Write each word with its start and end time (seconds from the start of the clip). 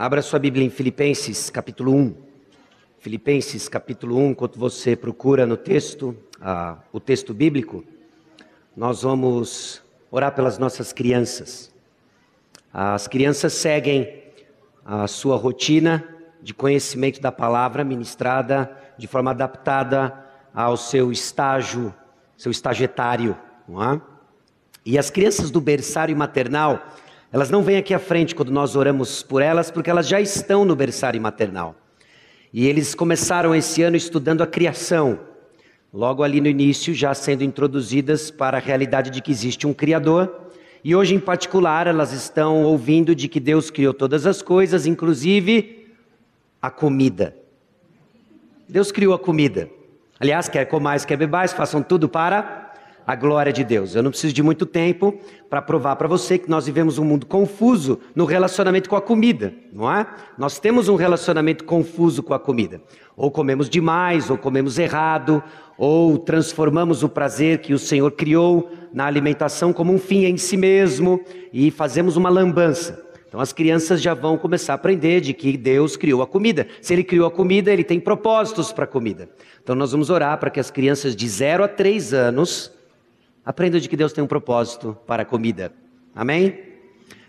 Abra 0.00 0.22
sua 0.22 0.38
Bíblia 0.38 0.64
em 0.64 0.70
Filipenses, 0.70 1.50
capítulo 1.50 1.92
1. 1.92 2.14
Filipenses, 3.00 3.68
capítulo 3.68 4.16
1, 4.16 4.30
enquanto 4.30 4.56
você 4.56 4.94
procura 4.94 5.44
no 5.44 5.56
texto, 5.56 6.16
ah, 6.40 6.78
o 6.92 7.00
texto 7.00 7.34
bíblico, 7.34 7.82
nós 8.76 9.02
vamos 9.02 9.82
orar 10.08 10.32
pelas 10.36 10.56
nossas 10.56 10.92
crianças. 10.92 11.74
As 12.72 13.08
crianças 13.08 13.54
seguem 13.54 14.22
a 14.84 15.08
sua 15.08 15.36
rotina 15.36 16.06
de 16.40 16.54
conhecimento 16.54 17.20
da 17.20 17.32
palavra 17.32 17.82
ministrada 17.82 18.70
de 18.96 19.08
forma 19.08 19.32
adaptada 19.32 20.16
ao 20.54 20.76
seu 20.76 21.10
estágio, 21.10 21.92
seu 22.36 22.52
estágio 22.52 22.88
não 23.66 23.82
é? 23.94 24.00
E 24.86 24.96
as 24.96 25.10
crianças 25.10 25.50
do 25.50 25.60
berçário 25.60 26.16
maternal, 26.16 26.86
elas 27.30 27.50
não 27.50 27.62
vêm 27.62 27.76
aqui 27.76 27.92
à 27.92 27.98
frente 27.98 28.34
quando 28.34 28.50
nós 28.50 28.74
oramos 28.74 29.22
por 29.22 29.42
elas, 29.42 29.70
porque 29.70 29.90
elas 29.90 30.08
já 30.08 30.20
estão 30.20 30.64
no 30.64 30.74
berçário 30.74 31.20
maternal. 31.20 31.74
E 32.52 32.66
eles 32.66 32.94
começaram 32.94 33.54
esse 33.54 33.82
ano 33.82 33.96
estudando 33.96 34.42
a 34.42 34.46
criação, 34.46 35.20
logo 35.92 36.22
ali 36.22 36.40
no 36.40 36.48
início, 36.48 36.94
já 36.94 37.12
sendo 37.12 37.44
introduzidas 37.44 38.30
para 38.30 38.56
a 38.56 38.60
realidade 38.60 39.10
de 39.10 39.20
que 39.20 39.30
existe 39.30 39.66
um 39.66 39.74
Criador. 39.74 40.48
E 40.82 40.96
hoje, 40.96 41.14
em 41.14 41.20
particular, 41.20 41.86
elas 41.86 42.12
estão 42.12 42.64
ouvindo 42.64 43.14
de 43.14 43.28
que 43.28 43.40
Deus 43.40 43.70
criou 43.70 43.92
todas 43.92 44.24
as 44.24 44.40
coisas, 44.40 44.86
inclusive 44.86 45.86
a 46.62 46.70
comida. 46.70 47.36
Deus 48.66 48.90
criou 48.90 49.12
a 49.12 49.18
comida. 49.18 49.68
Aliás, 50.18 50.48
quer 50.48 50.64
comais, 50.64 51.04
quer 51.04 51.16
bebais, 51.16 51.52
façam 51.52 51.82
tudo 51.82 52.08
para 52.08 52.67
a 53.08 53.14
glória 53.14 53.50
de 53.50 53.64
Deus. 53.64 53.94
Eu 53.94 54.02
não 54.02 54.10
preciso 54.10 54.34
de 54.34 54.42
muito 54.42 54.66
tempo 54.66 55.18
para 55.48 55.62
provar 55.62 55.96
para 55.96 56.06
você 56.06 56.36
que 56.36 56.50
nós 56.50 56.66
vivemos 56.66 56.98
um 56.98 57.04
mundo 57.04 57.24
confuso 57.24 57.98
no 58.14 58.26
relacionamento 58.26 58.90
com 58.90 58.96
a 58.96 59.00
comida, 59.00 59.54
não 59.72 59.90
é? 59.90 60.06
Nós 60.36 60.58
temos 60.58 60.90
um 60.90 60.94
relacionamento 60.94 61.64
confuso 61.64 62.22
com 62.22 62.34
a 62.34 62.38
comida. 62.38 62.82
Ou 63.16 63.30
comemos 63.30 63.70
demais, 63.70 64.28
ou 64.28 64.36
comemos 64.36 64.78
errado, 64.78 65.42
ou 65.78 66.18
transformamos 66.18 67.02
o 67.02 67.08
prazer 67.08 67.62
que 67.62 67.72
o 67.72 67.78
Senhor 67.78 68.10
criou 68.10 68.70
na 68.92 69.06
alimentação 69.06 69.72
como 69.72 69.90
um 69.90 69.98
fim 69.98 70.26
em 70.26 70.36
si 70.36 70.58
mesmo 70.58 71.18
e 71.50 71.70
fazemos 71.70 72.14
uma 72.14 72.28
lambança. 72.28 73.02
Então 73.26 73.40
as 73.40 73.54
crianças 73.54 74.02
já 74.02 74.12
vão 74.12 74.36
começar 74.36 74.74
a 74.74 74.76
aprender 74.76 75.22
de 75.22 75.32
que 75.32 75.56
Deus 75.56 75.96
criou 75.96 76.20
a 76.20 76.26
comida. 76.26 76.66
Se 76.82 76.92
Ele 76.92 77.04
criou 77.04 77.26
a 77.26 77.30
comida, 77.30 77.72
Ele 77.72 77.84
tem 77.84 77.98
propósitos 77.98 78.70
para 78.70 78.84
a 78.84 78.86
comida. 78.86 79.30
Então 79.62 79.74
nós 79.74 79.92
vamos 79.92 80.10
orar 80.10 80.36
para 80.38 80.50
que 80.50 80.60
as 80.60 80.70
crianças 80.70 81.16
de 81.16 81.26
0 81.26 81.64
a 81.64 81.68
3 81.68 82.12
anos 82.12 82.76
Aprenda 83.48 83.80
de 83.80 83.88
que 83.88 83.96
Deus 83.96 84.12
tem 84.12 84.22
um 84.22 84.26
propósito 84.26 84.94
para 85.06 85.22
a 85.22 85.24
comida. 85.24 85.72
Amém? 86.14 86.58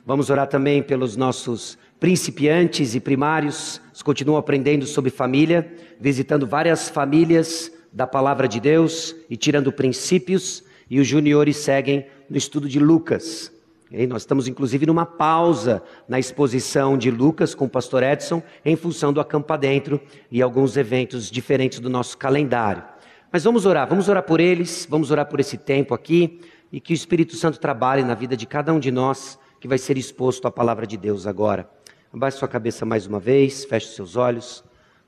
Vamos 0.06 0.30
orar 0.30 0.48
também 0.48 0.84
pelos 0.84 1.16
nossos 1.16 1.78
principiantes 1.98 2.94
e 2.94 3.00
primários. 3.00 3.80
Eles 3.88 4.02
continuam 4.02 4.38
aprendendo 4.38 4.86
sobre 4.86 5.12
família, 5.12 5.74
visitando 5.98 6.46
várias 6.46 6.90
famílias 6.90 7.72
da 7.94 8.06
palavra 8.06 8.50
de 8.50 8.60
Deus 8.60 9.16
e 9.30 9.38
tirando 9.38 9.72
princípios. 9.72 10.62
E 10.90 11.00
os 11.00 11.08
juniores 11.08 11.56
seguem 11.56 12.06
no 12.30 12.36
estudo 12.36 12.68
de 12.68 12.82
Lucas. 12.82 13.50
E 13.90 14.06
nós 14.06 14.24
estamos 14.24 14.46
inclusive 14.46 14.86
numa 14.86 15.06
pausa 15.06 15.82
na 16.06 16.20
exposição 16.20 16.98
de 16.98 17.10
Lucas 17.10 17.56
com 17.56 17.64
o 17.64 17.70
pastor 17.70 18.04
Edson, 18.04 18.44
em 18.66 18.76
função 18.76 19.14
do 19.14 19.22
Acampa 19.22 19.58
Dentro 19.58 20.02
e 20.30 20.42
alguns 20.42 20.76
eventos 20.76 21.32
diferentes 21.32 21.80
do 21.80 21.90
nosso 21.90 22.18
calendário. 22.18 22.84
Mas 23.32 23.44
vamos 23.44 23.68
orar, 23.68 23.88
vamos 23.88 24.10
orar 24.10 24.24
por 24.24 24.40
eles, 24.40 24.88
vamos 24.90 25.12
orar 25.12 25.28
por 25.28 25.40
esse 25.40 25.56
tempo 25.56 25.94
aqui 25.94 26.42
e 26.72 26.82
que 26.82 26.94
o 26.94 26.96
Espírito 26.96 27.36
Santo 27.36 27.60
trabalhe 27.60 28.04
na 28.04 28.16
vida 28.16 28.36
de 28.36 28.48
cada 28.48 28.74
um 28.74 28.80
de 28.80 28.90
nós 28.90 29.38
que 29.60 29.68
vai 29.68 29.78
ser 29.78 30.00
exposto 30.00 30.48
à 30.48 30.52
palavra 30.52 30.88
de 30.88 30.98
Deus 30.98 31.28
agora. 31.28 31.70
Abaixe 32.12 32.40
sua 32.40 32.48
cabeça 32.48 32.88
mais 32.88 33.06
uma 33.06 33.20
vez, 33.20 33.66
feche 33.66 33.94
seus 33.94 34.16
olhos. 34.16 34.64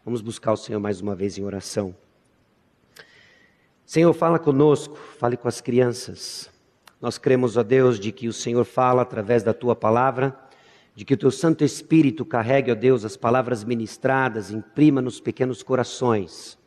Vamos 0.05 0.22
buscar 0.22 0.52
o 0.52 0.58
Senhor 0.58 0.80
mais 0.80 1.02
uma 1.02 1.16
vez 1.16 1.36
em 1.39 1.44
oração. 1.44 1.95
Senhor, 3.88 4.13
fala 4.13 4.38
conosco, 4.38 4.95
fale 5.17 5.35
com 5.35 5.47
as 5.47 5.59
crianças. 5.59 6.47
Nós 7.01 7.17
cremos, 7.17 7.57
ó 7.57 7.63
Deus, 7.63 8.00
de 8.00 8.12
que 8.12 8.28
o 8.28 8.34
Senhor 8.34 8.66
fala 8.66 9.01
através 9.01 9.41
da 9.41 9.53
tua 9.53 9.75
palavra, 9.75 10.38
de 10.94 11.03
que 11.03 11.16
o 11.16 11.17
teu 11.17 11.31
Santo 11.31 11.63
Espírito 11.63 12.23
carregue, 12.23 12.72
ó 12.72 12.75
Deus, 12.75 13.03
as 13.03 13.17
palavras 13.17 13.63
ministradas, 13.63 14.51
imprima 14.51 15.01
nos 15.01 15.19
pequenos 15.19 15.63
corações 15.63 16.60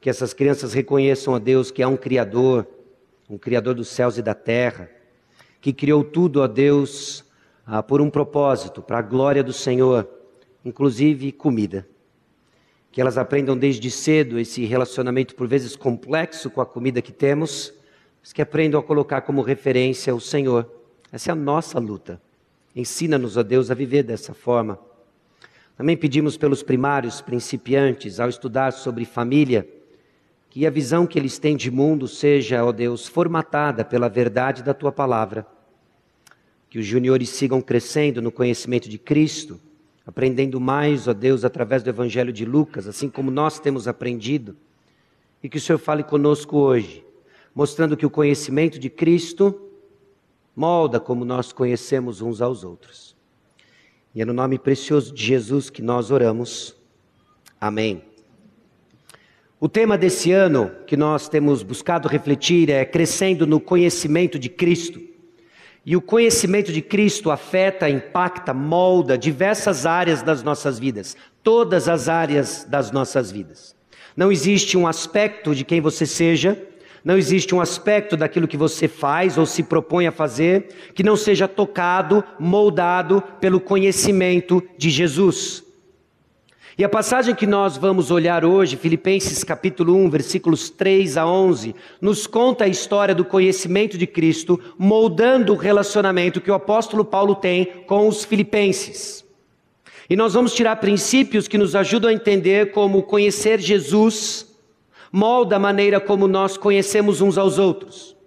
que 0.00 0.08
essas 0.08 0.32
crianças 0.32 0.72
reconheçam 0.72 1.34
a 1.34 1.38
Deus 1.38 1.70
que 1.70 1.82
é 1.82 1.86
um 1.86 1.96
Criador, 1.96 2.66
um 3.28 3.36
Criador 3.36 3.74
dos 3.74 3.88
céus 3.88 4.16
e 4.16 4.22
da 4.22 4.34
terra, 4.34 4.90
que 5.60 5.72
criou 5.72 6.04
tudo 6.04 6.42
a 6.42 6.46
Deus 6.46 7.24
ah, 7.66 7.82
por 7.82 8.00
um 8.00 8.08
propósito, 8.08 8.80
para 8.80 8.98
a 8.98 9.02
glória 9.02 9.42
do 9.42 9.52
Senhor, 9.52 10.08
inclusive 10.64 11.32
comida. 11.32 11.86
Que 12.90 13.00
elas 13.00 13.18
aprendam 13.18 13.56
desde 13.56 13.90
cedo 13.90 14.38
esse 14.38 14.64
relacionamento, 14.64 15.34
por 15.34 15.46
vezes 15.46 15.76
complexo, 15.76 16.48
com 16.48 16.60
a 16.60 16.66
comida 16.66 17.02
que 17.02 17.12
temos, 17.12 17.74
mas 18.20 18.32
que 18.32 18.40
aprendam 18.40 18.80
a 18.80 18.82
colocar 18.82 19.20
como 19.22 19.42
referência 19.42 20.14
o 20.14 20.20
Senhor. 20.20 20.70
Essa 21.12 21.30
é 21.30 21.32
a 21.32 21.36
nossa 21.36 21.78
luta. 21.78 22.20
Ensina-nos, 22.74 23.36
ó 23.36 23.42
Deus, 23.42 23.70
a 23.70 23.74
viver 23.74 24.02
dessa 24.04 24.32
forma. 24.32 24.78
Também 25.76 25.96
pedimos 25.96 26.36
pelos 26.36 26.62
primários 26.62 27.20
principiantes, 27.20 28.18
ao 28.18 28.28
estudar 28.28 28.72
sobre 28.72 29.04
família, 29.04 29.68
que 30.50 30.66
a 30.66 30.70
visão 30.70 31.06
que 31.06 31.18
eles 31.18 31.38
têm 31.38 31.56
de 31.56 31.70
mundo 31.70 32.08
seja, 32.08 32.64
ó 32.64 32.72
Deus, 32.72 33.06
formatada 33.06 33.84
pela 33.84 34.08
verdade 34.08 34.62
da 34.62 34.72
tua 34.72 34.90
palavra. 34.90 35.46
Que 36.70 36.78
os 36.78 36.86
juniores 36.86 37.28
sigam 37.30 37.60
crescendo 37.60 38.22
no 38.22 38.32
conhecimento 38.32 38.88
de 38.88 38.98
Cristo, 38.98 39.60
aprendendo 40.06 40.60
mais, 40.60 41.06
ó 41.06 41.12
Deus, 41.12 41.44
através 41.44 41.82
do 41.82 41.90
Evangelho 41.90 42.32
de 42.32 42.44
Lucas, 42.44 42.86
assim 42.86 43.08
como 43.10 43.30
nós 43.30 43.60
temos 43.60 43.86
aprendido. 43.86 44.56
E 45.42 45.48
que 45.48 45.58
o 45.58 45.60
Senhor 45.60 45.78
fale 45.78 46.02
conosco 46.02 46.56
hoje, 46.56 47.04
mostrando 47.54 47.96
que 47.96 48.06
o 48.06 48.10
conhecimento 48.10 48.78
de 48.78 48.88
Cristo 48.88 49.68
molda 50.56 50.98
como 50.98 51.24
nós 51.24 51.52
conhecemos 51.52 52.20
uns 52.20 52.40
aos 52.40 52.64
outros. 52.64 53.16
E 54.14 54.22
é 54.22 54.24
no 54.24 54.32
nome 54.32 54.58
precioso 54.58 55.14
de 55.14 55.22
Jesus 55.22 55.70
que 55.70 55.82
nós 55.82 56.10
oramos. 56.10 56.74
Amém. 57.60 58.07
O 59.60 59.68
tema 59.68 59.98
desse 59.98 60.30
ano 60.30 60.70
que 60.86 60.96
nós 60.96 61.28
temos 61.28 61.64
buscado 61.64 62.06
refletir 62.06 62.70
é 62.70 62.84
crescendo 62.84 63.44
no 63.44 63.58
conhecimento 63.58 64.38
de 64.38 64.48
Cristo. 64.48 65.00
E 65.84 65.96
o 65.96 66.00
conhecimento 66.00 66.72
de 66.72 66.80
Cristo 66.80 67.28
afeta, 67.28 67.90
impacta, 67.90 68.54
molda 68.54 69.18
diversas 69.18 69.84
áreas 69.84 70.22
das 70.22 70.44
nossas 70.44 70.78
vidas, 70.78 71.16
todas 71.42 71.88
as 71.88 72.08
áreas 72.08 72.64
das 72.70 72.92
nossas 72.92 73.32
vidas. 73.32 73.74
Não 74.16 74.30
existe 74.30 74.78
um 74.78 74.86
aspecto 74.86 75.52
de 75.52 75.64
quem 75.64 75.80
você 75.80 76.06
seja, 76.06 76.56
não 77.04 77.18
existe 77.18 77.52
um 77.52 77.60
aspecto 77.60 78.16
daquilo 78.16 78.46
que 78.46 78.56
você 78.56 78.86
faz 78.86 79.36
ou 79.36 79.44
se 79.44 79.64
propõe 79.64 80.06
a 80.06 80.12
fazer 80.12 80.68
que 80.94 81.02
não 81.02 81.16
seja 81.16 81.48
tocado, 81.48 82.22
moldado 82.38 83.20
pelo 83.40 83.58
conhecimento 83.58 84.62
de 84.76 84.88
Jesus. 84.88 85.67
E 86.78 86.84
a 86.84 86.88
passagem 86.88 87.34
que 87.34 87.44
nós 87.44 87.76
vamos 87.76 88.08
olhar 88.08 88.44
hoje, 88.44 88.76
Filipenses 88.76 89.42
capítulo 89.42 89.96
1, 89.96 90.10
versículos 90.10 90.70
3 90.70 91.16
a 91.16 91.26
11, 91.26 91.74
nos 92.00 92.24
conta 92.24 92.66
a 92.66 92.68
história 92.68 93.12
do 93.12 93.24
conhecimento 93.24 93.98
de 93.98 94.06
Cristo, 94.06 94.60
moldando 94.78 95.52
o 95.52 95.56
relacionamento 95.56 96.40
que 96.40 96.52
o 96.52 96.54
apóstolo 96.54 97.04
Paulo 97.04 97.34
tem 97.34 97.64
com 97.88 98.06
os 98.06 98.24
filipenses. 98.24 99.24
E 100.08 100.14
nós 100.14 100.34
vamos 100.34 100.54
tirar 100.54 100.76
princípios 100.76 101.48
que 101.48 101.58
nos 101.58 101.74
ajudam 101.74 102.10
a 102.10 102.14
entender 102.14 102.70
como 102.70 103.02
conhecer 103.02 103.58
Jesus 103.58 104.46
molda 105.10 105.56
a 105.56 105.58
maneira 105.58 105.98
como 105.98 106.28
nós 106.28 106.56
conhecemos 106.56 107.20
uns 107.20 107.36
aos 107.36 107.58
outros. 107.58 108.17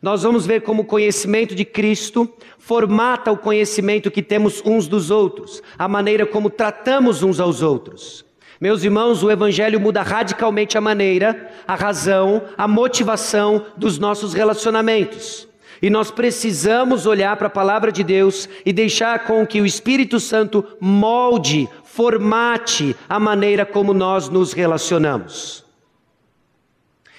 Nós 0.00 0.22
vamos 0.22 0.46
ver 0.46 0.62
como 0.62 0.82
o 0.82 0.86
conhecimento 0.86 1.54
de 1.54 1.64
Cristo 1.64 2.32
formata 2.58 3.32
o 3.32 3.36
conhecimento 3.36 4.10
que 4.10 4.22
temos 4.22 4.62
uns 4.64 4.86
dos 4.86 5.10
outros, 5.10 5.62
a 5.76 5.88
maneira 5.88 6.24
como 6.24 6.50
tratamos 6.50 7.22
uns 7.22 7.40
aos 7.40 7.62
outros. 7.62 8.24
Meus 8.60 8.82
irmãos, 8.82 9.22
o 9.22 9.30
Evangelho 9.30 9.80
muda 9.80 10.02
radicalmente 10.02 10.76
a 10.76 10.80
maneira, 10.80 11.50
a 11.66 11.74
razão, 11.74 12.42
a 12.56 12.66
motivação 12.66 13.66
dos 13.76 13.98
nossos 13.98 14.34
relacionamentos. 14.34 15.48
E 15.80 15.88
nós 15.88 16.10
precisamos 16.10 17.06
olhar 17.06 17.36
para 17.36 17.46
a 17.46 17.50
palavra 17.50 17.92
de 17.92 18.02
Deus 18.02 18.48
e 18.66 18.72
deixar 18.72 19.24
com 19.26 19.46
que 19.46 19.60
o 19.60 19.66
Espírito 19.66 20.18
Santo 20.18 20.64
molde, 20.80 21.68
formate 21.84 22.96
a 23.08 23.20
maneira 23.20 23.64
como 23.64 23.94
nós 23.94 24.28
nos 24.28 24.52
relacionamos. 24.52 25.64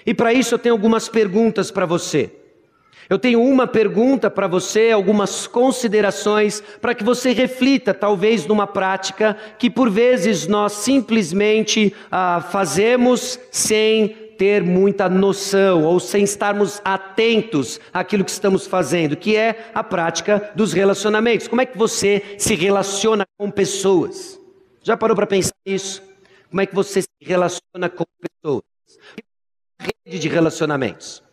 E 0.06 0.14
para 0.14 0.34
isso 0.34 0.56
eu 0.56 0.60
tenho 0.60 0.76
algumas 0.76 1.08
perguntas 1.08 1.72
para 1.72 1.86
você. 1.86 2.39
Eu 3.10 3.18
tenho 3.18 3.42
uma 3.42 3.66
pergunta 3.66 4.30
para 4.30 4.48
você, 4.48 4.92
algumas 4.92 5.48
considerações 5.48 6.62
para 6.80 6.94
que 6.94 7.04
você 7.04 7.32
reflita, 7.32 7.92
talvez 7.92 8.46
numa 8.46 8.68
prática 8.68 9.36
que 9.58 9.68
por 9.68 9.90
vezes 9.90 10.46
nós 10.46 10.74
simplesmente 10.74 11.92
ah, 12.12 12.48
fazemos 12.52 13.40
sem 13.52 14.10
ter 14.38 14.64
muita 14.64 15.10
noção 15.10 15.84
ou 15.84 16.00
sem 16.00 16.24
estarmos 16.24 16.80
atentos 16.86 17.80
àquilo 17.92 18.24
que 18.24 18.30
estamos 18.30 18.68
fazendo, 18.68 19.18
que 19.18 19.36
é 19.36 19.72
a 19.74 19.84
prática 19.84 20.52
dos 20.56 20.72
relacionamentos. 20.72 21.48
Como 21.48 21.62
é 21.62 21.66
que 21.66 21.78
você 21.78 22.36
se 22.38 22.54
relaciona 22.54 23.26
com 23.40 23.50
pessoas? 23.50 24.40
Já 24.84 24.96
parou 24.96 25.16
para 25.16 25.26
pensar 25.26 25.56
nisso? 25.66 26.04
Como 26.48 26.62
é 26.62 26.66
que 26.68 26.76
você 26.76 27.02
se 27.02 27.08
relaciona 27.20 27.90
com 27.90 28.06
pessoas? 28.22 28.64
Rede 30.06 30.20
de 30.20 30.30
relacionamentos. 30.30 31.24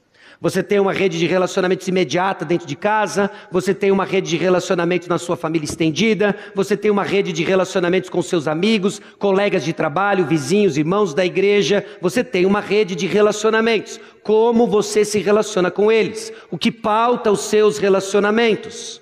Você 0.41 0.62
tem 0.62 0.79
uma 0.79 0.93
rede 0.93 1.19
de 1.19 1.27
relacionamentos 1.27 1.88
imediata 1.88 2.44
dentro 2.44 2.67
de 2.67 2.77
casa, 2.77 3.31
você 3.50 3.73
tem 3.73 3.91
uma 3.91 4.05
rede 4.05 4.29
de 4.29 4.37
relacionamentos 4.37 5.09
na 5.09 5.17
sua 5.17 5.37
família 5.37 5.65
estendida, 5.65 6.37
você 6.55 6.77
tem 6.77 6.91
uma 6.91 7.03
rede 7.03 7.33
de 7.33 7.43
relacionamentos 7.43 8.11
com 8.11 8.21
seus 8.21 8.47
amigos, 8.47 9.00
colegas 9.19 9.65
de 9.65 9.73
trabalho, 9.73 10.27
vizinhos, 10.27 10.77
irmãos 10.77 11.15
da 11.15 11.25
igreja, 11.25 11.85
você 12.03 12.23
tem 12.23 12.44
uma 12.44 12.61
rede 12.61 12.94
de 12.94 13.06
relacionamentos. 13.06 13.99
Como 14.23 14.67
você 14.67 15.05
se 15.05 15.21
relaciona 15.21 15.71
com 15.71 15.91
eles? 15.91 16.31
O 16.50 16.59
que 16.59 16.71
pauta 16.71 17.31
os 17.31 17.41
seus 17.41 17.79
relacionamentos? 17.79 19.00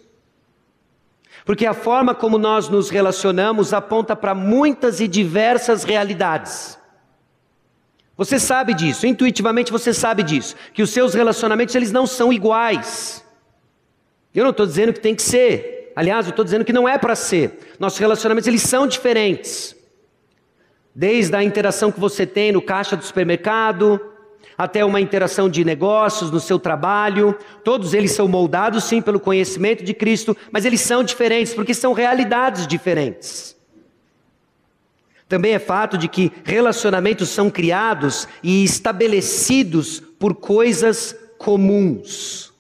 Porque 1.45 1.67
a 1.67 1.75
forma 1.75 2.15
como 2.15 2.39
nós 2.39 2.69
nos 2.69 2.91
relacionamos 2.91 3.73
aponta 3.73 4.15
para 4.15 4.35
muitas 4.35 5.01
e 5.01 5.09
diversas 5.09 5.83
realidades. 5.83 6.79
Você 8.17 8.39
sabe 8.39 8.75
disso, 8.75 9.07
intuitivamente 9.07 9.73
você 9.73 9.93
sabe 9.93 10.23
disso, 10.23 10.55
que 10.73 10.83
os 10.83 10.91
seus 10.91 11.15
relacionamentos 11.15 11.75
eles 11.75 11.91
não 11.91 12.07
são 12.07 12.33
iguais. 12.33 13.25
Eu 14.35 14.45
não 14.45 14.51
estou 14.51 14.67
dizendo 14.67 14.93
que 14.93 15.01
tem 15.01 15.15
que 15.15 15.23
ser. 15.23 15.93
Aliás, 15.97 16.27
eu 16.27 16.31
estou 16.31 16.45
dizendo 16.45 16.65
que 16.65 16.73
não 16.73 16.89
é 16.89 16.97
para 16.99 17.15
ser. 17.15 17.75
Nossos 17.79 17.99
relacionamentos 17.99 18.47
eles 18.47 18.63
são 18.63 18.87
diferentes. 18.87 19.77
Desde 20.95 21.35
a 21.35 21.43
interação 21.43 21.91
que 21.91 21.99
você 21.99 22.25
tem 22.25 22.53
no 22.53 22.63
caixa 22.63 22.97
do 22.97 23.05
supermercado, 23.05 24.01
até 24.57 24.85
uma 24.85 25.01
interação 25.01 25.49
de 25.49 25.65
negócios 25.65 26.31
no 26.31 26.39
seu 26.39 26.59
trabalho, 26.59 27.37
todos 27.65 27.95
eles 27.95 28.13
são 28.13 28.29
moldados 28.29 28.85
sim 28.85 29.03
pelo 29.03 29.19
conhecimento 29.19 29.85
de 29.85 29.93
Cristo, 29.93 30.37
mas 30.53 30.65
eles 30.65 30.81
são 30.81 31.03
diferentes 31.03 31.53
porque 31.53 31.75
são 31.75 31.93
realidades 31.93 32.67
diferentes. 32.67 33.54
Também 35.29 35.53
é 35.55 35.59
fato 35.59 35.97
de 35.97 36.07
que 36.07 36.31
relacionamentos 36.45 37.29
são 37.31 37.51
criados 37.51 38.29
e 38.43 38.63
estabelecidos 38.63 40.01
por 40.01 40.35
coisas 40.35 41.17
comuns. 41.39 42.53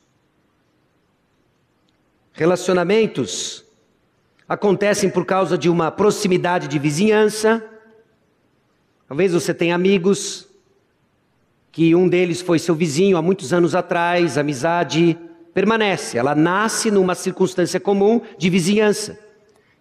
Relacionamentos 2.32 3.64
acontecem 4.49 5.08
por 5.08 5.25
causa 5.25 5.56
de 5.56 5.69
uma 5.69 5.90
proximidade 5.90 6.69
de 6.69 6.78
vizinhança. 6.78 7.64
Talvez 9.06 9.32
você 9.32 9.55
tenha 9.55 9.75
amigos 9.75 10.49
que 11.70 11.94
um 11.94 12.08
deles 12.08 12.40
foi 12.40 12.58
seu 12.58 12.75
vizinho 12.75 13.16
há 13.16 13.22
muitos 13.22 13.52
anos 13.52 13.75
atrás, 13.75 14.38
a 14.38 14.43
amizade 14.43 15.19
permanece, 15.52 16.19
ela 16.19 16.34
nasce 16.34 16.90
numa 16.90 17.14
circunstância 17.14 17.81
comum 17.81 18.20
de 18.37 18.50
vizinhança. 18.50 19.24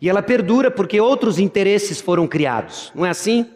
E 0.04 0.10
ela 0.10 0.22
perdura 0.22 0.70
porque 0.70 1.00
outros 1.00 1.40
interesses 1.40 2.02
foram 2.02 2.28
criados, 2.28 2.92
não 2.94 3.06
é 3.06 3.10
assim? 3.10 3.50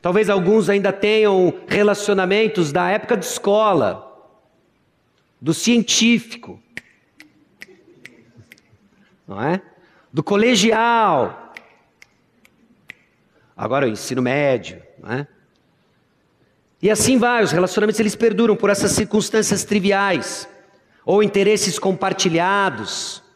Talvez 0.00 0.30
alguns 0.30 0.68
ainda 0.68 0.92
tenham 0.92 1.54
relacionamentos 1.66 2.70
da 2.70 2.88
época 2.88 3.16
de 3.16 3.24
escola, 3.24 4.30
do 5.40 5.52
científico, 5.52 6.62
não 9.26 9.42
é? 9.42 9.60
Do 10.12 10.22
colegial, 10.22 11.52
agora 13.56 13.86
o 13.86 13.88
ensino 13.88 14.22
médio, 14.22 14.80
não 15.00 15.14
é? 15.14 15.26
E 16.80 16.88
assim 16.88 17.18
vai, 17.18 17.42
os 17.42 17.50
relacionamentos 17.50 17.98
eles 17.98 18.14
perduram 18.14 18.54
por 18.54 18.70
essas 18.70 18.92
circunstâncias 18.92 19.64
triviais 19.64 20.48
ou 21.04 21.24
interesses 21.24 21.76
compartilhados 21.76 23.26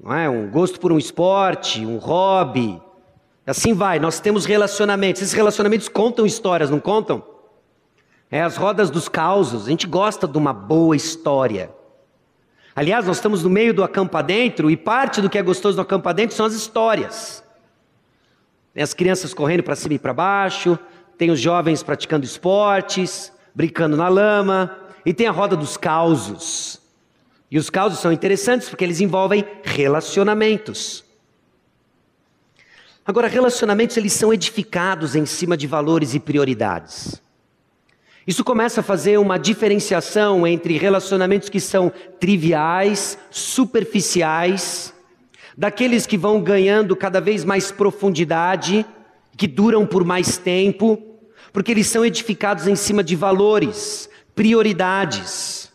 não 0.00 0.14
é? 0.14 0.28
um 0.28 0.48
gosto 0.48 0.78
por 0.78 0.92
um 0.92 0.98
esporte, 0.98 1.84
um 1.84 1.98
hobby. 1.98 2.80
Assim 3.46 3.72
vai, 3.72 3.98
nós 3.98 4.20
temos 4.20 4.44
relacionamentos. 4.44 5.22
Esses 5.22 5.34
relacionamentos 5.34 5.88
contam 5.88 6.26
histórias, 6.26 6.70
não 6.70 6.78
contam? 6.78 7.24
É 8.30 8.42
as 8.42 8.56
rodas 8.56 8.90
dos 8.90 9.08
causos. 9.08 9.66
A 9.66 9.70
gente 9.70 9.86
gosta 9.86 10.28
de 10.28 10.36
uma 10.36 10.52
boa 10.52 10.94
história. 10.94 11.70
Aliás, 12.76 13.06
nós 13.06 13.16
estamos 13.16 13.42
no 13.42 13.50
meio 13.50 13.74
do 13.74 13.82
acampa 13.82 14.22
dentro 14.22 14.70
e 14.70 14.76
parte 14.76 15.20
do 15.20 15.28
que 15.28 15.38
é 15.38 15.42
gostoso 15.42 15.76
do 15.76 15.80
acampa 15.80 16.14
dentro 16.14 16.36
são 16.36 16.46
as 16.46 16.52
histórias. 16.52 17.42
Tem 18.72 18.82
as 18.82 18.94
crianças 18.94 19.34
correndo 19.34 19.64
para 19.64 19.74
cima 19.74 19.94
e 19.94 19.98
para 19.98 20.12
baixo, 20.12 20.78
tem 21.16 21.30
os 21.30 21.40
jovens 21.40 21.82
praticando 21.82 22.24
esportes, 22.24 23.32
brincando 23.52 23.96
na 23.96 24.08
lama, 24.08 24.78
e 25.04 25.12
tem 25.12 25.26
a 25.26 25.32
roda 25.32 25.56
dos 25.56 25.76
causos. 25.76 26.80
E 27.50 27.58
os 27.58 27.70
causos 27.70 28.00
são 28.00 28.12
interessantes 28.12 28.68
porque 28.68 28.84
eles 28.84 29.00
envolvem 29.00 29.44
relacionamentos. 29.62 31.04
Agora, 33.06 33.26
relacionamentos 33.26 33.96
eles 33.96 34.12
são 34.12 34.34
edificados 34.34 35.16
em 35.16 35.24
cima 35.24 35.56
de 35.56 35.66
valores 35.66 36.14
e 36.14 36.20
prioridades. 36.20 37.22
Isso 38.26 38.44
começa 38.44 38.80
a 38.80 38.84
fazer 38.84 39.18
uma 39.18 39.38
diferenciação 39.38 40.46
entre 40.46 40.76
relacionamentos 40.76 41.48
que 41.48 41.58
são 41.58 41.90
triviais, 42.20 43.18
superficiais, 43.30 44.92
daqueles 45.56 46.04
que 46.04 46.18
vão 46.18 46.42
ganhando 46.42 46.94
cada 46.94 47.22
vez 47.22 47.42
mais 47.42 47.72
profundidade, 47.72 48.84
que 49.34 49.46
duram 49.46 49.86
por 49.86 50.04
mais 50.04 50.36
tempo, 50.36 51.02
porque 51.50 51.72
eles 51.72 51.86
são 51.86 52.04
edificados 52.04 52.66
em 52.66 52.76
cima 52.76 53.02
de 53.02 53.16
valores, 53.16 54.10
prioridades. 54.34 55.67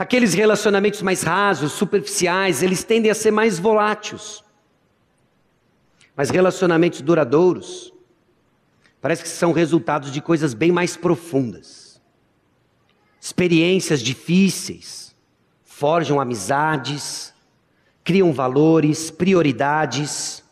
Aqueles 0.00 0.32
relacionamentos 0.32 1.02
mais 1.02 1.22
rasos, 1.22 1.72
superficiais, 1.72 2.62
eles 2.62 2.82
tendem 2.82 3.10
a 3.10 3.14
ser 3.14 3.30
mais 3.30 3.58
voláteis. 3.58 4.42
Mas 6.16 6.30
relacionamentos 6.30 7.02
duradouros, 7.02 7.92
parece 8.98 9.22
que 9.22 9.28
são 9.28 9.52
resultados 9.52 10.10
de 10.10 10.22
coisas 10.22 10.54
bem 10.54 10.72
mais 10.72 10.96
profundas. 10.96 12.00
Experiências 13.20 14.00
difíceis, 14.00 15.14
forjam 15.62 16.18
amizades, 16.18 17.34
criam 18.02 18.32
valores, 18.32 19.10
prioridades 19.10 20.42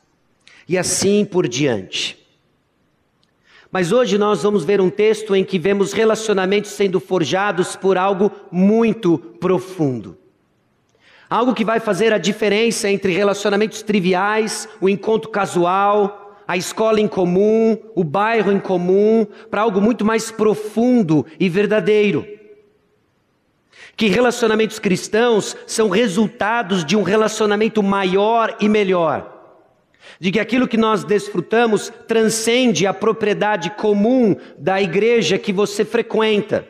e 0.68 0.76
assim 0.76 1.24
por 1.24 1.48
diante. 1.48 2.17
Mas 3.70 3.92
hoje 3.92 4.16
nós 4.16 4.42
vamos 4.42 4.64
ver 4.64 4.80
um 4.80 4.88
texto 4.88 5.36
em 5.36 5.44
que 5.44 5.58
vemos 5.58 5.92
relacionamentos 5.92 6.70
sendo 6.70 6.98
forjados 6.98 7.76
por 7.76 7.98
algo 7.98 8.32
muito 8.50 9.18
profundo. 9.18 10.16
Algo 11.28 11.54
que 11.54 11.64
vai 11.64 11.78
fazer 11.78 12.12
a 12.12 12.18
diferença 12.18 12.88
entre 12.88 13.12
relacionamentos 13.12 13.82
triviais, 13.82 14.66
o 14.80 14.88
encontro 14.88 15.30
casual, 15.30 16.42
a 16.48 16.56
escola 16.56 16.98
em 16.98 17.06
comum, 17.06 17.76
o 17.94 18.02
bairro 18.02 18.50
em 18.50 18.58
comum, 18.58 19.26
para 19.50 19.60
algo 19.60 19.82
muito 19.82 20.02
mais 20.02 20.30
profundo 20.30 21.26
e 21.38 21.50
verdadeiro. 21.50 22.26
Que 23.94 24.08
relacionamentos 24.08 24.78
cristãos 24.78 25.54
são 25.66 25.90
resultados 25.90 26.86
de 26.86 26.96
um 26.96 27.02
relacionamento 27.02 27.82
maior 27.82 28.56
e 28.60 28.68
melhor 28.68 29.37
de 30.18 30.32
que 30.32 30.40
aquilo 30.40 30.68
que 30.68 30.76
nós 30.76 31.04
desfrutamos 31.04 31.92
transcende 32.06 32.86
a 32.86 32.94
propriedade 32.94 33.70
comum 33.70 34.36
da 34.56 34.80
igreja 34.80 35.38
que 35.38 35.52
você 35.52 35.84
frequenta. 35.84 36.66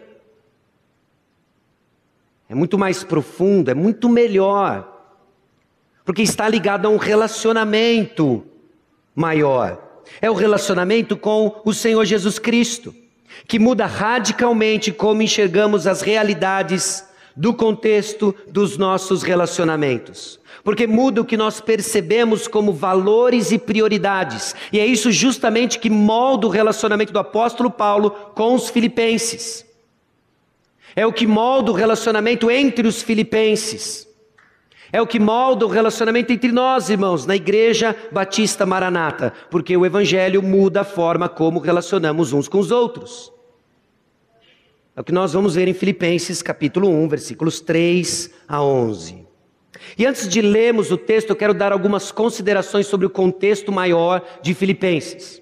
É 2.48 2.54
muito 2.54 2.78
mais 2.78 3.04
profundo, 3.04 3.70
é 3.70 3.74
muito 3.74 4.08
melhor, 4.08 4.96
porque 6.04 6.22
está 6.22 6.48
ligado 6.48 6.86
a 6.86 6.88
um 6.88 6.96
relacionamento 6.96 8.44
maior. 9.14 9.84
É 10.20 10.30
o 10.30 10.34
relacionamento 10.34 11.16
com 11.16 11.60
o 11.64 11.74
Senhor 11.74 12.04
Jesus 12.04 12.38
Cristo, 12.38 12.94
que 13.46 13.58
muda 13.58 13.84
radicalmente 13.84 14.90
como 14.90 15.20
enxergamos 15.20 15.86
as 15.86 16.00
realidades 16.00 17.07
do 17.38 17.54
contexto 17.54 18.34
dos 18.48 18.76
nossos 18.76 19.22
relacionamentos 19.22 20.38
porque 20.68 20.86
muda 20.86 21.22
o 21.22 21.24
que 21.24 21.34
nós 21.34 21.62
percebemos 21.62 22.46
como 22.46 22.74
valores 22.74 23.52
e 23.52 23.58
prioridades, 23.58 24.54
e 24.70 24.78
é 24.78 24.84
isso 24.84 25.10
justamente 25.10 25.78
que 25.78 25.88
molda 25.88 26.46
o 26.46 26.50
relacionamento 26.50 27.10
do 27.10 27.18
apóstolo 27.18 27.70
Paulo 27.70 28.10
com 28.34 28.54
os 28.54 28.68
filipenses. 28.68 29.64
É 30.94 31.06
o 31.06 31.12
que 31.12 31.26
molda 31.26 31.70
o 31.70 31.74
relacionamento 31.74 32.50
entre 32.50 32.86
os 32.86 33.00
filipenses. 33.00 34.06
É 34.92 35.00
o 35.00 35.06
que 35.06 35.18
molda 35.18 35.64
o 35.64 35.70
relacionamento 35.70 36.34
entre 36.34 36.52
nós, 36.52 36.90
irmãos, 36.90 37.24
na 37.24 37.36
Igreja 37.36 37.96
Batista 38.12 38.66
Maranata, 38.66 39.32
porque 39.50 39.74
o 39.74 39.86
Evangelho 39.86 40.42
muda 40.42 40.82
a 40.82 40.84
forma 40.84 41.30
como 41.30 41.60
relacionamos 41.60 42.34
uns 42.34 42.46
com 42.46 42.58
os 42.58 42.70
outros. 42.70 43.32
É 44.98 45.00
o 45.00 45.04
que 45.04 45.12
nós 45.12 45.32
vamos 45.32 45.54
ver 45.54 45.68
em 45.68 45.72
Filipenses 45.72 46.42
capítulo 46.42 46.88
1, 46.88 47.08
versículos 47.08 47.60
3 47.60 48.32
a 48.48 48.60
11. 48.60 49.24
E 49.96 50.04
antes 50.04 50.28
de 50.28 50.42
lermos 50.42 50.90
o 50.90 50.96
texto, 50.96 51.30
eu 51.30 51.36
quero 51.36 51.54
dar 51.54 51.70
algumas 51.70 52.10
considerações 52.10 52.88
sobre 52.88 53.06
o 53.06 53.10
contexto 53.10 53.70
maior 53.70 54.20
de 54.42 54.54
Filipenses. 54.54 55.40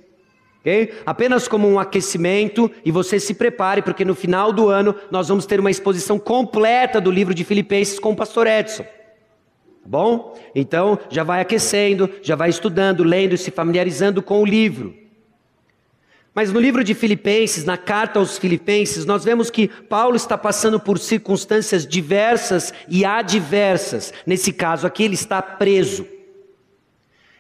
ok? 0.61 0.93
Apenas 1.07 1.49
como 1.49 1.67
um 1.67 1.79
aquecimento 1.79 2.71
e 2.85 2.91
você 2.91 3.19
se 3.19 3.33
prepare, 3.33 3.81
porque 3.81 4.05
no 4.05 4.15
final 4.15 4.53
do 4.53 4.69
ano 4.69 4.95
nós 5.11 5.29
vamos 5.29 5.47
ter 5.47 5.59
uma 5.59 5.71
exposição 5.71 6.19
completa 6.19 7.01
do 7.01 7.11
livro 7.11 7.33
de 7.33 7.43
Filipenses 7.43 7.99
com 7.99 8.13
o 8.13 8.17
pastor 8.17 8.47
Edson. 8.47 8.83
Tá 8.83 9.87
bom? 9.87 10.39
Então 10.55 10.99
já 11.09 11.25
vai 11.25 11.41
aquecendo, 11.41 12.11
já 12.21 12.37
vai 12.37 12.51
estudando, 12.51 13.03
lendo 13.03 13.35
e 13.35 13.39
se 13.39 13.51
familiarizando 13.51 14.21
com 14.21 14.43
o 14.43 14.45
livro. 14.45 15.06
Mas 16.37 16.53
no 16.53 16.61
livro 16.61 16.85
de 16.85 16.93
Filipenses, 16.93 17.65
na 17.65 17.79
carta 17.79 18.19
aos 18.19 18.37
Filipenses, 18.37 19.07
nós 19.07 19.25
vemos 19.25 19.49
que 19.49 19.69
Paulo 19.69 20.17
está 20.17 20.37
passando 20.37 20.79
por 20.79 20.99
circunstâncias 20.99 21.87
diversas 21.87 22.75
e 22.91 23.07
adversas. 23.07 24.13
Nesse 24.27 24.53
caso 24.53 24.87
aqui, 24.87 25.03
ele 25.03 25.15
está 25.15 25.41
preso. 25.41 26.07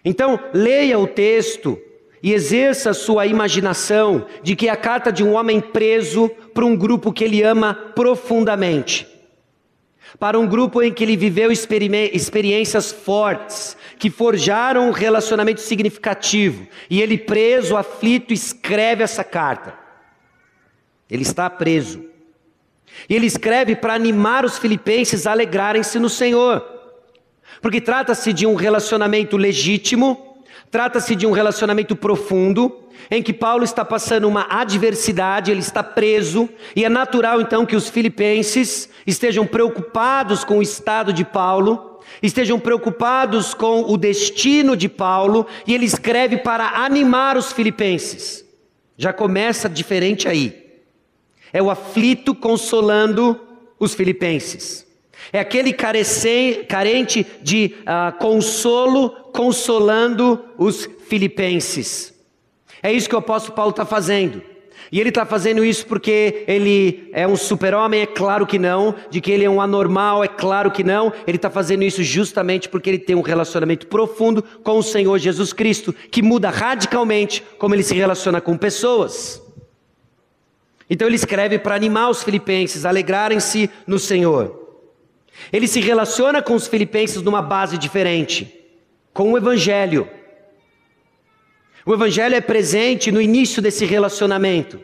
Então, 0.02 0.40
leia 0.54 0.98
o 0.98 1.06
texto 1.06 1.78
e 2.22 2.32
exerça 2.32 2.88
a 2.88 2.94
sua 2.94 3.26
imaginação 3.26 4.24
de 4.42 4.56
que 4.56 4.66
é 4.66 4.70
a 4.70 4.76
carta 4.76 5.12
de 5.12 5.22
um 5.22 5.34
homem 5.34 5.60
preso 5.60 6.30
para 6.54 6.64
um 6.64 6.74
grupo 6.74 7.12
que 7.12 7.22
ele 7.22 7.42
ama 7.42 7.74
profundamente 7.74 9.15
para 10.18 10.38
um 10.38 10.46
grupo 10.46 10.82
em 10.82 10.92
que 10.92 11.04
ele 11.04 11.16
viveu 11.16 11.50
experiências 11.52 12.90
fortes, 12.90 13.76
que 13.98 14.10
forjaram 14.10 14.88
um 14.88 14.92
relacionamento 14.92 15.60
significativo, 15.60 16.66
e 16.88 17.02
ele, 17.02 17.18
preso, 17.18 17.76
aflito, 17.76 18.32
escreve 18.32 19.02
essa 19.02 19.22
carta. 19.22 19.74
Ele 21.10 21.22
está 21.22 21.48
preso. 21.50 22.04
E 23.08 23.14
ele 23.14 23.26
escreve 23.26 23.76
para 23.76 23.94
animar 23.94 24.44
os 24.44 24.58
filipenses 24.58 25.26
a 25.26 25.32
alegrarem-se 25.32 25.98
no 25.98 26.08
Senhor, 26.08 26.64
porque 27.60 27.80
trata-se 27.80 28.32
de 28.32 28.46
um 28.46 28.54
relacionamento 28.54 29.36
legítimo, 29.36 30.25
trata-se 30.70 31.14
de 31.14 31.26
um 31.26 31.32
relacionamento 31.32 31.94
profundo, 31.94 32.84
em 33.10 33.22
que 33.22 33.32
Paulo 33.32 33.64
está 33.64 33.84
passando 33.84 34.26
uma 34.26 34.46
adversidade, 34.48 35.50
ele 35.50 35.60
está 35.60 35.82
preso, 35.82 36.48
e 36.74 36.84
é 36.84 36.88
natural 36.88 37.40
então 37.40 37.66
que 37.66 37.76
os 37.76 37.88
filipenses 37.88 38.88
estejam 39.06 39.46
preocupados 39.46 40.44
com 40.44 40.58
o 40.58 40.62
estado 40.62 41.12
de 41.12 41.24
Paulo, 41.24 42.00
estejam 42.22 42.58
preocupados 42.58 43.54
com 43.54 43.82
o 43.82 43.96
destino 43.96 44.76
de 44.76 44.88
Paulo, 44.88 45.46
e 45.66 45.74
ele 45.74 45.84
escreve 45.84 46.38
para 46.38 46.84
animar 46.84 47.36
os 47.36 47.52
filipenses. 47.52 48.44
Já 48.96 49.12
começa 49.12 49.68
diferente 49.68 50.26
aí. 50.26 50.64
É 51.52 51.62
o 51.62 51.70
aflito 51.70 52.34
consolando 52.34 53.38
os 53.78 53.94
filipenses. 53.94 54.85
É 55.32 55.40
aquele 55.40 55.72
carente 55.72 57.26
de 57.42 57.74
uh, 57.80 58.16
consolo 58.18 59.10
consolando 59.32 60.44
os 60.56 60.88
filipenses. 61.08 62.14
É 62.82 62.92
isso 62.92 63.08
que 63.08 63.14
o 63.14 63.18
apóstolo 63.18 63.54
Paulo 63.54 63.70
está 63.70 63.84
fazendo. 63.84 64.42
E 64.90 65.00
ele 65.00 65.08
está 65.08 65.26
fazendo 65.26 65.64
isso 65.64 65.86
porque 65.86 66.44
ele 66.46 67.10
é 67.12 67.26
um 67.26 67.36
super-homem? 67.36 68.02
É 68.02 68.06
claro 68.06 68.46
que 68.46 68.58
não. 68.58 68.94
De 69.10 69.20
que 69.20 69.32
ele 69.32 69.44
é 69.44 69.50
um 69.50 69.60
anormal? 69.60 70.22
É 70.22 70.28
claro 70.28 70.70
que 70.70 70.84
não. 70.84 71.12
Ele 71.26 71.36
está 71.36 71.50
fazendo 71.50 71.82
isso 71.82 72.02
justamente 72.02 72.68
porque 72.68 72.88
ele 72.88 72.98
tem 72.98 73.16
um 73.16 73.20
relacionamento 73.20 73.86
profundo 73.88 74.42
com 74.62 74.78
o 74.78 74.82
Senhor 74.82 75.18
Jesus 75.18 75.52
Cristo, 75.52 75.92
que 75.92 76.22
muda 76.22 76.50
radicalmente 76.50 77.42
como 77.58 77.74
ele 77.74 77.82
se 77.82 77.94
relaciona 77.94 78.40
com 78.40 78.56
pessoas. 78.56 79.42
Então 80.88 81.08
ele 81.08 81.16
escreve 81.16 81.58
para 81.58 81.74
animar 81.74 82.08
os 82.08 82.22
filipenses, 82.22 82.84
alegrarem-se 82.84 83.68
no 83.86 83.98
Senhor. 83.98 84.65
Ele 85.52 85.66
se 85.66 85.80
relaciona 85.80 86.42
com 86.42 86.54
os 86.54 86.66
filipenses 86.66 87.22
numa 87.22 87.42
base 87.42 87.78
diferente, 87.78 88.52
com 89.12 89.32
o 89.32 89.36
Evangelho. 89.36 90.08
O 91.84 91.94
Evangelho 91.94 92.34
é 92.34 92.40
presente 92.40 93.12
no 93.12 93.20
início 93.20 93.62
desse 93.62 93.84
relacionamento. 93.84 94.80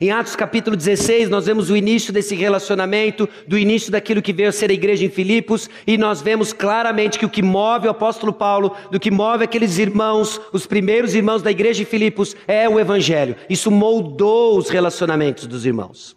Em 0.00 0.10
Atos 0.10 0.34
capítulo 0.34 0.76
16, 0.76 1.28
nós 1.28 1.46
vemos 1.46 1.70
o 1.70 1.76
início 1.76 2.12
desse 2.12 2.34
relacionamento, 2.34 3.28
do 3.46 3.58
início 3.58 3.92
daquilo 3.92 4.22
que 4.22 4.32
veio 4.32 4.48
a 4.48 4.52
ser 4.52 4.70
a 4.70 4.74
igreja 4.74 5.04
em 5.04 5.10
Filipos, 5.10 5.68
e 5.86 5.98
nós 5.98 6.20
vemos 6.20 6.52
claramente 6.52 7.18
que 7.18 7.26
o 7.26 7.30
que 7.30 7.42
move 7.42 7.86
o 7.86 7.90
apóstolo 7.90 8.32
Paulo, 8.32 8.74
do 8.90 8.98
que 8.98 9.10
move 9.10 9.44
aqueles 9.44 9.78
irmãos, 9.78 10.40
os 10.52 10.66
primeiros 10.66 11.14
irmãos 11.14 11.42
da 11.42 11.50
igreja 11.50 11.82
em 11.82 11.86
Filipos, 11.86 12.34
é 12.46 12.68
o 12.68 12.80
Evangelho. 12.80 13.36
Isso 13.48 13.70
moldou 13.70 14.56
os 14.56 14.68
relacionamentos 14.68 15.46
dos 15.46 15.66
irmãos. 15.66 16.16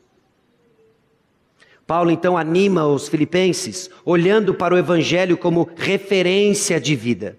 Paulo 1.87 2.09
então 2.09 2.37
anima 2.37 2.87
os 2.87 3.07
filipenses, 3.07 3.89
olhando 4.03 4.53
para 4.53 4.73
o 4.73 4.77
Evangelho 4.77 5.37
como 5.37 5.69
referência 5.75 6.79
de 6.79 6.95
vida. 6.95 7.37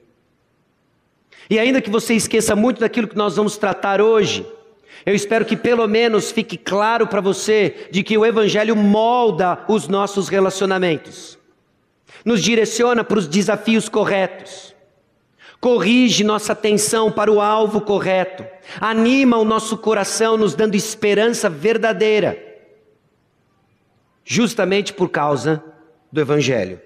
E 1.51 1.59
ainda 1.59 1.81
que 1.81 1.91
você 1.91 2.15
esqueça 2.15 2.55
muito 2.55 2.81
daquilo 2.81 3.09
que 3.09 3.17
nós 3.17 3.37
vamos 3.37 3.57
tratar 3.57 4.01
hoje, 4.01 4.47
eu 5.05 5.15
espero 5.15 5.45
que 5.45 5.57
pelo 5.57 5.87
menos 5.87 6.31
fique 6.31 6.57
claro 6.57 7.07
para 7.07 7.21
você 7.21 7.89
de 7.91 8.03
que 8.03 8.17
o 8.17 8.25
Evangelho 8.25 8.77
molda 8.77 9.65
os 9.69 9.89
nossos 9.89 10.29
relacionamentos, 10.29 11.39
nos 12.25 12.43
direciona 12.43 13.03
para 13.03 13.19
os 13.19 13.27
desafios 13.27 13.89
corretos, 13.89 14.75
corrige 15.61 16.23
nossa 16.23 16.53
atenção 16.53 17.11
para 17.11 17.31
o 17.31 17.41
alvo 17.41 17.81
correto, 17.81 18.45
anima 18.81 19.37
o 19.37 19.45
nosso 19.45 19.77
coração, 19.77 20.37
nos 20.37 20.55
dando 20.55 20.77
esperança 20.77 21.49
verdadeira, 21.49 22.46
justamente 24.27 24.93
por 24.93 25.09
causa 25.09 25.63
do 26.11 26.21
Evangelho. 26.21 26.81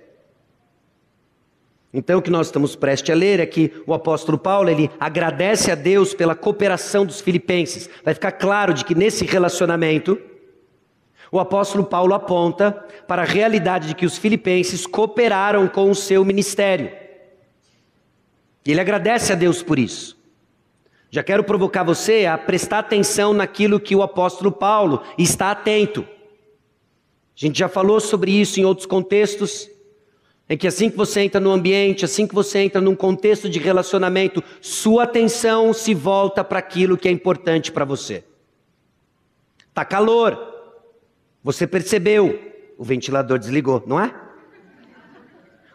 Então 1.92 2.18
o 2.18 2.22
que 2.22 2.30
nós 2.30 2.46
estamos 2.48 2.76
prestes 2.76 3.10
a 3.10 3.18
ler 3.18 3.40
é 3.40 3.46
que 3.46 3.72
o 3.86 3.94
apóstolo 3.94 4.38
Paulo, 4.38 4.68
ele 4.68 4.90
agradece 5.00 5.72
a 5.72 5.74
Deus 5.74 6.14
pela 6.14 6.36
cooperação 6.36 7.04
dos 7.04 7.20
filipenses. 7.20 7.88
Vai 8.04 8.14
ficar 8.14 8.32
claro 8.32 8.74
de 8.74 8.84
que 8.84 8.94
nesse 8.94 9.24
relacionamento 9.24 10.20
o 11.32 11.40
apóstolo 11.40 11.84
Paulo 11.84 12.14
aponta 12.14 12.72
para 13.08 13.22
a 13.22 13.24
realidade 13.24 13.88
de 13.88 13.94
que 13.94 14.06
os 14.06 14.18
filipenses 14.18 14.86
cooperaram 14.86 15.66
com 15.66 15.90
o 15.90 15.94
seu 15.94 16.24
ministério. 16.24 16.92
E 18.66 18.70
ele 18.70 18.80
agradece 18.80 19.32
a 19.32 19.36
Deus 19.36 19.62
por 19.62 19.78
isso. 19.78 20.18
Já 21.10 21.22
quero 21.22 21.42
provocar 21.42 21.82
você 21.82 22.26
a 22.26 22.36
prestar 22.36 22.80
atenção 22.80 23.32
naquilo 23.32 23.80
que 23.80 23.96
o 23.96 24.02
apóstolo 24.02 24.52
Paulo 24.52 25.02
está 25.18 25.50
atento. 25.50 26.06
A 27.40 27.46
gente 27.46 27.58
já 27.58 27.68
falou 27.68 27.98
sobre 28.00 28.32
isso 28.32 28.60
em 28.60 28.64
outros 28.64 28.86
contextos. 28.86 29.70
É 30.46 30.56
que 30.56 30.66
assim 30.66 30.90
que 30.90 30.96
você 30.96 31.20
entra 31.20 31.40
no 31.40 31.50
ambiente, 31.50 32.04
assim 32.04 32.26
que 32.26 32.34
você 32.34 32.58
entra 32.58 32.80
num 32.82 32.94
contexto 32.94 33.48
de 33.48 33.58
relacionamento, 33.58 34.42
sua 34.60 35.04
atenção 35.04 35.72
se 35.72 35.94
volta 35.94 36.44
para 36.44 36.58
aquilo 36.58 36.98
que 36.98 37.08
é 37.08 37.10
importante 37.10 37.72
para 37.72 37.84
você. 37.84 38.24
Tá 39.72 39.84
calor. 39.84 40.38
Você 41.42 41.66
percebeu, 41.66 42.38
o 42.76 42.84
ventilador 42.84 43.38
desligou, 43.38 43.82
não 43.86 43.98
é? 43.98 44.14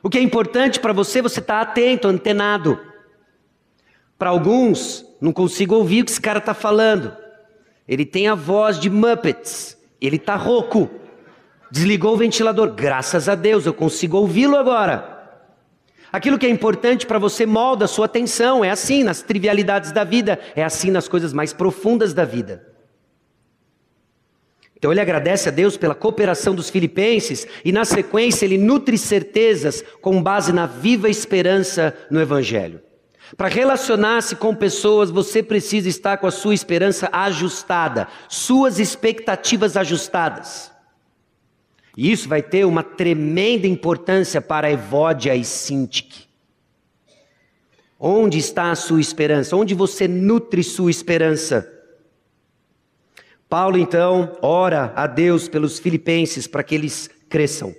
O 0.04 0.10
que 0.10 0.20
é 0.20 0.22
importante 0.22 0.80
para 0.80 0.94
você, 0.94 1.20
você 1.20 1.40
está 1.40 1.62
atento, 1.62 2.08
antenado. 2.08 2.80
Para 4.20 4.30
alguns, 4.30 5.04
não 5.20 5.34
consigo 5.34 5.74
ouvir 5.74 6.04
o 6.04 6.06
que 6.06 6.12
esse 6.12 6.22
cara 6.22 6.38
está 6.38 6.54
falando. 6.54 7.16
Ele 7.88 8.06
tem 8.06 8.28
a 8.28 8.36
voz 8.36 8.80
de 8.80 8.88
Muppets, 8.88 9.76
ele 10.00 10.18
está 10.18 10.36
rouco. 10.36 11.05
Desligou 11.72 12.14
o 12.14 12.18
ventilador, 12.18 12.74
graças 12.74 13.28
a 13.28 13.36
Deus, 13.36 13.66
eu 13.66 13.74
consigo 13.74 14.18
ouvi-lo 14.18 14.56
agora. 14.56 15.16
Aquilo 16.12 16.38
que 16.38 16.46
é 16.46 16.50
importante 16.50 17.06
para 17.06 17.20
você 17.20 17.46
molda 17.46 17.86
a 17.86 17.88
sua 17.88 18.06
atenção, 18.06 18.64
é 18.64 18.70
assim 18.70 19.04
nas 19.04 19.22
trivialidades 19.22 19.92
da 19.92 20.04
vida, 20.04 20.40
é 20.56 20.64
assim 20.64 20.90
nas 20.90 21.08
coisas 21.08 21.34
mais 21.34 21.52
profundas 21.52 22.14
da 22.14 22.24
vida. 22.24 22.66
Então 24.78 24.92
ele 24.92 25.02
agradece 25.02 25.50
a 25.50 25.52
Deus 25.52 25.78
pela 25.78 25.96
cooperação 25.96 26.54
dos 26.54 26.70
filipenses 26.70 27.48
e 27.64 27.72
na 27.72 27.84
sequência 27.84 28.46
ele 28.46 28.58
nutre 28.58 28.98
certezas 28.98 29.84
com 30.02 30.22
base 30.22 30.54
na 30.54 30.66
viva 30.66 31.10
esperança 31.10 31.94
no 32.12 32.22
evangelho. 32.22 32.82
Para 33.36 33.48
relacionar-se 33.48 34.36
com 34.36 34.54
pessoas, 34.54 35.10
você 35.10 35.42
precisa 35.42 35.90
estar 35.90 36.18
com 36.18 36.28
a 36.28 36.32
sua 36.32 36.54
esperança 36.54 37.10
ajustada, 37.12 38.08
suas 38.30 38.80
expectativas 38.80 39.76
ajustadas. 39.76 40.75
E 41.98 42.12
isso 42.12 42.28
vai 42.28 42.42
ter 42.42 42.66
uma 42.66 42.84
tremenda 42.84 43.66
importância 43.68 44.42
para 44.42 44.70
Evódia 44.70 45.36
e 45.36 45.46
Sintik. 45.46 46.25
Onde 47.98 48.38
está 48.38 48.72
a 48.72 48.75
sua 48.75 49.00
esperança? 49.00 49.56
Onde 49.56 49.74
você 49.74 50.08
nutre 50.08 50.62
sua 50.62 50.92
esperança? 50.92 51.72
Paulo 53.48 53.78
então 53.78 54.38
ora 54.42 54.92
a 54.96 55.08
Deus 55.08 55.48
pelos 55.48 55.80
filipenses 55.80 56.46
para 56.48 56.64
que 56.64 56.75
eles 56.75 57.10
cresçam. 57.30 57.74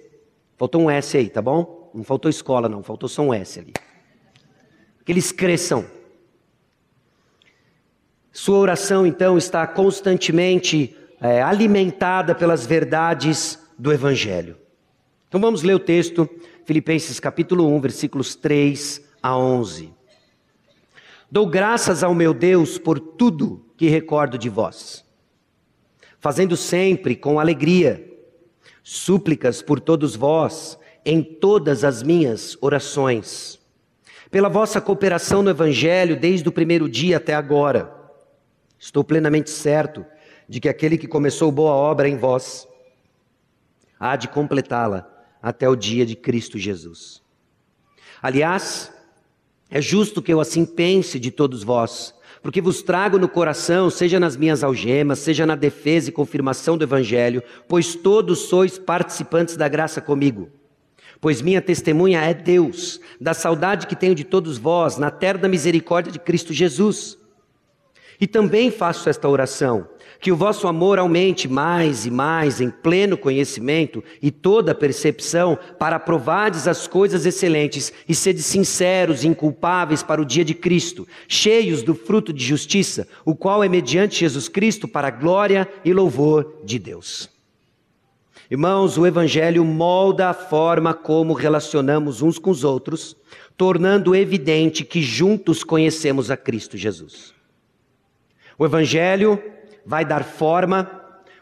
Faltou 0.56 0.82
um 0.82 0.90
S 0.90 1.16
aí, 1.16 1.28
tá 1.28 1.42
bom? 1.42 1.90
Não 1.94 2.02
faltou 2.02 2.30
escola 2.30 2.68
não, 2.68 2.82
faltou 2.82 3.08
só 3.08 3.22
um 3.22 3.34
S 3.34 3.60
ali. 3.60 3.74
Que 5.04 5.12
eles 5.12 5.30
cresçam. 5.30 5.84
Sua 8.32 8.58
oração 8.58 9.06
então 9.06 9.36
está 9.36 9.66
constantemente 9.66 10.96
é, 11.20 11.42
alimentada 11.42 12.34
pelas 12.34 12.66
verdades 12.66 13.65
do 13.78 13.92
Evangelho. 13.92 14.56
Então 15.28 15.40
vamos 15.40 15.62
ler 15.62 15.74
o 15.74 15.80
texto, 15.80 16.28
Filipenses 16.64 17.20
capítulo 17.20 17.66
1, 17.74 17.80
versículos 17.80 18.34
3 18.34 19.02
a 19.22 19.36
11. 19.36 19.92
Dou 21.30 21.46
graças 21.46 22.02
ao 22.02 22.14
meu 22.14 22.32
Deus 22.32 22.78
por 22.78 22.98
tudo 22.98 23.64
que 23.76 23.88
recordo 23.88 24.38
de 24.38 24.48
vós, 24.48 25.04
fazendo 26.18 26.56
sempre 26.56 27.16
com 27.16 27.38
alegria 27.38 28.06
súplicas 28.82 29.60
por 29.60 29.80
todos 29.80 30.14
vós 30.14 30.78
em 31.04 31.22
todas 31.22 31.84
as 31.84 32.02
minhas 32.02 32.56
orações, 32.60 33.58
pela 34.30 34.48
vossa 34.48 34.80
cooperação 34.80 35.42
no 35.42 35.50
Evangelho 35.50 36.18
desde 36.18 36.48
o 36.48 36.52
primeiro 36.52 36.88
dia 36.88 37.16
até 37.16 37.34
agora. 37.34 37.92
Estou 38.78 39.02
plenamente 39.02 39.50
certo 39.50 40.06
de 40.48 40.60
que 40.60 40.68
aquele 40.68 40.96
que 40.96 41.08
começou 41.08 41.50
boa 41.50 41.72
obra 41.72 42.08
em 42.08 42.16
vós 42.16 42.68
há 43.98 44.16
de 44.16 44.28
completá-la 44.28 45.08
até 45.42 45.68
o 45.68 45.76
dia 45.76 46.04
de 46.04 46.16
Cristo 46.16 46.58
Jesus. 46.58 47.22
Aliás, 48.22 48.92
é 49.70 49.80
justo 49.80 50.22
que 50.22 50.32
eu 50.32 50.40
assim 50.40 50.64
pense 50.64 51.18
de 51.18 51.30
todos 51.30 51.62
vós, 51.62 52.14
porque 52.42 52.60
vos 52.60 52.82
trago 52.82 53.18
no 53.18 53.28
coração, 53.28 53.90
seja 53.90 54.20
nas 54.20 54.36
minhas 54.36 54.62
algemas, 54.62 55.18
seja 55.18 55.44
na 55.44 55.56
defesa 55.56 56.08
e 56.08 56.12
confirmação 56.12 56.78
do 56.78 56.84
Evangelho, 56.84 57.42
pois 57.68 57.94
todos 57.94 58.40
sois 58.40 58.78
participantes 58.78 59.56
da 59.56 59.68
graça 59.68 60.00
comigo. 60.00 60.50
Pois 61.20 61.40
minha 61.40 61.62
testemunha 61.62 62.20
é 62.20 62.34
Deus, 62.34 63.00
da 63.20 63.34
saudade 63.34 63.86
que 63.86 63.96
tenho 63.96 64.14
de 64.14 64.22
todos 64.22 64.58
vós, 64.58 64.98
na 64.98 65.10
terra 65.10 65.48
misericórdia 65.48 66.12
de 66.12 66.18
Cristo 66.18 66.52
Jesus. 66.52 67.18
E 68.20 68.26
também 68.26 68.70
faço 68.70 69.08
esta 69.08 69.28
oração 69.28 69.88
que 70.20 70.32
o 70.32 70.36
vosso 70.36 70.66
amor 70.66 70.98
aumente 70.98 71.48
mais 71.48 72.06
e 72.06 72.10
mais 72.10 72.60
em 72.60 72.70
pleno 72.70 73.16
conhecimento 73.16 74.02
e 74.22 74.30
toda 74.30 74.74
percepção, 74.74 75.58
para 75.78 75.98
provardes 75.98 76.66
as 76.66 76.86
coisas 76.86 77.26
excelentes 77.26 77.92
e 78.08 78.14
sede 78.14 78.42
sinceros 78.42 79.24
e 79.24 79.28
inculpáveis 79.28 80.02
para 80.02 80.20
o 80.20 80.24
dia 80.24 80.44
de 80.44 80.54
Cristo, 80.54 81.06
cheios 81.28 81.82
do 81.82 81.94
fruto 81.94 82.32
de 82.32 82.44
justiça, 82.44 83.06
o 83.24 83.34
qual 83.34 83.62
é 83.62 83.68
mediante 83.68 84.20
Jesus 84.20 84.48
Cristo 84.48 84.88
para 84.88 85.08
a 85.08 85.12
glória 85.12 85.68
e 85.84 85.92
louvor 85.92 86.60
de 86.64 86.78
Deus. 86.78 87.30
Irmãos, 88.50 88.96
o 88.96 89.04
Evangelho 89.04 89.64
molda 89.64 90.30
a 90.30 90.34
forma 90.34 90.94
como 90.94 91.32
relacionamos 91.32 92.22
uns 92.22 92.38
com 92.38 92.50
os 92.50 92.62
outros, 92.62 93.16
tornando 93.56 94.14
evidente 94.14 94.84
que 94.84 95.02
juntos 95.02 95.64
conhecemos 95.64 96.30
a 96.30 96.36
Cristo 96.36 96.76
Jesus. 96.76 97.34
O 98.56 98.64
Evangelho 98.64 99.42
vai 99.86 100.04
dar 100.04 100.24
forma, 100.24 100.90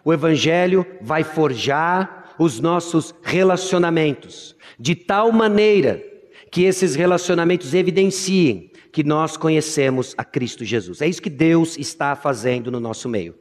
o 0.04 0.12
Evangelho 0.12 0.86
vai 1.00 1.24
forjar 1.24 2.34
os 2.38 2.60
nossos 2.60 3.14
relacionamentos, 3.22 4.54
de 4.78 4.94
tal 4.94 5.32
maneira 5.32 6.02
que 6.50 6.64
esses 6.64 6.94
relacionamentos 6.94 7.74
evidenciem 7.74 8.70
que 8.92 9.02
nós 9.02 9.36
conhecemos 9.36 10.14
a 10.16 10.24
Cristo 10.24 10.64
Jesus. 10.64 11.00
É 11.00 11.08
isso 11.08 11.22
que 11.22 11.30
Deus 11.30 11.76
está 11.78 12.14
fazendo 12.14 12.70
no 12.70 12.78
nosso 12.78 13.08
meio. 13.08 13.34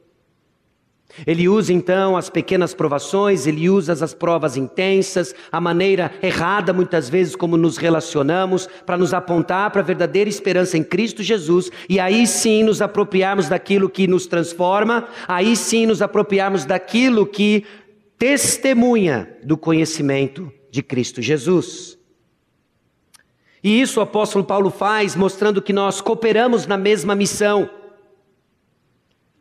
Ele 1.26 1.48
usa 1.48 1.72
então 1.72 2.16
as 2.16 2.28
pequenas 2.28 2.74
provações, 2.74 3.46
ele 3.46 3.70
usa 3.70 3.92
as 3.92 4.12
provas 4.12 4.56
intensas, 4.56 5.34
a 5.50 5.60
maneira 5.60 6.12
errada 6.22 6.72
muitas 6.72 7.08
vezes 7.08 7.36
como 7.36 7.56
nos 7.56 7.76
relacionamos, 7.76 8.68
para 8.84 8.98
nos 8.98 9.14
apontar 9.14 9.70
para 9.70 9.80
a 9.80 9.84
verdadeira 9.84 10.28
esperança 10.28 10.76
em 10.76 10.82
Cristo 10.82 11.22
Jesus 11.22 11.70
e 11.88 12.00
aí 12.00 12.26
sim 12.26 12.64
nos 12.64 12.82
apropriarmos 12.82 13.48
daquilo 13.48 13.88
que 13.88 14.06
nos 14.08 14.26
transforma, 14.26 15.06
aí 15.28 15.54
sim 15.54 15.86
nos 15.86 16.02
apropriarmos 16.02 16.64
daquilo 16.64 17.26
que 17.26 17.64
testemunha 18.18 19.28
do 19.44 19.56
conhecimento 19.56 20.52
de 20.70 20.82
Cristo 20.82 21.22
Jesus. 21.22 21.96
E 23.62 23.80
isso 23.80 24.00
o 24.00 24.02
apóstolo 24.02 24.44
Paulo 24.44 24.68
faz, 24.70 25.16
mostrando 25.16 25.62
que 25.62 25.72
nós 25.72 26.00
cooperamos 26.00 26.66
na 26.66 26.76
mesma 26.76 27.14
missão. 27.14 27.70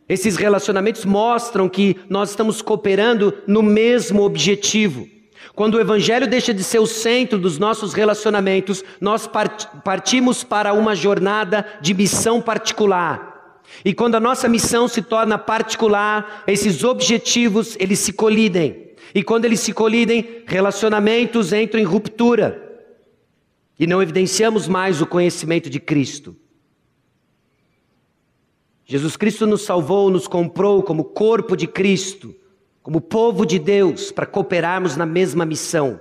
Esses 0.07 0.36
relacionamentos 0.36 1.05
mostram 1.05 1.69
que 1.69 1.98
nós 2.10 2.31
estamos 2.31 2.62
cooperando 2.62 3.33
no 3.48 3.63
mesmo 3.63 4.24
objetivo. 4.24 5.07
Quando 5.55 5.75
o 5.75 5.79
Evangelho 5.79 6.27
deixa 6.27 6.53
de 6.53 6.63
ser 6.63 6.79
o 6.79 6.88
centro 6.88 7.38
dos 7.38 7.60
nossos 7.60 7.93
relacionamentos, 7.93 8.83
nós 9.00 9.29
partimos 9.83 10.43
para 10.43 10.74
uma 10.74 10.95
jornada 10.95 11.65
de 11.79 11.93
missão 11.93 12.41
particular. 12.41 13.62
E 13.86 13.93
quando 13.93 14.15
a 14.15 14.19
nossa 14.19 14.50
missão 14.50 14.88
se 14.88 15.01
torna 15.01 15.38
particular, 15.38 16.43
esses 16.47 16.84
objetivos 16.84 17.77
eles 17.80 17.99
se 17.99 18.13
colidem. 18.13 18.91
E 19.15 19.23
quando 19.23 19.45
eles 19.45 19.60
se 19.60 19.73
colidem, 19.73 20.43
relacionamentos 20.45 21.54
entram 21.54 21.80
em 21.80 21.86
ruptura. 21.86 22.62
E 23.80 23.86
não 23.86 24.01
evidenciamos 24.01 24.67
mais 24.67 25.01
o 25.01 25.06
conhecimento 25.06 25.69
de 25.69 25.80
Cristo. 25.80 26.36
Jesus 28.86 29.15
Cristo 29.15 29.46
nos 29.46 29.63
salvou, 29.63 30.10
nos 30.10 30.28
comprou 30.28 30.84
como 30.84 31.06
corpo 31.06 31.56
de 31.56 31.67
Cristo, 31.67 32.36
como 32.82 33.00
povo 33.00 33.46
de 33.46 33.58
Deus, 33.58 34.12
para 34.12 34.26
cooperarmos 34.26 34.98
na 34.98 35.06
mesma 35.06 35.46
missão. 35.46 36.00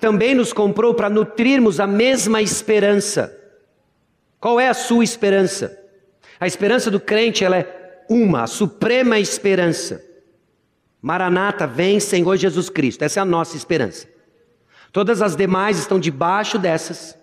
Também 0.00 0.34
nos 0.34 0.52
comprou 0.52 0.94
para 0.94 1.10
nutrirmos 1.10 1.80
a 1.80 1.86
mesma 1.86 2.40
esperança. 2.40 3.36
Qual 4.38 4.58
é 4.58 4.68
a 4.68 4.74
sua 4.74 5.04
esperança? 5.04 5.78
A 6.38 6.46
esperança 6.46 6.90
do 6.90 7.00
crente 7.00 7.44
ela 7.44 7.56
é 7.56 8.04
uma, 8.08 8.42
a 8.42 8.46
suprema 8.46 9.18
esperança. 9.18 10.04
Maranata, 11.00 11.66
vem 11.66 11.98
Senhor 11.98 12.36
Jesus 12.36 12.68
Cristo. 12.68 13.02
Essa 13.02 13.20
é 13.20 13.22
a 13.22 13.26
nossa 13.26 13.56
esperança. 13.56 14.08
Todas 14.92 15.20
as 15.20 15.34
demais 15.34 15.78
estão 15.78 15.98
debaixo 15.98 16.58
dessas. 16.58 17.16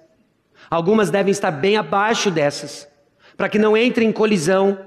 Algumas 0.70 1.10
devem 1.10 1.32
estar 1.32 1.52
bem 1.52 1.78
abaixo 1.78 2.30
dessas 2.30 2.89
para 3.39 3.47
que 3.47 3.58
não 3.58 3.78
entre 3.78 4.04
em 4.04 4.12
colisão 4.12 4.78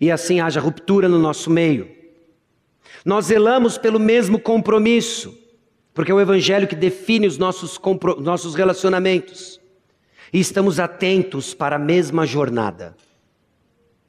e 0.00 0.10
assim 0.10 0.40
haja 0.40 0.58
ruptura 0.58 1.08
no 1.08 1.16
nosso 1.16 1.48
meio. 1.48 1.88
Nós 3.04 3.26
zelamos 3.26 3.78
pelo 3.78 4.00
mesmo 4.00 4.36
compromisso, 4.36 5.32
porque 5.94 6.10
é 6.10 6.14
o 6.14 6.20
Evangelho 6.20 6.66
que 6.66 6.74
define 6.74 7.24
os 7.24 7.38
nossos, 7.38 7.78
nossos 8.18 8.56
relacionamentos. 8.56 9.60
E 10.32 10.40
estamos 10.40 10.80
atentos 10.80 11.54
para 11.54 11.76
a 11.76 11.78
mesma 11.78 12.26
jornada. 12.26 12.96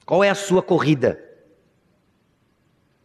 Qual 0.04 0.24
é 0.24 0.32
a 0.32 0.36
sua 0.36 0.64
corrida? 0.64 1.24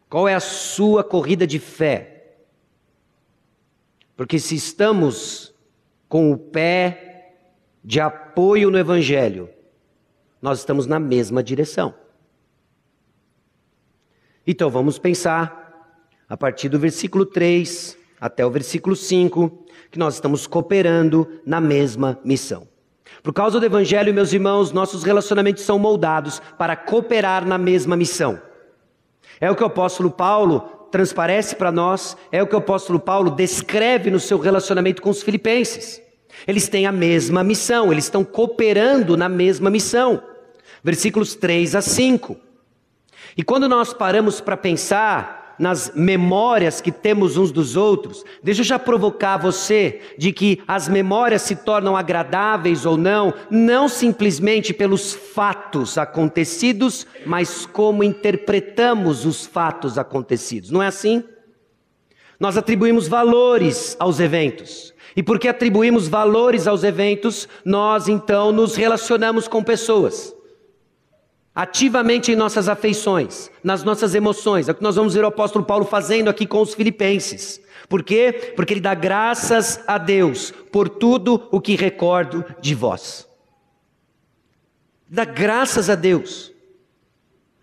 Qual 0.08 0.26
é 0.26 0.34
a 0.34 0.40
sua 0.40 1.04
corrida 1.04 1.46
de 1.46 1.58
fé? 1.58 2.38
Porque 4.16 4.38
se 4.38 4.54
estamos 4.54 5.52
com 6.08 6.32
o 6.32 6.38
pé 6.38 7.34
de 7.84 8.00
apoio 8.00 8.70
no 8.70 8.78
Evangelho, 8.78 9.50
nós 10.40 10.59
estamos 10.61 10.87
na 10.87 10.98
mesma 10.98 11.42
direção. 11.42 11.94
Então 14.46 14.70
vamos 14.70 14.98
pensar, 14.98 15.96
a 16.29 16.37
partir 16.37 16.68
do 16.68 16.79
versículo 16.79 17.27
3 17.27 17.98
até 18.20 18.44
o 18.44 18.51
versículo 18.51 18.96
5, 18.96 19.66
que 19.90 19.98
nós 19.98 20.14
estamos 20.14 20.46
cooperando 20.46 21.40
na 21.46 21.61
mesma 21.61 22.18
missão. 22.24 22.66
Por 23.22 23.33
causa 23.33 23.59
do 23.59 23.66
Evangelho, 23.66 24.12
meus 24.12 24.33
irmãos, 24.33 24.72
nossos 24.72 25.03
relacionamentos 25.03 25.64
são 25.64 25.79
moldados 25.79 26.40
para 26.59 26.77
cooperar 26.77 27.46
na 27.46 27.59
mesma 27.59 27.96
missão. 27.96 28.40
É 29.40 29.51
o 29.51 29.57
que 29.57 29.62
o 29.62 29.66
apóstolo 29.66 30.11
Paulo 30.11 30.61
transparece 30.90 31.55
para 31.55 31.70
nós, 31.70 32.16
é 32.33 32.42
o 32.42 32.46
que 32.46 32.55
o 32.55 32.59
apóstolo 32.59 32.98
Paulo 32.98 33.31
descreve 33.31 34.11
no 34.11 34.18
seu 34.18 34.38
relacionamento 34.38 35.03
com 35.03 35.11
os 35.11 35.22
filipenses. 35.22 36.03
Eles 36.46 36.68
têm 36.68 36.86
a 36.86 36.92
mesma 36.92 37.42
missão, 37.42 37.92
eles 37.92 38.04
estão 38.04 38.24
cooperando 38.24 39.16
na 39.16 39.28
mesma 39.28 39.70
missão. 39.70 40.22
Versículos 40.82 41.34
3 41.34 41.74
a 41.74 41.80
5. 41.82 42.36
E 43.36 43.42
quando 43.42 43.68
nós 43.68 43.92
paramos 43.92 44.40
para 44.40 44.56
pensar 44.56 45.38
nas 45.58 45.92
memórias 45.94 46.80
que 46.80 46.92
temos 46.92 47.36
uns 47.36 47.50
dos 47.50 47.76
outros, 47.76 48.24
deixa 48.42 48.60
eu 48.60 48.64
já 48.64 48.78
provocar 48.78 49.36
você 49.36 50.00
de 50.16 50.32
que 50.32 50.62
as 50.68 50.88
memórias 50.88 51.42
se 51.42 51.56
tornam 51.56 51.96
agradáveis 51.96 52.86
ou 52.86 52.96
não, 52.96 53.34
não 53.50 53.88
simplesmente 53.88 54.72
pelos 54.72 55.12
fatos 55.12 55.98
acontecidos, 55.98 57.06
mas 57.26 57.66
como 57.66 58.04
interpretamos 58.04 59.26
os 59.26 59.46
fatos 59.46 59.98
acontecidos. 59.98 60.70
Não 60.70 60.82
é 60.82 60.86
assim? 60.86 61.24
Nós 62.38 62.56
atribuímos 62.56 63.08
valores 63.08 63.96
aos 63.98 64.20
eventos. 64.20 64.94
E 65.18 65.22
porque 65.22 65.48
atribuímos 65.48 66.07
valores 66.07 66.68
aos 66.68 66.85
eventos, 66.85 67.48
nós 67.64 68.07
então 68.07 68.52
nos 68.52 68.76
relacionamos 68.76 69.48
com 69.48 69.64
pessoas. 69.64 70.33
Ativamente 71.52 72.31
em 72.31 72.37
nossas 72.37 72.68
afeições, 72.68 73.50
nas 73.64 73.83
nossas 73.83 74.14
emoções. 74.14 74.68
É 74.68 74.70
o 74.70 74.76
que 74.76 74.83
nós 74.83 74.94
vamos 74.94 75.14
ver 75.14 75.24
o 75.24 75.26
apóstolo 75.26 75.64
Paulo 75.64 75.85
fazendo 75.85 76.31
aqui 76.31 76.46
com 76.46 76.62
os 76.62 76.72
filipenses. 76.72 77.61
Por 77.88 78.04
quê? 78.04 78.52
Porque 78.54 78.74
ele 78.74 78.81
dá 78.81 78.94
graças 78.94 79.83
a 79.88 79.98
Deus 79.98 80.52
por 80.70 80.88
tudo 80.88 81.48
o 81.50 81.61
que 81.61 81.74
recordo 81.74 82.44
de 82.61 82.76
vós. 82.76 83.26
Dá 85.09 85.24
graças 85.24 85.90
a 85.90 85.96
Deus. 85.96 86.52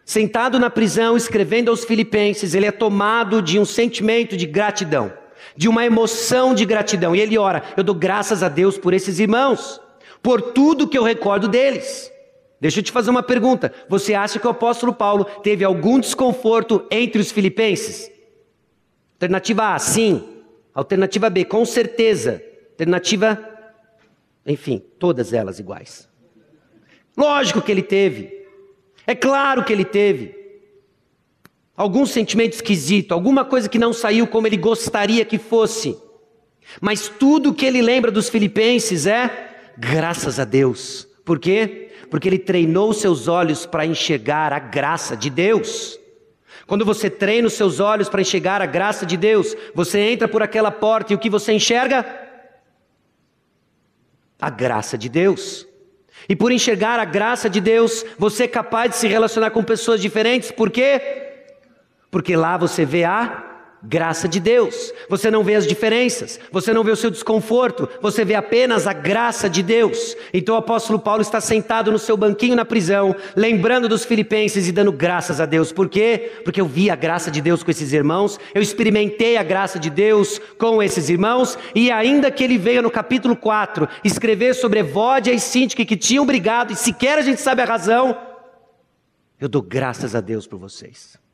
Sentado 0.03 0.59
na 0.59 0.69
prisão, 0.69 1.15
escrevendo 1.15 1.71
aos 1.71 1.85
filipenses, 1.85 2.53
ele 2.53 2.65
é 2.65 2.71
tomado 2.73 3.41
de 3.41 3.57
um 3.57 3.63
sentimento 3.63 4.35
de 4.35 4.45
gratidão 4.45 5.23
de 5.55 5.67
uma 5.67 5.85
emoção 5.85 6.53
de 6.53 6.65
gratidão. 6.65 7.15
E 7.15 7.19
ele 7.19 7.37
ora: 7.37 7.63
Eu 7.75 7.83
dou 7.83 7.95
graças 7.95 8.43
a 8.43 8.49
Deus 8.49 8.77
por 8.77 8.93
esses 8.93 9.19
irmãos, 9.19 9.79
por 10.21 10.41
tudo 10.41 10.87
que 10.87 10.97
eu 10.97 11.03
recordo 11.03 11.47
deles. 11.47 12.11
Deixa 12.59 12.79
eu 12.79 12.83
te 12.83 12.91
fazer 12.91 13.09
uma 13.09 13.23
pergunta. 13.23 13.71
Você 13.89 14.13
acha 14.13 14.39
que 14.39 14.47
o 14.47 14.49
apóstolo 14.49 14.93
Paulo 14.93 15.25
teve 15.43 15.63
algum 15.63 15.99
desconforto 15.99 16.85
entre 16.89 17.21
os 17.21 17.31
filipenses? 17.31 18.11
Alternativa 19.13 19.75
A, 19.75 19.79
sim. 19.79 20.23
Alternativa 20.73 21.29
B, 21.29 21.45
com 21.45 21.65
certeza. 21.65 22.41
Alternativa, 22.71 23.39
enfim, 24.45 24.83
todas 24.99 25.31
elas 25.31 25.59
iguais. 25.59 26.09
Lógico 27.15 27.61
que 27.61 27.71
ele 27.71 27.83
teve. 27.83 28.45
É 29.07 29.15
claro 29.15 29.63
que 29.63 29.71
ele 29.71 29.85
teve. 29.85 30.44
Algum 31.77 32.05
sentimento 32.05 32.53
esquisito, 32.53 33.11
alguma 33.11 33.43
coisa 33.43 33.67
que 33.67 33.77
não 33.77 33.91
saiu 33.91 34.25
como 34.27 34.47
ele 34.47 34.55
gostaria 34.55 35.25
que 35.25 35.37
fosse. 35.37 35.97
Mas 36.79 37.09
tudo 37.09 37.53
que 37.53 37.65
ele 37.65 37.81
lembra 37.81 38.11
dos 38.11 38.29
filipenses 38.29 39.05
é 39.05 39.49
graças 39.77 40.39
a 40.39 40.45
Deus. 40.45 41.07
Por 41.25 41.37
quê? 41.37 41.91
Porque 42.09 42.29
ele 42.29 42.39
treinou 42.39 42.93
seus 42.93 43.27
olhos 43.27 43.65
para 43.65 43.85
enxergar 43.85 44.53
a 44.53 44.59
graça 44.59 45.17
de 45.17 45.29
Deus. 45.29 45.99
Quando 46.65 46.85
você 46.85 47.09
treina 47.09 47.47
os 47.47 47.53
seus 47.53 47.79
olhos 47.79 48.07
para 48.07 48.21
enxergar 48.21 48.61
a 48.61 48.65
graça 48.65 49.05
de 49.05 49.17
Deus, 49.17 49.55
você 49.73 49.99
entra 49.99 50.27
por 50.27 50.41
aquela 50.41 50.71
porta 50.71 51.11
e 51.11 51.15
o 51.15 51.19
que 51.19 51.29
você 51.29 51.51
enxerga? 51.51 52.05
A 54.39 54.49
graça 54.49 54.97
de 54.97 55.09
Deus. 55.09 55.67
E 56.27 56.35
por 56.35 56.51
enxergar 56.51 56.99
a 56.99 57.05
graça 57.05 57.49
de 57.49 57.59
Deus, 57.59 58.05
você 58.17 58.45
é 58.45 58.47
capaz 58.47 58.91
de 58.91 58.97
se 58.97 59.07
relacionar 59.07 59.51
com 59.51 59.63
pessoas 59.63 60.01
diferentes, 60.01 60.51
por 60.51 60.71
quê? 60.71 61.24
Porque 62.15 62.33
lá 62.33 62.55
você 62.55 62.85
vê 62.85 63.03
a 63.03 63.43
graça 63.83 64.25
de 64.25 64.39
Deus. 64.39 64.93
Você 65.09 65.29
não 65.29 65.43
vê 65.43 65.55
as 65.55 65.67
diferenças, 65.67 66.39
você 66.49 66.71
não 66.71 66.81
vê 66.81 66.91
o 66.91 66.95
seu 66.95 67.11
desconforto, 67.11 67.89
você 68.01 68.23
vê 68.23 68.35
apenas 68.35 68.87
a 68.87 68.93
graça 68.93 69.49
de 69.49 69.61
Deus. 69.61 70.15
Então 70.33 70.55
o 70.55 70.57
apóstolo 70.57 70.97
Paulo 70.97 71.21
está 71.21 71.41
sentado 71.41 71.91
no 71.91 71.99
seu 71.99 72.15
banquinho 72.15 72.55
na 72.55 72.63
prisão, 72.63 73.13
lembrando 73.35 73.89
dos 73.89 74.05
filipenses 74.05 74.65
e 74.65 74.71
dando 74.71 74.93
graças 74.93 75.41
a 75.41 75.45
Deus. 75.45 75.73
Por 75.73 75.89
quê? 75.89 76.39
Porque 76.45 76.61
eu 76.61 76.65
vi 76.65 76.89
a 76.89 76.95
graça 76.95 77.29
de 77.29 77.41
Deus 77.41 77.63
com 77.63 77.71
esses 77.71 77.91
irmãos, 77.91 78.39
eu 78.53 78.61
experimentei 78.61 79.35
a 79.35 79.43
graça 79.43 79.77
de 79.77 79.89
Deus 79.89 80.39
com 80.57 80.81
esses 80.81 81.09
irmãos, 81.09 81.59
e 81.75 81.91
ainda 81.91 82.31
que 82.31 82.45
ele 82.45 82.57
veio 82.57 82.81
no 82.81 82.89
capítulo 82.89 83.35
4 83.35 83.89
escrever 84.05 84.55
sobre 84.55 84.79
Evódia 84.79 85.33
e 85.33 85.39
Sintique 85.41 85.83
que 85.83 85.97
tinham 85.97 86.25
brigado 86.25 86.71
e 86.71 86.77
sequer 86.77 87.17
a 87.17 87.21
gente 87.21 87.41
sabe 87.41 87.61
a 87.61 87.65
razão, 87.65 88.17
eu 89.37 89.49
dou 89.49 89.61
graças 89.61 90.15
a 90.15 90.21
Deus 90.21 90.47
por 90.47 90.57
vocês. 90.57 91.24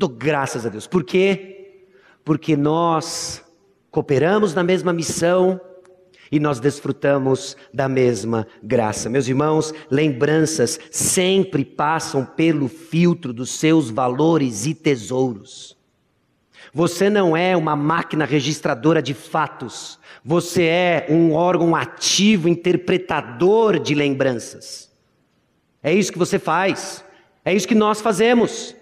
Dou 0.00 0.08
graças 0.08 0.64
a 0.64 0.70
Deus. 0.70 0.86
Por 0.86 1.04
quê? 1.04 1.82
Porque 2.24 2.56
nós 2.56 3.44
cooperamos 3.90 4.54
na 4.54 4.62
mesma 4.62 4.94
missão 4.94 5.60
e 6.32 6.40
nós 6.40 6.58
desfrutamos 6.58 7.54
da 7.70 7.86
mesma 7.86 8.46
graça. 8.62 9.10
Meus 9.10 9.28
irmãos, 9.28 9.74
lembranças 9.90 10.80
sempre 10.90 11.66
passam 11.66 12.24
pelo 12.24 12.66
filtro 12.66 13.30
dos 13.30 13.50
seus 13.50 13.90
valores 13.90 14.64
e 14.64 14.72
tesouros. 14.72 15.76
Você 16.72 17.10
não 17.10 17.36
é 17.36 17.54
uma 17.54 17.76
máquina 17.76 18.24
registradora 18.24 19.02
de 19.02 19.12
fatos, 19.12 19.98
você 20.24 20.62
é 20.62 21.06
um 21.10 21.34
órgão 21.34 21.76
ativo 21.76 22.48
interpretador 22.48 23.78
de 23.78 23.94
lembranças. 23.94 24.90
É 25.82 25.92
isso 25.92 26.10
que 26.10 26.18
você 26.18 26.38
faz, 26.38 27.04
é 27.44 27.52
isso 27.52 27.68
que 27.68 27.74
nós 27.74 28.00
fazemos. 28.00 28.79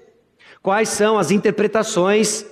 Quais 0.68 0.90
são 0.90 1.18
as 1.18 1.30
interpretações 1.30 2.44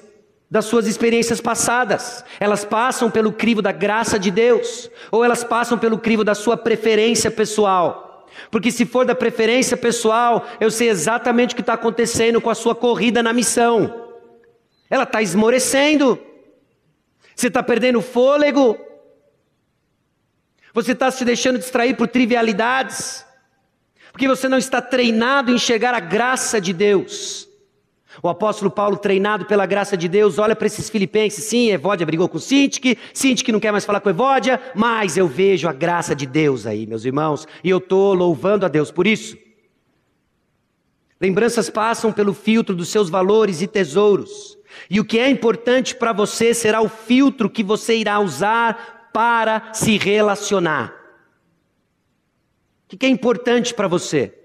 das 0.51 0.65
suas 0.65 0.87
experiências 0.87 1.39
passadas? 1.39 2.25
Elas 2.41 2.65
passam 2.65 3.11
pelo 3.11 3.31
crivo 3.31 3.61
da 3.61 3.73
graça 3.73 4.19
de 4.19 4.31
Deus 4.31 4.91
ou 5.11 5.23
elas 5.23 5.45
passam 5.45 5.77
pelo 5.77 5.99
crivo 5.99 6.25
da 6.25 6.35
sua 6.35 6.57
preferência 6.57 7.31
pessoal? 7.31 8.27
Porque 8.51 8.73
se 8.73 8.87
for 8.87 9.05
da 9.05 9.15
preferência 9.15 9.77
pessoal, 9.77 10.47
eu 10.59 10.71
sei 10.71 10.89
exatamente 10.89 11.53
o 11.53 11.57
que 11.57 11.61
está 11.61 11.75
acontecendo 11.75 12.41
com 12.41 12.49
a 12.49 12.55
sua 12.55 12.75
corrida 12.75 13.23
na 13.23 13.35
missão. 13.35 14.09
Ela 14.89 15.03
está 15.03 15.21
esmorecendo. 15.21 16.19
Você 17.35 17.49
está 17.49 17.63
perdendo 17.63 18.01
fôlego. 18.01 18.79
Você 20.73 20.93
está 20.93 21.11
se 21.11 21.23
deixando 21.23 21.59
distrair 21.59 21.95
por 21.95 22.09
trivialidades. 22.09 23.27
Porque 24.11 24.27
você 24.27 24.49
não 24.49 24.57
está 24.57 24.81
treinado 24.81 25.51
em 25.51 25.57
enxergar 25.57 25.93
a 25.93 26.01
graça 26.01 26.59
de 26.59 26.73
Deus. 26.73 27.47
O 28.23 28.29
apóstolo 28.29 28.71
Paulo, 28.71 28.97
treinado 28.97 29.45
pela 29.45 29.67
graça 29.67 29.97
de 29.97 30.09
Deus, 30.09 30.39
olha 30.39 30.57
para 30.57 30.67
esses 30.67 30.89
filipenses. 30.89 31.45
Sim, 31.45 31.71
Evódia 31.71 32.07
brigou 32.07 32.29
com 32.29 32.39
Sintique, 32.39 32.99
Sintique 33.13 33.53
não 33.53 33.61
quer 33.61 33.73
mais 33.73 33.85
falar 33.85 34.01
com 34.01 34.09
Evódia, 34.09 34.61
mas 34.75 35.17
eu 35.17 35.29
vejo 35.29 35.69
a 35.69 35.73
graça 35.73 36.15
de 36.15 36.27
Deus 36.27 36.67
aí, 36.67 36.87
meus 36.87 37.05
irmãos, 37.05 37.47
e 37.63 37.71
eu 37.71 37.79
estou 37.79 38.15
louvando 38.15 38.65
a 38.65 38.69
Deus 38.69 38.91
por 38.91 39.07
isso. 39.07 39.37
Lembranças 41.21 41.69
passam 41.69 42.13
pelo 42.13 42.35
filtro 42.35 42.75
dos 42.75 42.89
seus 42.89 43.11
valores 43.11 43.61
e 43.61 43.67
tesouros, 43.67 44.57
e 44.91 45.01
o 45.01 45.05
que 45.05 45.19
é 45.19 45.29
importante 45.29 45.95
para 45.95 46.13
você 46.13 46.53
será 46.55 46.81
o 46.81 46.89
filtro 46.89 47.51
que 47.51 47.63
você 47.63 47.97
irá 47.97 48.21
usar 48.21 49.11
para 49.13 49.73
se 49.73 49.97
relacionar. 49.97 50.95
O 52.93 52.97
que 52.97 53.05
é 53.05 53.09
importante 53.09 53.75
para 53.75 53.89
você? 53.89 54.36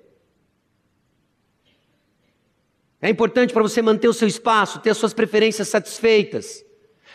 É 3.02 3.10
importante 3.10 3.52
para 3.52 3.64
você 3.64 3.82
manter 3.82 4.08
o 4.08 4.14
seu 4.14 4.28
espaço, 4.28 4.80
ter 4.80 4.92
as 4.92 4.98
suas 4.98 5.14
preferências 5.14 5.68
satisfeitas. 5.68 6.64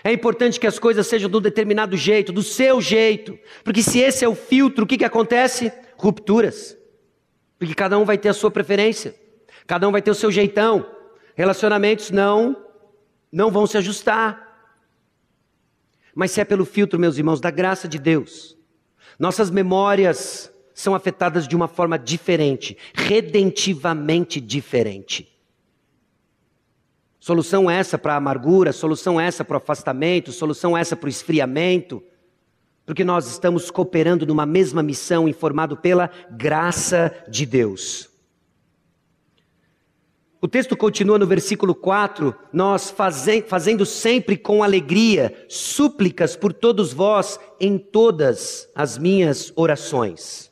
É 0.03 0.13
importante 0.13 0.59
que 0.59 0.67
as 0.67 0.79
coisas 0.79 1.07
sejam 1.07 1.31
de 1.31 1.37
um 1.37 1.41
determinado 1.41 1.97
jeito, 1.97 2.33
do 2.33 2.43
seu 2.43 2.81
jeito. 2.81 3.39
Porque 3.63 3.83
se 3.83 4.01
esse 4.01 4.25
é 4.25 4.29
o 4.29 4.35
filtro, 4.35 4.85
o 4.85 4.87
que, 4.87 4.99
que 4.99 5.05
acontece? 5.05 5.73
Rupturas. 5.97 6.77
Porque 7.59 7.75
cada 7.75 7.97
um 7.99 8.05
vai 8.05 8.19
ter 8.19 8.29
a 8.29 8.35
sua 8.35 8.51
preferência. 8.51 9.15
Cada 9.67 9.89
um 9.89 9.93
vai 9.93 10.03
ter 10.03 10.11
o 10.11 10.15
seu 10.15 10.31
jeitão. 10.31 10.87
Relacionamentos 11.35 12.11
não, 12.11 12.57
não 13.31 13.51
vão 13.51 13.67
se 13.67 13.79
ajustar. 13.79 14.45
Mas 16.15 16.33
se 16.33 16.41
é 16.41 16.45
pelo 16.45 16.65
filtro, 16.65 16.99
meus 16.99 17.17
irmãos, 17.17 17.41
da 17.41 17.51
graça 17.51 17.87
de 17.87 17.99
Deus, 17.99 18.57
nossas 19.19 19.51
memórias 19.51 20.53
são 20.75 20.95
afetadas 20.95 21.47
de 21.47 21.55
uma 21.55 21.69
forma 21.69 21.99
diferente, 21.99 22.77
redentivamente 22.95 24.41
diferente. 24.41 25.36
Solução 27.27 27.69
essa 27.69 27.99
para 27.99 28.15
a 28.15 28.19
amargura, 28.19 28.73
solução 28.73 29.21
essa 29.21 29.45
para 29.45 29.55
o 29.55 29.57
afastamento, 29.57 30.31
solução 30.31 30.79
essa 30.79 30.95
para 30.95 31.09
o 31.09 31.11
esfriamento, 31.11 32.01
porque 32.85 33.03
nós 33.03 33.27
estamos 33.27 33.69
cooperando 33.69 34.25
numa 34.25 34.47
mesma 34.47 34.81
missão 34.81 35.29
informado 35.29 35.77
pela 35.77 36.09
graça 36.31 37.13
de 37.29 37.45
Deus. 37.45 38.09
O 40.41 40.47
texto 40.47 40.77
continua 40.77 41.19
no 41.19 41.27
versículo 41.27 41.75
4: 41.75 42.33
Nós 42.53 42.95
fazendo 43.49 43.85
sempre 43.85 44.37
com 44.37 44.63
alegria 44.63 45.35
súplicas 45.49 46.37
por 46.37 46.53
todos 46.53 46.93
vós 46.93 47.41
em 47.59 47.77
todas 47.77 48.71
as 48.73 48.97
minhas 48.97 49.53
orações. 49.57 50.49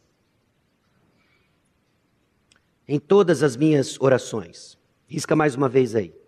Em 2.89 2.99
todas 2.99 3.45
as 3.45 3.57
minhas 3.57 3.97
orações. 4.01 4.77
Risca 5.07 5.37
mais 5.37 5.55
uma 5.55 5.69
vez 5.69 5.95
aí. 5.95 6.24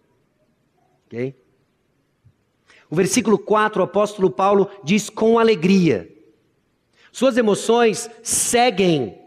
Ok? 1.07 1.35
O 2.91 2.95
versículo 2.95 3.39
4, 3.39 3.81
o 3.81 3.85
apóstolo 3.85 4.31
Paulo 4.31 4.71
diz 4.85 5.11
com 5.11 5.39
alegria. 5.39 6.13
Suas 7.11 7.37
emoções 7.37 8.11
seguem 8.23 9.19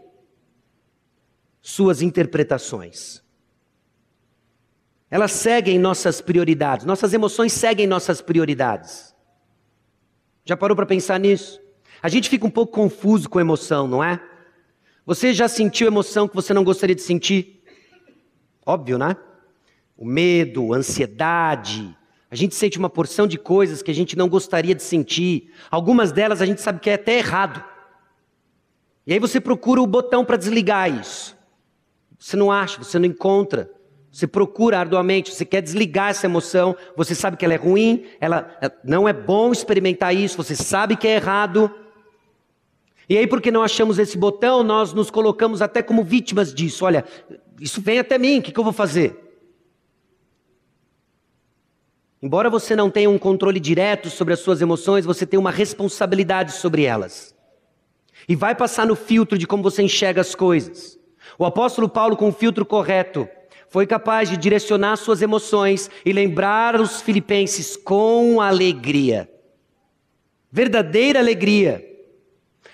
suas 1.60 2.00
interpretações. 2.02 3.22
Elas 5.10 5.32
seguem 5.32 5.78
nossas 5.78 6.20
prioridades. 6.20 6.86
Nossas 6.86 7.12
emoções 7.12 7.52
seguem 7.52 7.86
nossas 7.86 8.20
prioridades. 8.20 9.14
Já 10.44 10.56
parou 10.56 10.76
para 10.76 10.86
pensar 10.86 11.18
nisso? 11.18 11.60
A 12.02 12.08
gente 12.08 12.30
fica 12.30 12.46
um 12.46 12.50
pouco 12.50 12.72
confuso 12.72 13.28
com 13.28 13.40
emoção, 13.40 13.86
não 13.86 14.02
é? 14.02 14.22
Você 15.04 15.34
já 15.34 15.48
sentiu 15.48 15.86
emoção 15.86 16.28
que 16.28 16.34
você 16.34 16.54
não 16.54 16.64
gostaria 16.64 16.94
de 16.94 17.02
sentir? 17.02 17.62
Óbvio, 18.64 18.96
né? 18.96 19.16
O 20.00 20.06
medo, 20.06 20.72
a 20.72 20.78
ansiedade. 20.78 21.94
A 22.30 22.34
gente 22.34 22.54
sente 22.54 22.78
uma 22.78 22.88
porção 22.88 23.26
de 23.26 23.36
coisas 23.36 23.82
que 23.82 23.90
a 23.90 23.94
gente 23.94 24.16
não 24.16 24.30
gostaria 24.30 24.74
de 24.74 24.82
sentir. 24.82 25.52
Algumas 25.70 26.10
delas 26.10 26.40
a 26.40 26.46
gente 26.46 26.62
sabe 26.62 26.80
que 26.80 26.88
é 26.88 26.94
até 26.94 27.18
errado. 27.18 27.62
E 29.06 29.12
aí 29.12 29.18
você 29.18 29.38
procura 29.38 29.82
o 29.82 29.86
botão 29.86 30.24
para 30.24 30.38
desligar 30.38 30.90
isso. 30.90 31.36
Você 32.18 32.34
não 32.34 32.50
acha, 32.50 32.82
você 32.82 32.98
não 32.98 33.04
encontra. 33.04 33.70
Você 34.10 34.26
procura 34.26 34.80
arduamente, 34.80 35.32
você 35.32 35.44
quer 35.44 35.60
desligar 35.60 36.10
essa 36.10 36.26
emoção, 36.26 36.74
você 36.96 37.14
sabe 37.14 37.36
que 37.36 37.44
ela 37.44 37.54
é 37.54 37.56
ruim, 37.56 38.06
ela 38.20 38.58
não 38.82 39.08
é 39.08 39.12
bom 39.12 39.52
experimentar 39.52 40.12
isso, 40.14 40.36
você 40.36 40.56
sabe 40.56 40.96
que 40.96 41.06
é 41.06 41.14
errado. 41.14 41.72
E 43.08 43.16
aí, 43.16 43.26
porque 43.26 43.52
não 43.52 43.62
achamos 43.62 44.00
esse 44.00 44.18
botão, 44.18 44.64
nós 44.64 44.92
nos 44.92 45.10
colocamos 45.10 45.62
até 45.62 45.80
como 45.80 46.02
vítimas 46.02 46.52
disso. 46.52 46.84
Olha, 46.84 47.04
isso 47.60 47.80
vem 47.80 48.00
até 48.00 48.18
mim, 48.18 48.38
o 48.38 48.42
que, 48.42 48.50
que 48.50 48.58
eu 48.58 48.64
vou 48.64 48.72
fazer? 48.72 49.29
Embora 52.22 52.50
você 52.50 52.76
não 52.76 52.90
tenha 52.90 53.08
um 53.08 53.18
controle 53.18 53.58
direto 53.58 54.10
sobre 54.10 54.34
as 54.34 54.40
suas 54.40 54.60
emoções, 54.60 55.06
você 55.06 55.24
tem 55.24 55.40
uma 55.40 55.50
responsabilidade 55.50 56.52
sobre 56.52 56.84
elas. 56.84 57.34
E 58.28 58.36
vai 58.36 58.54
passar 58.54 58.86
no 58.86 58.94
filtro 58.94 59.38
de 59.38 59.46
como 59.46 59.62
você 59.62 59.82
enxerga 59.82 60.20
as 60.20 60.34
coisas. 60.34 60.98
O 61.38 61.46
apóstolo 61.46 61.88
Paulo, 61.88 62.16
com 62.16 62.28
o 62.28 62.32
filtro 62.32 62.66
correto, 62.66 63.26
foi 63.70 63.86
capaz 63.86 64.28
de 64.28 64.36
direcionar 64.36 64.96
suas 64.96 65.22
emoções 65.22 65.90
e 66.04 66.12
lembrar 66.12 66.78
os 66.78 67.00
filipenses 67.00 67.76
com 67.76 68.40
alegria. 68.40 69.30
Verdadeira 70.52 71.20
alegria. 71.20 71.86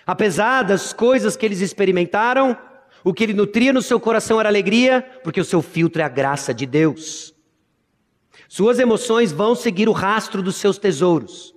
Apesar 0.05 0.63
das 0.63 0.93
coisas 0.93 1.37
que 1.37 1.47
eles 1.47 1.61
experimentaram, 1.61 2.59
o 3.05 3.15
que 3.15 3.23
ele 3.23 3.35
nutria 3.35 3.73
no 3.73 3.83
seu 3.83 4.01
coração 4.01 4.41
era 4.41 4.49
alegria, 4.49 5.07
porque 5.23 5.41
o 5.41 5.45
seu 5.45 5.63
filtro 5.63 6.03
é 6.03 6.05
a 6.05 6.09
graça 6.09 6.53
de 6.53 6.67
Deus. 6.67 7.36
Suas 8.49 8.79
emoções 8.79 9.33
vão 9.33 9.55
seguir 9.55 9.89
o 9.89 9.93
rastro 9.93 10.43
dos 10.43 10.57
seus 10.57 10.79
tesouros. 10.79 11.55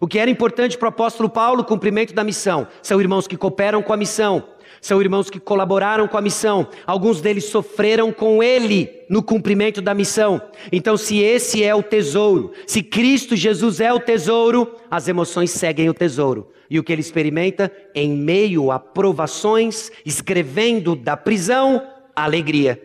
O 0.00 0.06
que 0.06 0.18
era 0.18 0.30
importante 0.30 0.76
para 0.76 0.86
o 0.86 0.88
apóstolo 0.88 1.28
Paulo, 1.28 1.64
cumprimento 1.64 2.12
da 2.12 2.24
missão. 2.24 2.66
São 2.82 3.00
irmãos 3.00 3.28
que 3.28 3.36
cooperam 3.36 3.82
com 3.82 3.92
a 3.92 3.96
missão, 3.96 4.44
são 4.80 5.00
irmãos 5.00 5.30
que 5.30 5.38
colaboraram 5.38 6.08
com 6.08 6.18
a 6.18 6.20
missão. 6.20 6.66
Alguns 6.84 7.20
deles 7.20 7.44
sofreram 7.44 8.12
com 8.12 8.42
ele 8.42 9.04
no 9.08 9.22
cumprimento 9.22 9.80
da 9.80 9.94
missão. 9.94 10.42
Então, 10.72 10.96
se 10.96 11.18
esse 11.20 11.62
é 11.62 11.72
o 11.72 11.84
tesouro, 11.84 12.52
se 12.66 12.82
Cristo 12.82 13.36
Jesus 13.36 13.80
é 13.80 13.92
o 13.92 14.00
tesouro, 14.00 14.74
as 14.90 15.06
emoções 15.06 15.52
seguem 15.52 15.88
o 15.88 15.94
tesouro. 15.94 16.50
E 16.68 16.80
o 16.80 16.82
que 16.82 16.92
ele 16.92 17.00
experimenta? 17.00 17.70
Em 17.94 18.10
meio 18.10 18.72
a 18.72 18.80
provações, 18.80 19.92
escrevendo 20.04 20.96
da 20.96 21.16
prisão, 21.16 21.86
alegria. 22.16 22.82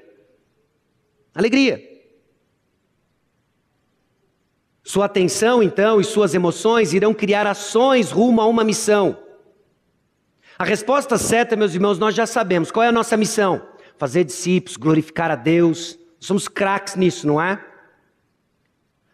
Alegria. 1.33 1.96
Sua 4.87 5.03
atenção, 5.03 5.61
então, 5.61 5.99
e 5.99 6.03
suas 6.05 6.33
emoções 6.33 6.93
irão 6.93 7.13
criar 7.13 7.45
ações 7.45 8.09
rumo 8.09 8.39
a 8.39 8.45
uma 8.47 8.63
missão. 8.63 9.21
A 10.57 10.63
resposta 10.63 11.17
certa, 11.17 11.57
meus 11.57 11.73
irmãos, 11.73 11.99
nós 11.99 12.15
já 12.15 12.25
sabemos. 12.25 12.71
Qual 12.71 12.81
é 12.85 12.87
a 12.87 12.91
nossa 12.93 13.17
missão? 13.17 13.67
Fazer 13.97 14.23
discípulos, 14.23 14.77
glorificar 14.77 15.29
a 15.29 15.35
Deus. 15.35 15.99
Somos 16.21 16.47
craques 16.47 16.95
nisso, 16.95 17.27
não 17.27 17.41
é? 17.41 17.61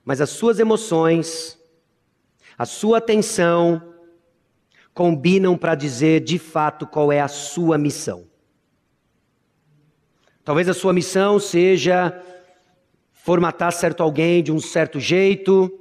Mas 0.06 0.22
as 0.22 0.30
suas 0.30 0.60
emoções, 0.60 1.58
a 2.56 2.68
sua 2.68 3.00
atenção, 3.00 3.82
combinam 4.94 5.58
para 5.58 5.74
dizer 5.74 6.20
de 6.20 6.38
fato 6.38 6.86
qual 6.86 7.12
é 7.12 7.20
a 7.20 7.28
sua 7.28 7.80
missão. 7.80 8.28
Talvez 10.46 10.70
a 10.70 10.74
sua 10.76 10.94
missão 10.94 11.40
seja 11.40 12.16
formatar 13.24 13.72
certo 13.72 14.04
alguém 14.04 14.44
de 14.44 14.52
um 14.52 14.60
certo 14.60 15.00
jeito. 15.00 15.72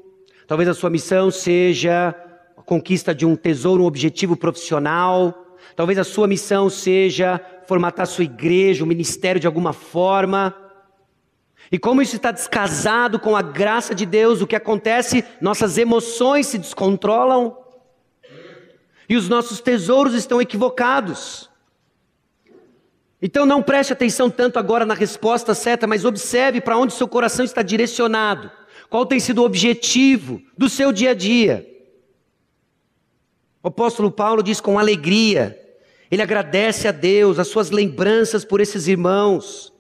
Talvez 0.47 0.69
a 0.69 0.75
sua 0.75 0.89
missão 0.89 1.29
seja 1.29 2.15
a 2.57 2.63
conquista 2.63 3.13
de 3.13 3.27
um 3.27 3.35
tesouro, 3.35 3.83
um 3.83 3.87
objetivo 3.87 4.37
profissional. 4.37 5.57
Talvez 5.75 5.99
a 5.99 6.05
sua 6.05 6.29
missão 6.29 6.71
seja 6.71 7.41
formatar 7.67 8.07
sua 8.07 8.23
igreja, 8.23 8.85
o 8.85 8.87
um 8.87 8.89
ministério 8.89 9.41
de 9.41 9.47
alguma 9.49 9.73
forma. 9.73 10.55
E 11.71 11.81
como 11.81 12.01
isso 12.01 12.15
está 12.15 12.31
descasado 12.31 13.19
com 13.19 13.35
a 13.35 13.43
graça 13.43 13.93
de 13.93 14.07
Deus, 14.07 14.41
o 14.41 14.47
que 14.47 14.55
acontece? 14.55 15.25
Nossas 15.41 15.79
emoções 15.79 16.47
se 16.47 16.59
descontrolam 16.59 17.57
e 19.09 19.17
os 19.17 19.29
nossos 19.29 19.61
tesouros 19.61 20.15
estão 20.15 20.41
equivocados. 20.41 21.51
Então 23.25 23.47
não 23.47 23.63
preste 23.63 23.93
atenção 23.93 24.29
tanto 24.29 24.59
agora 24.59 24.85
na 24.85 24.95
resposta 24.95 25.55
certa, 25.55 25.87
mas 25.87 26.05
observe 26.05 26.61
para 26.61 26.77
onde 26.77 26.93
seu 26.93 27.07
coração 27.07 27.45
está 27.45 27.63
direcionado. 27.63 28.51
Qual 28.91 29.07
tem 29.07 29.21
sido 29.21 29.43
o 29.43 29.45
objetivo 29.45 30.43
do 30.59 30.69
seu 30.69 30.93
dia 30.93 31.13
a 31.13 31.15
dia? 31.15 31.65
O 33.63 33.69
apóstolo 33.69 34.11
Paulo 34.11 34.43
diz 34.43 34.61
com 34.61 34.77
alegria: 34.77 35.57
ele 36.11 36.21
agradece 36.21 36.89
a 36.89 36.91
Deus, 36.91 37.39
as 37.39 37.47
suas 37.47 37.71
lembranças 37.71 38.45
por 38.45 38.61
esses 38.61 38.89
irmãos, 38.89 39.73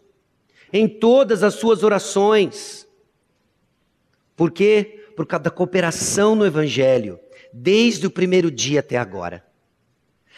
em 0.72 0.86
todas 0.86 1.42
as 1.42 1.54
suas 1.54 1.82
orações. 1.82 2.86
Por 4.36 4.52
quê? 4.52 5.04
Por 5.16 5.26
causa 5.26 5.44
da 5.44 5.50
cooperação 5.50 6.36
no 6.36 6.46
Evangelho, 6.46 7.18
desde 7.52 8.06
o 8.06 8.10
primeiro 8.10 8.52
dia 8.52 8.80
até 8.80 8.96
agora. 8.96 9.44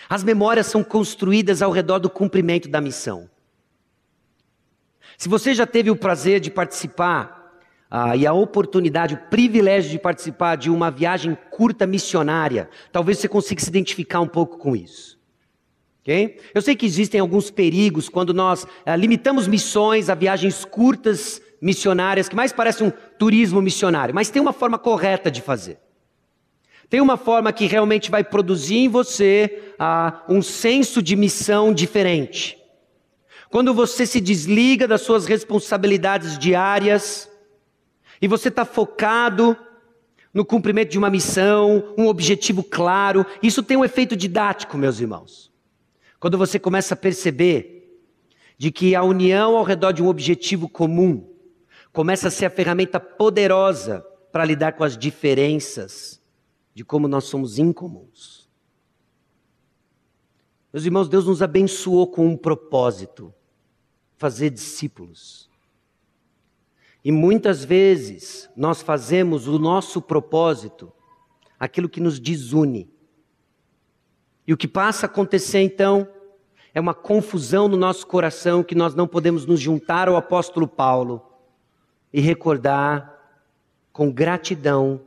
As 0.08 0.22
memórias 0.22 0.66
são 0.66 0.82
construídas 0.84 1.62
ao 1.62 1.70
redor 1.70 1.98
do 1.98 2.10
cumprimento 2.10 2.68
da 2.68 2.80
missão. 2.80 3.28
Se 5.16 5.28
você 5.28 5.54
já 5.54 5.66
teve 5.66 5.90
o 5.90 5.96
prazer 5.96 6.40
de 6.40 6.50
participar 6.50 7.58
ah, 7.90 8.16
e 8.16 8.26
a 8.26 8.32
oportunidade, 8.32 9.14
o 9.14 9.30
privilégio 9.30 9.90
de 9.90 9.98
participar 9.98 10.56
de 10.56 10.70
uma 10.70 10.90
viagem 10.90 11.36
curta 11.50 11.86
missionária, 11.86 12.68
talvez 12.90 13.18
você 13.18 13.28
consiga 13.28 13.62
se 13.62 13.68
identificar 13.68 14.20
um 14.20 14.28
pouco 14.28 14.58
com 14.58 14.74
isso. 14.74 15.18
Okay? 16.02 16.38
Eu 16.52 16.60
sei 16.60 16.76
que 16.76 16.84
existem 16.84 17.20
alguns 17.20 17.50
perigos 17.50 18.08
quando 18.08 18.34
nós 18.34 18.66
eh, 18.84 18.96
limitamos 18.96 19.46
missões 19.46 20.10
a 20.10 20.14
viagens 20.14 20.64
curtas 20.64 21.40
missionárias, 21.62 22.28
que 22.28 22.36
mais 22.36 22.52
parece 22.52 22.84
um 22.84 22.92
turismo 23.18 23.62
missionário, 23.62 24.14
mas 24.14 24.28
tem 24.28 24.42
uma 24.42 24.52
forma 24.52 24.78
correta 24.78 25.30
de 25.30 25.40
fazer. 25.40 25.78
Tem 26.88 27.00
uma 27.00 27.16
forma 27.16 27.52
que 27.52 27.66
realmente 27.66 28.10
vai 28.10 28.22
produzir 28.22 28.76
em 28.76 28.88
você 28.88 29.72
ah, 29.78 30.22
um 30.28 30.42
senso 30.42 31.02
de 31.02 31.16
missão 31.16 31.72
diferente. 31.72 32.58
Quando 33.50 33.72
você 33.72 34.04
se 34.06 34.20
desliga 34.20 34.86
das 34.86 35.02
suas 35.02 35.26
responsabilidades 35.26 36.38
diárias 36.38 37.30
e 38.20 38.26
você 38.26 38.48
está 38.48 38.64
focado 38.64 39.56
no 40.32 40.44
cumprimento 40.44 40.90
de 40.90 40.98
uma 40.98 41.08
missão, 41.08 41.94
um 41.96 42.08
objetivo 42.08 42.62
claro, 42.64 43.24
isso 43.42 43.62
tem 43.62 43.76
um 43.76 43.84
efeito 43.84 44.16
didático, 44.16 44.76
meus 44.76 44.98
irmãos. 45.00 45.52
Quando 46.18 46.36
você 46.36 46.58
começa 46.58 46.94
a 46.94 46.96
perceber 46.96 48.00
de 48.58 48.72
que 48.72 48.94
a 48.94 49.02
união 49.02 49.56
ao 49.56 49.64
redor 49.64 49.92
de 49.92 50.02
um 50.02 50.08
objetivo 50.08 50.68
comum 50.68 51.28
começa 51.92 52.28
a 52.28 52.30
ser 52.30 52.46
a 52.46 52.50
ferramenta 52.50 52.98
poderosa 52.98 54.04
para 54.32 54.44
lidar 54.44 54.72
com 54.72 54.82
as 54.82 54.98
diferenças 54.98 56.20
de 56.74 56.84
como 56.84 57.06
nós 57.06 57.24
somos 57.24 57.58
incomuns. 57.58 58.50
Meus 60.72 60.84
irmãos, 60.84 61.08
Deus 61.08 61.26
nos 61.26 61.40
abençoou 61.40 62.08
com 62.08 62.26
um 62.26 62.36
propósito: 62.36 63.32
fazer 64.16 64.50
discípulos. 64.50 65.48
E 67.04 67.12
muitas 67.12 67.64
vezes 67.64 68.50
nós 68.56 68.82
fazemos 68.82 69.46
o 69.46 69.58
nosso 69.58 70.02
propósito 70.02 70.92
aquilo 71.60 71.88
que 71.88 72.00
nos 72.00 72.18
desune. 72.18 72.90
E 74.46 74.52
o 74.52 74.56
que 74.56 74.66
passa 74.66 75.06
a 75.06 75.08
acontecer 75.08 75.60
então 75.60 76.08
é 76.74 76.80
uma 76.80 76.92
confusão 76.92 77.68
no 77.68 77.76
nosso 77.76 78.06
coração 78.06 78.64
que 78.64 78.74
nós 78.74 78.94
não 78.94 79.06
podemos 79.06 79.46
nos 79.46 79.60
juntar 79.60 80.08
ao 80.08 80.16
apóstolo 80.16 80.66
Paulo 80.66 81.24
e 82.12 82.20
recordar 82.20 83.14
com 83.92 84.10
gratidão 84.10 85.00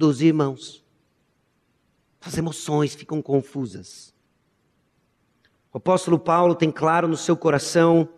dos 0.00 0.22
irmãos. 0.22 0.82
As 2.22 2.38
emoções 2.38 2.94
ficam 2.94 3.20
confusas. 3.20 4.14
O 5.70 5.76
apóstolo 5.76 6.18
Paulo 6.18 6.54
tem 6.54 6.70
claro 6.70 7.06
no 7.06 7.18
seu 7.18 7.36
coração 7.36 8.08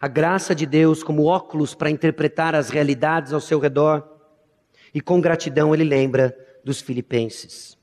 a 0.00 0.08
graça 0.08 0.54
de 0.54 0.64
Deus 0.64 1.02
como 1.02 1.26
óculos 1.26 1.74
para 1.74 1.90
interpretar 1.90 2.54
as 2.54 2.70
realidades 2.70 3.34
ao 3.34 3.40
seu 3.40 3.58
redor, 3.58 4.02
e 4.94 5.00
com 5.00 5.20
gratidão 5.20 5.74
ele 5.74 5.84
lembra 5.84 6.34
dos 6.64 6.80
filipenses. 6.80 7.76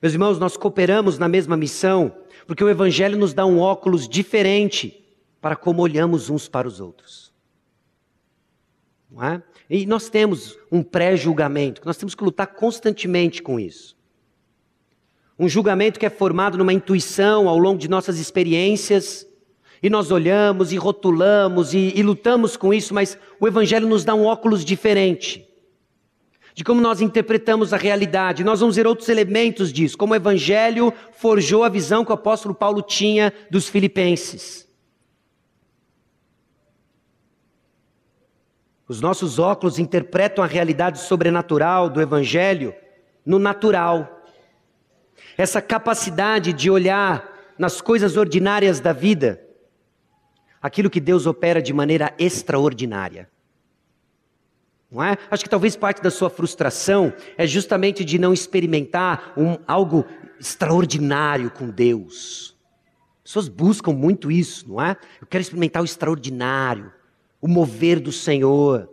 Meus 0.00 0.12
irmãos, 0.12 0.38
nós 0.38 0.58
cooperamos 0.58 1.18
na 1.18 1.28
mesma 1.28 1.56
missão, 1.56 2.14
porque 2.46 2.62
o 2.62 2.68
Evangelho 2.68 3.18
nos 3.18 3.32
dá 3.32 3.46
um 3.46 3.58
óculos 3.58 4.06
diferente 4.06 5.04
para 5.40 5.56
como 5.56 5.82
olhamos 5.82 6.28
uns 6.28 6.48
para 6.48 6.68
os 6.68 6.80
outros. 6.80 7.29
Não 9.10 9.24
é? 9.24 9.42
E 9.68 9.86
nós 9.86 10.08
temos 10.08 10.56
um 10.70 10.82
pré-julgamento, 10.82 11.82
nós 11.84 11.96
temos 11.96 12.14
que 12.14 12.24
lutar 12.24 12.46
constantemente 12.46 13.42
com 13.42 13.58
isso. 13.58 13.96
Um 15.38 15.48
julgamento 15.48 15.98
que 15.98 16.06
é 16.06 16.10
formado 16.10 16.58
numa 16.58 16.72
intuição 16.72 17.48
ao 17.48 17.58
longo 17.58 17.78
de 17.78 17.88
nossas 17.88 18.18
experiências, 18.18 19.26
e 19.82 19.88
nós 19.88 20.10
olhamos 20.10 20.72
e 20.72 20.76
rotulamos 20.76 21.72
e, 21.72 21.92
e 21.96 22.02
lutamos 22.02 22.56
com 22.56 22.72
isso, 22.72 22.92
mas 22.92 23.18
o 23.40 23.48
Evangelho 23.48 23.88
nos 23.88 24.04
dá 24.04 24.14
um 24.14 24.26
óculos 24.26 24.64
diferente 24.64 25.50
de 26.54 26.64
como 26.64 26.80
nós 26.80 27.00
interpretamos 27.00 27.72
a 27.72 27.76
realidade. 27.76 28.44
Nós 28.44 28.60
vamos 28.60 28.76
ver 28.76 28.86
outros 28.86 29.08
elementos 29.08 29.72
disso, 29.72 29.96
como 29.96 30.12
o 30.12 30.16
Evangelho 30.16 30.92
forjou 31.12 31.64
a 31.64 31.68
visão 31.68 32.04
que 32.04 32.10
o 32.10 32.14
apóstolo 32.14 32.54
Paulo 32.54 32.82
tinha 32.82 33.32
dos 33.50 33.68
filipenses. 33.68 34.68
Os 38.90 39.00
nossos 39.00 39.38
óculos 39.38 39.78
interpretam 39.78 40.42
a 40.42 40.48
realidade 40.48 40.98
sobrenatural 40.98 41.88
do 41.88 42.00
Evangelho 42.00 42.74
no 43.24 43.38
natural. 43.38 44.26
Essa 45.38 45.62
capacidade 45.62 46.52
de 46.52 46.68
olhar 46.68 47.54
nas 47.56 47.80
coisas 47.80 48.16
ordinárias 48.16 48.80
da 48.80 48.92
vida, 48.92 49.40
aquilo 50.60 50.90
que 50.90 50.98
Deus 50.98 51.24
opera 51.24 51.62
de 51.62 51.72
maneira 51.72 52.12
extraordinária. 52.18 53.30
Não 54.90 55.04
é? 55.04 55.16
Acho 55.30 55.44
que 55.44 55.50
talvez 55.50 55.76
parte 55.76 56.02
da 56.02 56.10
sua 56.10 56.28
frustração 56.28 57.12
é 57.38 57.46
justamente 57.46 58.04
de 58.04 58.18
não 58.18 58.32
experimentar 58.32 59.32
um, 59.36 59.56
algo 59.68 60.04
extraordinário 60.40 61.48
com 61.52 61.70
Deus. 61.70 62.56
pessoas 63.22 63.46
buscam 63.46 63.92
muito 63.92 64.32
isso, 64.32 64.68
não 64.68 64.82
é? 64.82 64.96
Eu 65.20 65.28
quero 65.28 65.42
experimentar 65.42 65.80
o 65.80 65.84
extraordinário, 65.84 66.92
o 67.40 67.48
mover 67.48 67.98
do 67.98 68.12
Senhor. 68.12 68.88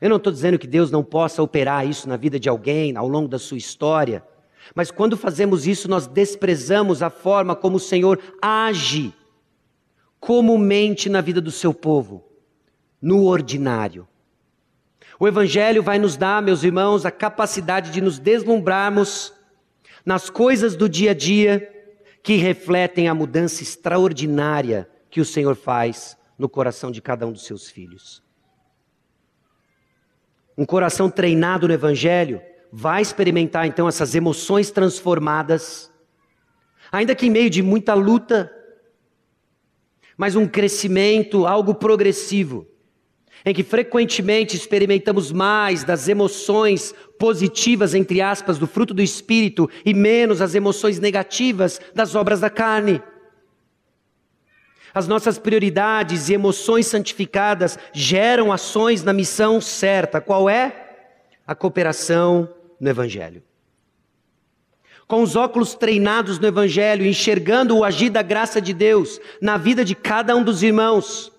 Eu 0.00 0.08
não 0.08 0.16
estou 0.16 0.32
dizendo 0.32 0.58
que 0.58 0.66
Deus 0.66 0.90
não 0.90 1.02
possa 1.02 1.42
operar 1.42 1.86
isso 1.86 2.08
na 2.08 2.16
vida 2.16 2.38
de 2.38 2.48
alguém 2.48 2.96
ao 2.96 3.08
longo 3.08 3.28
da 3.28 3.38
sua 3.38 3.58
história, 3.58 4.22
mas 4.74 4.90
quando 4.90 5.16
fazemos 5.16 5.66
isso, 5.66 5.88
nós 5.88 6.06
desprezamos 6.06 7.02
a 7.02 7.10
forma 7.10 7.56
como 7.56 7.76
o 7.76 7.80
Senhor 7.80 8.20
age 8.40 9.12
comumente 10.20 11.08
na 11.08 11.20
vida 11.20 11.40
do 11.40 11.50
seu 11.50 11.72
povo, 11.72 12.24
no 13.00 13.24
ordinário. 13.24 14.06
O 15.18 15.26
Evangelho 15.26 15.82
vai 15.82 15.98
nos 15.98 16.16
dar, 16.16 16.42
meus 16.42 16.62
irmãos, 16.62 17.04
a 17.04 17.10
capacidade 17.10 17.90
de 17.90 18.00
nos 18.00 18.18
deslumbrarmos 18.18 19.32
nas 20.04 20.30
coisas 20.30 20.76
do 20.76 20.88
dia 20.88 21.10
a 21.10 21.14
dia 21.14 21.68
que 22.22 22.36
refletem 22.36 23.08
a 23.08 23.14
mudança 23.14 23.62
extraordinária 23.62 24.88
que 25.10 25.20
o 25.20 25.24
Senhor 25.24 25.56
faz 25.56 26.16
no 26.38 26.48
coração 26.48 26.90
de 26.90 27.02
cada 27.02 27.26
um 27.26 27.32
dos 27.32 27.44
seus 27.44 27.68
filhos. 27.68 28.22
Um 30.56 30.64
coração 30.64 31.10
treinado 31.10 31.66
no 31.66 31.74
Evangelho 31.74 32.40
vai 32.72 33.02
experimentar 33.02 33.66
então 33.66 33.88
essas 33.88 34.14
emoções 34.14 34.70
transformadas, 34.70 35.90
ainda 36.92 37.14
que 37.14 37.26
em 37.26 37.30
meio 37.30 37.50
de 37.50 37.62
muita 37.62 37.94
luta, 37.94 38.52
mas 40.16 40.36
um 40.36 40.46
crescimento, 40.46 41.46
algo 41.46 41.74
progressivo, 41.74 42.66
em 43.44 43.54
que 43.54 43.62
frequentemente 43.62 44.56
experimentamos 44.56 45.30
mais 45.30 45.84
das 45.84 46.08
emoções 46.08 46.92
positivas, 47.18 47.94
entre 47.94 48.20
aspas, 48.20 48.58
do 48.58 48.66
fruto 48.66 48.92
do 48.92 49.00
Espírito 49.00 49.70
e 49.84 49.94
menos 49.94 50.42
as 50.42 50.54
emoções 50.54 50.98
negativas 50.98 51.80
das 51.94 52.14
obras 52.14 52.40
da 52.40 52.50
carne. 52.50 53.00
As 54.94 55.06
nossas 55.06 55.38
prioridades 55.38 56.28
e 56.28 56.34
emoções 56.34 56.86
santificadas 56.86 57.78
geram 57.92 58.52
ações 58.52 59.02
na 59.02 59.12
missão 59.12 59.60
certa. 59.60 60.20
Qual 60.20 60.48
é? 60.48 61.06
A 61.46 61.54
cooperação 61.54 62.48
no 62.80 62.88
Evangelho. 62.88 63.42
Com 65.06 65.22
os 65.22 65.36
óculos 65.36 65.74
treinados 65.74 66.38
no 66.38 66.46
Evangelho, 66.46 67.06
enxergando 67.06 67.76
o 67.76 67.84
agir 67.84 68.10
da 68.10 68.22
graça 68.22 68.60
de 68.60 68.74
Deus 68.74 69.20
na 69.40 69.56
vida 69.56 69.84
de 69.84 69.94
cada 69.94 70.36
um 70.36 70.44
dos 70.44 70.62
irmãos, 70.62 71.32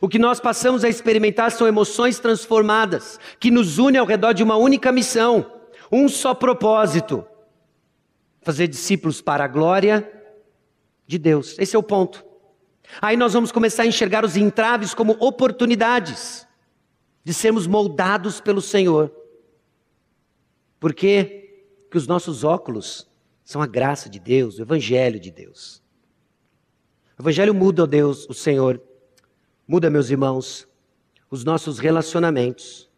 o 0.00 0.08
que 0.08 0.18
nós 0.18 0.40
passamos 0.40 0.82
a 0.82 0.88
experimentar 0.88 1.52
são 1.52 1.68
emoções 1.68 2.18
transformadas, 2.18 3.20
que 3.38 3.52
nos 3.52 3.78
unem 3.78 4.00
ao 4.00 4.06
redor 4.06 4.32
de 4.32 4.42
uma 4.42 4.56
única 4.56 4.90
missão, 4.90 5.52
um 5.92 6.08
só 6.08 6.34
propósito: 6.34 7.24
fazer 8.42 8.66
discípulos 8.66 9.20
para 9.20 9.44
a 9.44 9.48
glória 9.48 10.10
de 11.06 11.18
Deus. 11.18 11.56
Esse 11.56 11.76
é 11.76 11.78
o 11.78 11.82
ponto. 11.84 12.31
Aí 13.00 13.16
nós 13.16 13.32
vamos 13.32 13.50
começar 13.50 13.84
a 13.84 13.86
enxergar 13.86 14.24
os 14.24 14.36
entraves 14.36 14.94
como 14.94 15.16
oportunidades 15.18 16.46
de 17.24 17.32
sermos 17.32 17.66
moldados 17.66 18.40
pelo 18.40 18.60
Senhor. 18.60 19.12
Por 20.78 20.92
quê? 20.92 21.64
Porque 21.84 21.98
os 21.98 22.06
nossos 22.06 22.44
óculos 22.44 23.08
são 23.44 23.62
a 23.62 23.66
graça 23.66 24.08
de 24.08 24.18
Deus, 24.18 24.58
o 24.58 24.62
Evangelho 24.62 25.20
de 25.20 25.30
Deus. 25.30 25.82
O 27.18 27.22
Evangelho 27.22 27.54
muda, 27.54 27.84
ó 27.84 27.86
Deus, 27.86 28.28
o 28.28 28.34
Senhor, 28.34 28.82
muda, 29.66 29.88
meus 29.88 30.10
irmãos, 30.10 30.66
os 31.30 31.44
nossos 31.44 31.78
relacionamentos, 31.78 32.90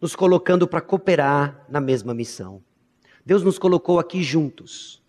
nos 0.00 0.14
colocando 0.14 0.66
para 0.66 0.80
cooperar 0.80 1.64
na 1.68 1.80
mesma 1.80 2.12
missão. 2.14 2.62
Deus 3.24 3.42
nos 3.42 3.58
colocou 3.58 3.98
aqui 3.98 4.22
juntos 4.22 5.02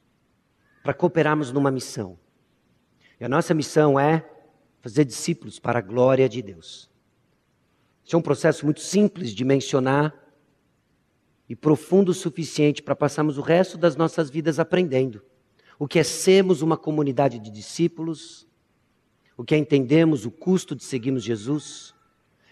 para 0.84 0.94
cooperarmos 0.94 1.52
numa 1.52 1.72
missão. 1.72 2.18
E 3.20 3.26
a 3.26 3.30
nossa 3.30 3.54
missão 3.54 4.00
é 4.00 4.26
fazer 4.82 5.06
discípulos 5.06 5.60
para 5.60 5.80
a 5.80 5.82
glória 5.82 6.30
de 6.30 6.42
Deus. 6.42 6.90
Isso 8.04 8.16
é 8.16 8.20
um 8.20 8.22
processo 8.22 8.66
muito 8.66 8.80
simples 8.80 9.34
de 9.34 9.44
mencionar, 9.44 10.14
e 11.50 11.56
profundo 11.56 12.10
o 12.10 12.14
suficiente 12.14 12.84
para 12.84 12.96
passarmos 12.96 13.40
o 13.40 13.42
resto 13.42 13.76
das 13.76 13.96
nossas 13.96 14.30
vidas 14.30 14.60
aprendendo 14.60 15.20
o 15.80 15.88
que 15.88 15.98
é 15.98 16.04
sermos 16.04 16.62
uma 16.62 16.78
comunidade 16.78 17.40
de 17.40 17.50
discípulos, 17.50 18.46
o 19.38 19.46
que 19.46 19.56
é 19.56 19.58
entendermos 19.58 20.26
o 20.26 20.32
custo 20.32 20.76
de 20.76 20.84
seguirmos 20.84 21.24
Jesus, 21.24 21.96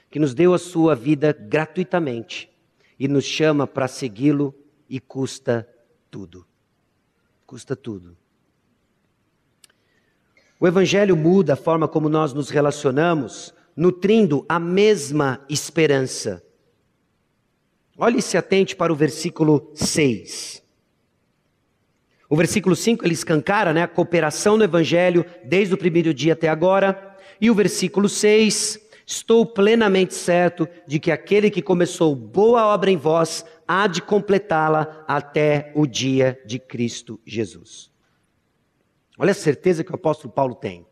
que 0.10 0.18
nos 0.18 0.34
deu 0.34 0.54
a 0.54 0.58
sua 0.58 0.96
vida 0.96 1.34
gratuitamente 1.34 2.50
e 2.98 3.06
nos 3.06 3.26
chama 3.26 3.68
para 3.68 3.86
segui-lo 3.86 4.56
e 4.90 4.98
custa 5.02 5.68
tudo. 6.10 6.48
Custa 7.46 7.76
tudo. 7.76 8.18
O 10.60 10.67
Evangelho 10.67 11.15
muda 11.15 11.54
a 11.54 11.58
forma 11.58 11.88
como 11.88 12.10
nós 12.10 12.34
nos 12.34 12.50
relacionamos, 12.50 13.54
nutrindo 13.76 14.46
a 14.50 14.60
mesma 14.60 15.39
esperança 15.50 16.43
Olhe 17.98 18.20
e 18.20 18.22
se 18.22 18.38
atente 18.38 18.76
para 18.76 18.93
o 18.93 18.96
versículo 18.96 19.72
6. 19.74 20.62
O 22.30 22.36
versículo 22.36 22.76
5 22.76 23.04
ele 23.04 23.13
escancara 23.15 23.74
né, 23.74 23.82
a 23.82 23.88
cooperação 23.88 24.56
no 24.56 24.63
Evangelho 24.63 25.26
desde 25.43 25.74
o 25.74 25.78
primeiro 25.78 26.13
dia 26.13 26.34
até 26.34 26.48
agora. 26.48 27.15
E 27.41 27.50
o 27.50 27.56
versículo 27.56 28.08
6, 28.08 28.80
estou 29.04 29.48
plenamente 29.48 30.13
certo 30.13 30.67
de 30.86 31.00
que 31.00 31.12
aquele 31.12 31.50
que 31.50 31.62
começou 31.62 32.15
boa 32.15 32.67
obra 32.67 32.91
em 32.91 32.98
vós 32.98 33.43
há 33.67 33.88
de 33.88 34.02
completá-la 34.02 35.04
até 35.08 35.72
o 35.74 35.88
dia 35.88 36.39
de 36.46 36.60
Cristo 36.60 37.20
Jesus. 37.26 37.89
Olha 39.18 39.32
a 39.32 39.36
certeza 39.36 39.84
que 39.84 39.92
o 39.92 39.96
apóstolo 39.96 40.32
Paulo 40.32 40.56
tem. 40.56 40.86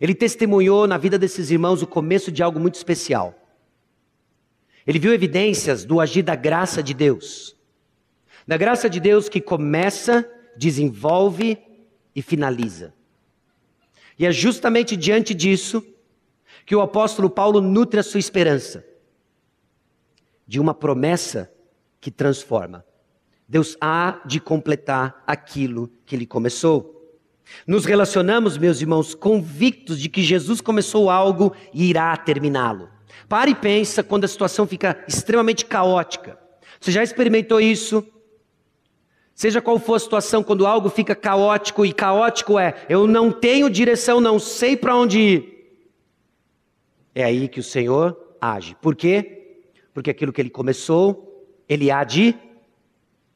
Ele 0.00 0.14
testemunhou 0.14 0.86
na 0.86 0.96
vida 0.96 1.18
desses 1.18 1.50
irmãos 1.50 1.82
o 1.82 1.86
começo 1.86 2.32
de 2.32 2.42
algo 2.42 2.58
muito 2.58 2.76
especial. 2.76 3.34
Ele 4.86 4.98
viu 4.98 5.12
evidências 5.12 5.84
do 5.84 6.00
agir 6.00 6.22
da 6.22 6.34
graça 6.34 6.82
de 6.82 6.94
Deus. 6.94 7.56
Da 8.46 8.56
graça 8.56 8.88
de 8.88 8.98
Deus 8.98 9.28
que 9.28 9.40
começa, 9.40 10.28
desenvolve 10.56 11.58
e 12.14 12.22
finaliza. 12.22 12.94
E 14.18 14.24
é 14.24 14.32
justamente 14.32 14.96
diante 14.96 15.34
disso 15.34 15.84
que 16.64 16.74
o 16.74 16.80
apóstolo 16.80 17.28
Paulo 17.28 17.60
nutre 17.60 18.00
a 18.00 18.02
sua 18.02 18.18
esperança 18.18 18.84
de 20.46 20.58
uma 20.58 20.72
promessa 20.72 21.52
que 22.00 22.10
transforma. 22.10 22.84
Deus 23.46 23.76
há 23.80 24.20
de 24.26 24.40
completar 24.40 25.22
aquilo 25.26 25.90
que 26.06 26.16
ele 26.16 26.26
começou. 26.26 26.97
Nos 27.66 27.84
relacionamos, 27.84 28.56
meus 28.56 28.80
irmãos, 28.80 29.14
convictos 29.14 30.00
de 30.00 30.08
que 30.08 30.22
Jesus 30.22 30.60
começou 30.60 31.10
algo 31.10 31.54
e 31.72 31.90
irá 31.90 32.16
terminá-lo. 32.16 32.88
Pare 33.28 33.50
e 33.50 33.54
pensa 33.54 34.02
quando 34.02 34.24
a 34.24 34.28
situação 34.28 34.66
fica 34.66 35.04
extremamente 35.06 35.64
caótica. 35.64 36.38
Você 36.80 36.90
já 36.90 37.02
experimentou 37.02 37.60
isso? 37.60 38.06
Seja 39.34 39.60
qual 39.60 39.78
for 39.78 39.94
a 39.94 40.00
situação, 40.00 40.42
quando 40.42 40.66
algo 40.66 40.88
fica 40.88 41.14
caótico, 41.14 41.86
e 41.86 41.92
caótico 41.92 42.58
é, 42.58 42.74
eu 42.88 43.06
não 43.06 43.30
tenho 43.30 43.70
direção, 43.70 44.20
não 44.20 44.38
sei 44.38 44.76
para 44.76 44.96
onde 44.96 45.20
ir. 45.20 45.58
É 47.14 47.24
aí 47.24 47.48
que 47.48 47.60
o 47.60 47.62
Senhor 47.62 48.16
age. 48.40 48.76
Por 48.80 48.96
quê? 48.96 49.60
Porque 49.92 50.10
aquilo 50.10 50.32
que 50.32 50.40
ele 50.40 50.50
começou, 50.50 51.46
ele 51.68 51.90
há 51.90 52.02
de 52.02 52.34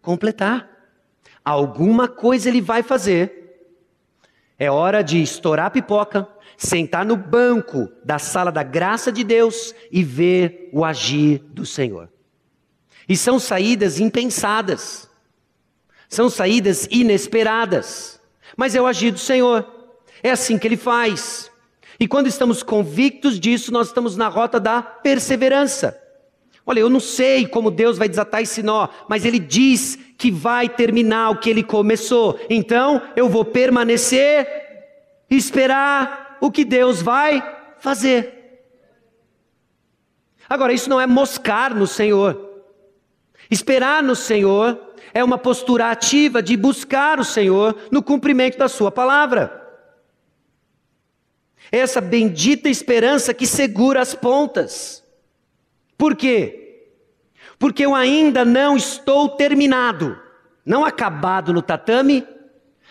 completar. 0.00 0.68
Alguma 1.44 2.08
coisa 2.08 2.48
ele 2.48 2.60
vai 2.60 2.82
fazer. 2.82 3.41
É 4.62 4.70
hora 4.70 5.02
de 5.02 5.20
estourar 5.20 5.66
a 5.66 5.70
pipoca, 5.70 6.28
sentar 6.56 7.04
no 7.04 7.16
banco 7.16 7.90
da 8.04 8.20
sala 8.20 8.52
da 8.52 8.62
graça 8.62 9.10
de 9.10 9.24
Deus 9.24 9.74
e 9.90 10.04
ver 10.04 10.70
o 10.72 10.84
agir 10.84 11.40
do 11.48 11.66
Senhor. 11.66 12.08
E 13.08 13.16
são 13.16 13.40
saídas 13.40 13.98
impensadas, 13.98 15.10
são 16.08 16.30
saídas 16.30 16.86
inesperadas, 16.92 18.20
mas 18.56 18.76
é 18.76 18.80
o 18.80 18.86
agir 18.86 19.10
do 19.10 19.18
Senhor, 19.18 19.66
é 20.22 20.30
assim 20.30 20.56
que 20.56 20.68
Ele 20.68 20.76
faz. 20.76 21.50
E 21.98 22.06
quando 22.06 22.28
estamos 22.28 22.62
convictos 22.62 23.40
disso, 23.40 23.72
nós 23.72 23.88
estamos 23.88 24.16
na 24.16 24.28
rota 24.28 24.60
da 24.60 24.80
perseverança. 24.80 26.00
Olha, 26.64 26.78
eu 26.78 26.88
não 26.88 27.00
sei 27.00 27.48
como 27.48 27.68
Deus 27.68 27.98
vai 27.98 28.08
desatar 28.08 28.42
esse 28.42 28.62
nó, 28.62 28.86
mas 29.08 29.24
Ele 29.24 29.40
diz 29.40 29.98
que 30.22 30.30
vai 30.30 30.68
terminar 30.68 31.30
o 31.30 31.36
que 31.36 31.50
Ele 31.50 31.64
começou. 31.64 32.38
Então 32.48 33.02
eu 33.16 33.28
vou 33.28 33.44
permanecer, 33.44 34.46
esperar 35.28 36.38
o 36.40 36.48
que 36.48 36.64
Deus 36.64 37.02
vai 37.02 37.42
fazer. 37.80 38.62
Agora, 40.48 40.72
isso 40.72 40.88
não 40.88 41.00
é 41.00 41.08
moscar 41.08 41.74
no 41.74 41.88
Senhor. 41.88 42.62
Esperar 43.50 44.00
no 44.00 44.14
Senhor 44.14 44.94
é 45.12 45.24
uma 45.24 45.36
postura 45.36 45.90
ativa 45.90 46.40
de 46.40 46.56
buscar 46.56 47.18
o 47.18 47.24
Senhor 47.24 47.76
no 47.90 48.00
cumprimento 48.00 48.56
da 48.56 48.68
Sua 48.68 48.92
palavra. 48.92 49.60
Essa 51.72 52.00
bendita 52.00 52.68
esperança 52.68 53.34
que 53.34 53.44
segura 53.44 54.00
as 54.00 54.14
pontas. 54.14 55.02
Por 55.98 56.14
quê? 56.14 56.61
Porque 57.62 57.86
eu 57.86 57.94
ainda 57.94 58.44
não 58.44 58.76
estou 58.76 59.28
terminado, 59.28 60.20
não 60.66 60.84
acabado 60.84 61.52
no 61.52 61.62
tatame, 61.62 62.26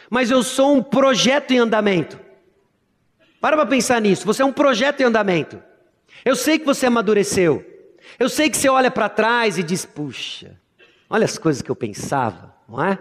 mas 0.09 0.31
eu 0.31 0.41
sou 0.41 0.77
um 0.77 0.81
projeto 0.81 1.51
em 1.51 1.57
andamento. 1.57 2.17
Para 3.41 3.57
para 3.57 3.65
pensar 3.65 3.99
nisso. 3.99 4.25
Você 4.25 4.41
é 4.41 4.45
um 4.45 4.53
projeto 4.53 5.01
em 5.01 5.03
andamento. 5.03 5.61
Eu 6.23 6.37
sei 6.37 6.57
que 6.57 6.63
você 6.63 6.85
amadureceu. 6.85 7.65
Eu 8.17 8.29
sei 8.29 8.49
que 8.49 8.55
você 8.55 8.69
olha 8.69 8.89
para 8.89 9.09
trás 9.09 9.57
e 9.57 9.63
diz: 9.63 9.85
puxa, 9.85 10.57
olha 11.09 11.25
as 11.25 11.37
coisas 11.37 11.61
que 11.61 11.69
eu 11.69 11.75
pensava, 11.75 12.55
não 12.65 12.81
é? 12.81 12.97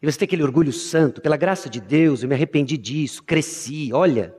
E 0.00 0.10
você 0.10 0.20
tem 0.20 0.24
aquele 0.24 0.42
orgulho 0.42 0.72
santo, 0.72 1.20
pela 1.20 1.36
graça 1.36 1.68
de 1.68 1.82
Deus, 1.82 2.22
eu 2.22 2.30
me 2.30 2.34
arrependi 2.34 2.78
disso, 2.78 3.22
cresci, 3.22 3.92
olha. 3.92 4.34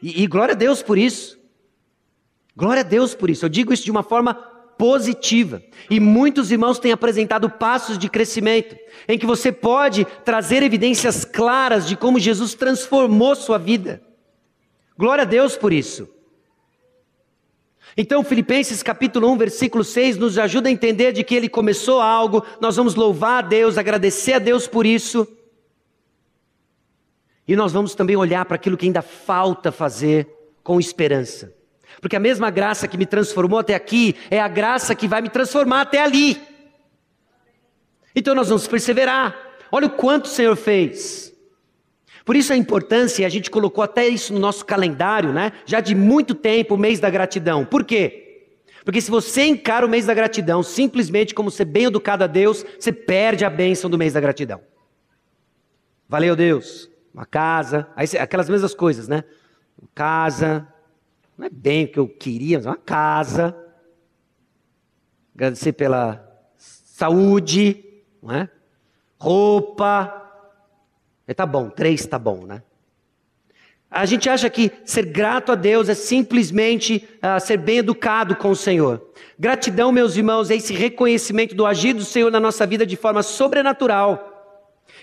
E, 0.00 0.22
e 0.22 0.28
glória 0.28 0.52
a 0.52 0.56
Deus 0.56 0.80
por 0.80 0.96
isso. 0.96 1.39
Glória 2.56 2.80
a 2.80 2.84
Deus 2.84 3.14
por 3.14 3.30
isso. 3.30 3.44
Eu 3.44 3.48
digo 3.48 3.72
isso 3.72 3.84
de 3.84 3.90
uma 3.90 4.02
forma 4.02 4.34
positiva. 4.80 5.62
E 5.90 6.00
muitos 6.00 6.50
irmãos 6.50 6.78
têm 6.78 6.90
apresentado 6.90 7.50
passos 7.50 7.98
de 7.98 8.08
crescimento, 8.08 8.74
em 9.06 9.18
que 9.18 9.26
você 9.26 9.52
pode 9.52 10.06
trazer 10.24 10.62
evidências 10.62 11.22
claras 11.22 11.86
de 11.86 11.94
como 11.94 12.18
Jesus 12.18 12.54
transformou 12.54 13.36
sua 13.36 13.58
vida. 13.58 14.02
Glória 14.96 15.22
a 15.22 15.26
Deus 15.26 15.56
por 15.56 15.70
isso. 15.72 16.08
Então, 17.94 18.24
Filipenses 18.24 18.82
capítulo 18.82 19.30
1, 19.32 19.36
versículo 19.36 19.84
6 19.84 20.16
nos 20.16 20.38
ajuda 20.38 20.70
a 20.70 20.72
entender 20.72 21.12
de 21.12 21.24
que 21.24 21.34
ele 21.34 21.48
começou 21.48 22.00
algo, 22.00 22.42
nós 22.58 22.76
vamos 22.76 22.94
louvar 22.94 23.44
a 23.44 23.46
Deus, 23.46 23.76
agradecer 23.76 24.34
a 24.34 24.38
Deus 24.38 24.66
por 24.66 24.86
isso. 24.86 25.28
E 27.46 27.54
nós 27.54 27.72
vamos 27.72 27.94
também 27.94 28.16
olhar 28.16 28.46
para 28.46 28.54
aquilo 28.54 28.78
que 28.78 28.86
ainda 28.86 29.02
falta 29.02 29.70
fazer 29.70 30.26
com 30.62 30.80
esperança. 30.80 31.59
Porque 32.00 32.16
a 32.16 32.20
mesma 32.20 32.50
graça 32.50 32.86
que 32.86 32.98
me 32.98 33.06
transformou 33.06 33.58
até 33.58 33.74
aqui 33.74 34.14
é 34.30 34.40
a 34.40 34.48
graça 34.48 34.94
que 34.94 35.08
vai 35.08 35.20
me 35.20 35.28
transformar 35.28 35.82
até 35.82 36.02
ali. 36.02 36.40
Então 38.14 38.34
nós 38.34 38.48
vamos 38.48 38.66
perseverar. 38.66 39.36
Olha 39.72 39.86
o 39.86 39.90
quanto 39.90 40.26
o 40.26 40.28
Senhor 40.28 40.56
fez. 40.56 41.32
Por 42.24 42.36
isso 42.36 42.52
a 42.52 42.56
importância, 42.56 43.26
a 43.26 43.30
gente 43.30 43.50
colocou 43.50 43.82
até 43.82 44.06
isso 44.06 44.32
no 44.32 44.38
nosso 44.38 44.64
calendário, 44.64 45.32
né? 45.32 45.52
Já 45.64 45.80
de 45.80 45.94
muito 45.94 46.34
tempo, 46.34 46.74
o 46.74 46.78
mês 46.78 47.00
da 47.00 47.08
gratidão. 47.08 47.64
Por 47.64 47.84
quê? 47.84 48.46
Porque 48.84 49.00
se 49.00 49.10
você 49.10 49.44
encara 49.44 49.84
o 49.84 49.88
mês 49.88 50.06
da 50.06 50.14
gratidão 50.14 50.62
simplesmente 50.62 51.34
como 51.34 51.50
ser 51.50 51.64
bem 51.64 51.84
educado 51.84 52.24
a 52.24 52.26
Deus, 52.26 52.64
você 52.78 52.92
perde 52.92 53.44
a 53.44 53.50
bênção 53.50 53.90
do 53.90 53.98
mês 53.98 54.12
da 54.12 54.20
gratidão. 54.20 54.60
Valeu, 56.08 56.34
Deus 56.34 56.90
uma 57.12 57.26
casa, 57.26 57.88
aquelas 58.18 58.48
mesmas 58.48 58.74
coisas, 58.74 59.08
né? 59.08 59.24
Casa, 59.94 60.66
não 61.40 61.46
é 61.46 61.50
bem 61.50 61.86
o 61.86 61.88
que 61.88 61.98
eu 61.98 62.06
queria, 62.06 62.58
mas 62.58 62.66
é 62.66 62.68
uma 62.68 62.76
casa. 62.76 63.56
Agradecer 65.34 65.72
pela 65.72 66.22
saúde, 66.58 67.82
não 68.22 68.34
é? 68.34 68.48
Roupa. 69.18 70.16
É, 71.26 71.32
tá 71.32 71.46
bom, 71.46 71.70
três 71.70 72.04
tá 72.04 72.18
bom, 72.18 72.44
né? 72.44 72.62
A 73.90 74.04
gente 74.04 74.28
acha 74.28 74.50
que 74.50 74.70
ser 74.84 75.06
grato 75.06 75.50
a 75.50 75.54
Deus 75.54 75.88
é 75.88 75.94
simplesmente 75.94 77.08
uh, 77.16 77.40
ser 77.40 77.56
bem 77.56 77.78
educado 77.78 78.36
com 78.36 78.50
o 78.50 78.56
Senhor. 78.56 79.10
Gratidão, 79.38 79.90
meus 79.90 80.16
irmãos, 80.16 80.50
é 80.50 80.56
esse 80.56 80.74
reconhecimento 80.74 81.54
do 81.54 81.64
agir 81.64 81.94
do 81.94 82.04
Senhor 82.04 82.30
na 82.30 82.38
nossa 82.38 82.66
vida 82.66 82.84
de 82.84 82.96
forma 82.96 83.22
sobrenatural 83.22 84.29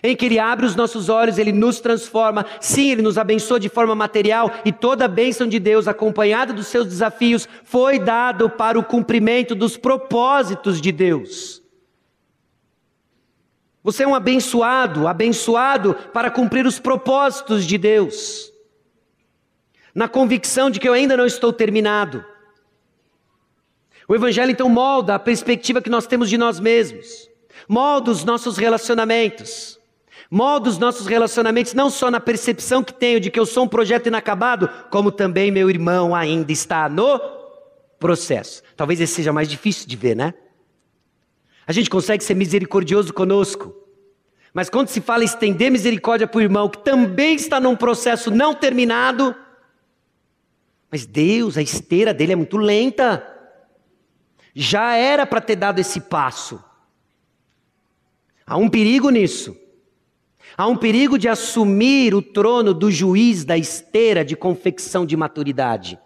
em 0.03 0.15
que 0.15 0.25
Ele 0.25 0.39
abre 0.39 0.65
os 0.65 0.75
nossos 0.75 1.09
olhos, 1.09 1.37
Ele 1.37 1.51
nos 1.51 1.79
transforma. 1.79 2.45
Sim, 2.59 2.91
Ele 2.91 3.01
nos 3.01 3.17
abençoa 3.17 3.59
de 3.59 3.69
forma 3.69 3.95
material 3.95 4.51
e 4.65 4.71
toda 4.71 5.05
a 5.05 5.07
bênção 5.07 5.47
de 5.47 5.59
Deus, 5.59 5.87
acompanhada 5.87 6.53
dos 6.53 6.67
seus 6.67 6.85
desafios, 6.85 7.47
foi 7.63 7.99
dado 7.99 8.49
para 8.49 8.79
o 8.79 8.83
cumprimento 8.83 9.55
dos 9.55 9.77
propósitos 9.77 10.79
de 10.81 10.91
Deus. 10.91 11.61
Você 13.87 14.03
é 14.03 14.07
um 14.07 14.15
abençoado, 14.15 15.07
abençoado 15.07 15.93
para 16.11 16.29
cumprir 16.29 16.65
os 16.65 16.77
propósitos 16.77 17.65
de 17.65 17.77
Deus, 17.77 18.51
na 19.95 20.09
convicção 20.09 20.69
de 20.69 20.77
que 20.77 20.89
eu 20.89 20.91
ainda 20.91 21.15
não 21.15 21.25
estou 21.25 21.53
terminado. 21.53 22.25
O 24.05 24.13
Evangelho 24.13 24.51
então 24.51 24.67
molda 24.67 25.15
a 25.15 25.19
perspectiva 25.19 25.81
que 25.81 25.89
nós 25.89 26.05
temos 26.05 26.29
de 26.29 26.37
nós 26.37 26.59
mesmos, 26.59 27.29
molda 27.67 28.11
os 28.11 28.25
nossos 28.25 28.57
relacionamentos. 28.57 29.79
Molda 30.29 30.69
os 30.69 30.77
nossos 30.77 31.07
relacionamentos 31.07 31.73
não 31.73 31.89
só 31.89 32.11
na 32.11 32.19
percepção 32.19 32.83
que 32.83 32.93
tenho 32.93 33.19
de 33.19 33.31
que 33.31 33.39
eu 33.39 33.45
sou 33.45 33.63
um 33.63 33.67
projeto 33.67 34.07
inacabado, 34.07 34.69
como 34.89 35.11
também 35.11 35.51
meu 35.51 35.69
irmão 35.69 36.13
ainda 36.13 36.51
está 36.51 36.89
no 36.89 37.19
processo. 37.97 38.61
Talvez 38.75 38.99
esse 38.99 39.13
seja 39.13 39.31
mais 39.31 39.47
difícil 39.47 39.87
de 39.87 39.95
ver, 39.95 40.15
né? 40.15 40.33
A 41.65 41.71
gente 41.71 41.89
consegue 41.89 42.23
ser 42.23 42.33
misericordioso 42.33 43.13
conosco, 43.13 43.73
mas 44.53 44.69
quando 44.69 44.89
se 44.89 44.99
fala 44.99 45.23
estender 45.23 45.71
misericórdia 45.71 46.27
para 46.27 46.39
o 46.39 46.41
irmão 46.41 46.69
que 46.69 46.79
também 46.79 47.35
está 47.35 47.59
num 47.59 47.75
processo 47.75 48.29
não 48.29 48.53
terminado, 48.53 49.35
mas 50.89 51.05
Deus, 51.05 51.57
a 51.57 51.61
esteira 51.61 52.13
dele 52.13 52.33
é 52.33 52.35
muito 52.35 52.57
lenta. 52.57 53.25
Já 54.55 54.95
era 54.95 55.25
para 55.25 55.41
ter 55.41 55.55
dado 55.55 55.79
esse 55.79 56.01
passo. 56.01 56.63
Há 58.45 58.57
um 58.57 58.69
perigo 58.69 59.09
nisso. 59.09 59.55
Há 60.57 60.65
um 60.65 60.75
perigo 60.75 61.19
de 61.19 61.27
assumir 61.27 62.15
o 62.15 62.21
trono 62.21 62.73
do 62.73 62.89
juiz 62.89 63.45
da 63.45 63.55
esteira 63.55 64.25
de 64.25 64.35
confecção 64.35 65.05
de 65.05 65.15
maturidade. 65.15 65.99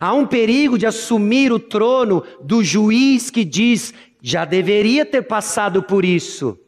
Há 0.00 0.12
um 0.12 0.26
perigo 0.26 0.76
de 0.76 0.86
assumir 0.86 1.52
o 1.52 1.60
trono 1.60 2.24
do 2.42 2.64
juiz 2.64 3.30
que 3.30 3.44
diz: 3.44 3.94
já 4.20 4.44
deveria 4.44 5.06
ter 5.06 5.22
passado 5.22 5.84
por 5.84 6.04
isso. 6.04 6.58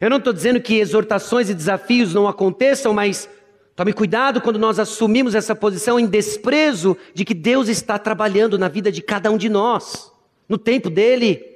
Eu 0.00 0.10
não 0.10 0.16
estou 0.16 0.32
dizendo 0.32 0.60
que 0.60 0.74
exortações 0.74 1.48
e 1.48 1.54
desafios 1.54 2.12
não 2.12 2.26
aconteçam, 2.26 2.92
mas 2.92 3.28
tome 3.76 3.92
cuidado 3.92 4.40
quando 4.40 4.58
nós 4.58 4.80
assumimos 4.80 5.36
essa 5.36 5.54
posição 5.54 6.00
em 6.00 6.06
desprezo 6.06 6.96
de 7.14 7.24
que 7.24 7.32
Deus 7.32 7.68
está 7.68 7.96
trabalhando 7.96 8.58
na 8.58 8.66
vida 8.66 8.90
de 8.90 9.00
cada 9.00 9.30
um 9.30 9.38
de 9.38 9.48
nós, 9.48 10.12
no 10.48 10.58
tempo 10.58 10.90
dele. 10.90 11.53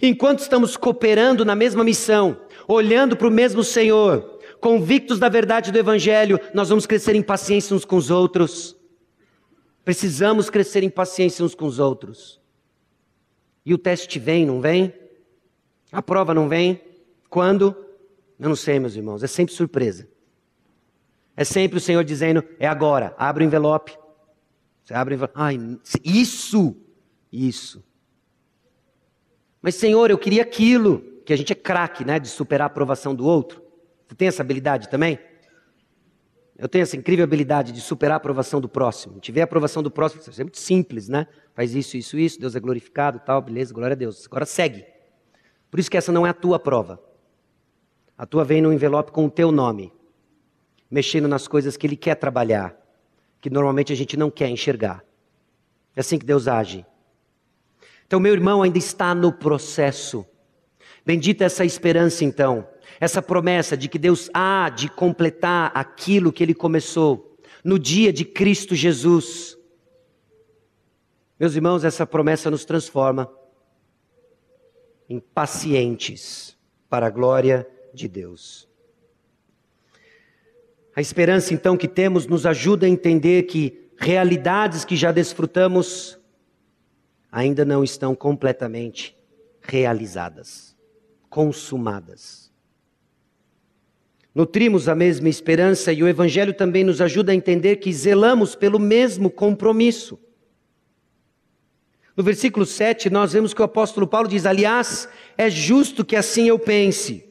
Enquanto 0.00 0.40
estamos 0.40 0.76
cooperando 0.76 1.44
na 1.44 1.54
mesma 1.54 1.84
missão, 1.84 2.40
olhando 2.66 3.16
para 3.16 3.28
o 3.28 3.30
mesmo 3.30 3.62
Senhor, 3.62 4.38
convictos 4.60 5.18
da 5.18 5.28
verdade 5.28 5.70
do 5.70 5.78
Evangelho, 5.78 6.40
nós 6.52 6.68
vamos 6.68 6.86
crescer 6.86 7.14
em 7.14 7.22
paciência 7.22 7.76
uns 7.76 7.84
com 7.84 7.96
os 7.96 8.10
outros. 8.10 8.76
Precisamos 9.84 10.48
crescer 10.48 10.82
em 10.82 10.90
paciência 10.90 11.44
uns 11.44 11.54
com 11.54 11.66
os 11.66 11.78
outros. 11.78 12.40
E 13.64 13.72
o 13.72 13.78
teste 13.78 14.18
vem, 14.18 14.46
não 14.46 14.60
vem? 14.60 14.92
A 15.92 16.02
prova 16.02 16.34
não 16.34 16.48
vem? 16.48 16.80
Quando? 17.28 17.76
Eu 18.38 18.48
não 18.48 18.56
sei, 18.56 18.78
meus 18.78 18.96
irmãos, 18.96 19.22
é 19.22 19.26
sempre 19.26 19.54
surpresa. 19.54 20.08
É 21.36 21.44
sempre 21.44 21.78
o 21.78 21.80
Senhor 21.80 22.04
dizendo: 22.04 22.44
é 22.58 22.66
agora, 22.66 23.14
abre 23.18 23.44
o 23.44 23.46
envelope. 23.46 23.96
Você 24.84 24.94
abre 24.94 25.14
o 25.14 25.16
envelope. 25.16 25.34
Ai, 25.36 25.58
isso, 26.04 26.76
isso. 27.32 27.82
Mas, 29.64 29.76
Senhor, 29.76 30.10
eu 30.10 30.18
queria 30.18 30.42
aquilo, 30.42 31.00
que 31.24 31.32
a 31.32 31.36
gente 31.36 31.50
é 31.50 31.56
craque, 31.56 32.04
né, 32.04 32.18
de 32.18 32.28
superar 32.28 32.66
a 32.66 32.70
aprovação 32.70 33.14
do 33.14 33.24
outro. 33.24 33.62
Você 34.06 34.14
tem 34.14 34.28
essa 34.28 34.42
habilidade 34.42 34.90
também? 34.90 35.18
Eu 36.58 36.68
tenho 36.68 36.82
essa 36.82 36.98
incrível 36.98 37.24
habilidade 37.24 37.72
de 37.72 37.80
superar 37.80 38.12
a 38.12 38.16
aprovação 38.18 38.60
do 38.60 38.68
próximo. 38.68 39.18
Tiver 39.20 39.40
a 39.40 39.44
aprovação 39.44 39.82
do 39.82 39.90
próximo, 39.90 40.20
é 40.36 40.42
muito 40.42 40.58
simples, 40.58 41.08
né? 41.08 41.26
Faz 41.54 41.74
isso, 41.74 41.96
isso, 41.96 42.18
isso, 42.18 42.38
Deus 42.38 42.54
é 42.54 42.60
glorificado, 42.60 43.18
tal, 43.24 43.40
beleza, 43.40 43.72
glória 43.72 43.94
a 43.94 43.96
Deus. 43.96 44.26
Agora 44.26 44.44
segue. 44.44 44.84
Por 45.70 45.80
isso 45.80 45.90
que 45.90 45.96
essa 45.96 46.12
não 46.12 46.26
é 46.26 46.28
a 46.28 46.34
tua 46.34 46.58
prova. 46.58 47.02
A 48.18 48.26
tua 48.26 48.44
vem 48.44 48.60
no 48.60 48.70
envelope 48.70 49.12
com 49.12 49.24
o 49.24 49.30
teu 49.30 49.50
nome, 49.50 49.90
mexendo 50.90 51.26
nas 51.26 51.48
coisas 51.48 51.74
que 51.74 51.86
Ele 51.86 51.96
quer 51.96 52.16
trabalhar, 52.16 52.76
que 53.40 53.48
normalmente 53.48 53.94
a 53.94 53.96
gente 53.96 54.14
não 54.14 54.30
quer 54.30 54.50
enxergar. 54.50 55.02
É 55.96 56.00
assim 56.00 56.18
que 56.18 56.26
Deus 56.26 56.48
age. 56.48 56.84
Então, 58.06 58.20
meu 58.20 58.32
irmão 58.32 58.62
ainda 58.62 58.78
está 58.78 59.14
no 59.14 59.32
processo. 59.32 60.26
Bendita 61.04 61.44
essa 61.44 61.64
esperança, 61.64 62.24
então, 62.24 62.66
essa 63.00 63.20
promessa 63.20 63.76
de 63.76 63.88
que 63.88 63.98
Deus 63.98 64.30
há 64.32 64.68
de 64.68 64.88
completar 64.88 65.70
aquilo 65.74 66.32
que 66.32 66.42
Ele 66.42 66.54
começou 66.54 67.36
no 67.62 67.78
dia 67.78 68.12
de 68.12 68.24
Cristo 68.24 68.74
Jesus. 68.74 69.58
Meus 71.38 71.54
irmãos, 71.54 71.84
essa 71.84 72.06
promessa 72.06 72.50
nos 72.50 72.64
transforma 72.64 73.30
em 75.08 75.18
pacientes 75.18 76.56
para 76.88 77.06
a 77.06 77.10
glória 77.10 77.68
de 77.92 78.08
Deus. 78.08 78.68
A 80.94 81.00
esperança, 81.00 81.52
então, 81.52 81.76
que 81.76 81.88
temos 81.88 82.26
nos 82.26 82.46
ajuda 82.46 82.86
a 82.86 82.88
entender 82.88 83.44
que 83.44 83.90
realidades 83.96 84.84
que 84.84 84.96
já 84.96 85.10
desfrutamos 85.10 86.18
ainda 87.34 87.64
não 87.64 87.82
estão 87.82 88.14
completamente 88.14 89.16
realizadas, 89.60 90.76
consumadas. 91.28 92.52
Nutrimos 94.32 94.88
a 94.88 94.94
mesma 94.94 95.28
esperança 95.28 95.92
e 95.92 96.00
o 96.00 96.06
Evangelho 96.06 96.54
também 96.54 96.84
nos 96.84 97.00
ajuda 97.00 97.32
a 97.32 97.34
entender 97.34 97.76
que 97.76 97.92
zelamos 97.92 98.54
pelo 98.54 98.78
mesmo 98.78 99.28
compromisso. 99.28 100.16
No 102.16 102.22
versículo 102.22 102.64
7, 102.64 103.10
nós 103.10 103.32
vemos 103.32 103.52
que 103.52 103.60
o 103.60 103.64
apóstolo 103.64 104.06
Paulo 104.06 104.28
diz: 104.28 104.46
Aliás, 104.46 105.08
é 105.36 105.50
justo 105.50 106.04
que 106.04 106.14
assim 106.14 106.46
eu 106.46 106.58
pense. 106.58 107.28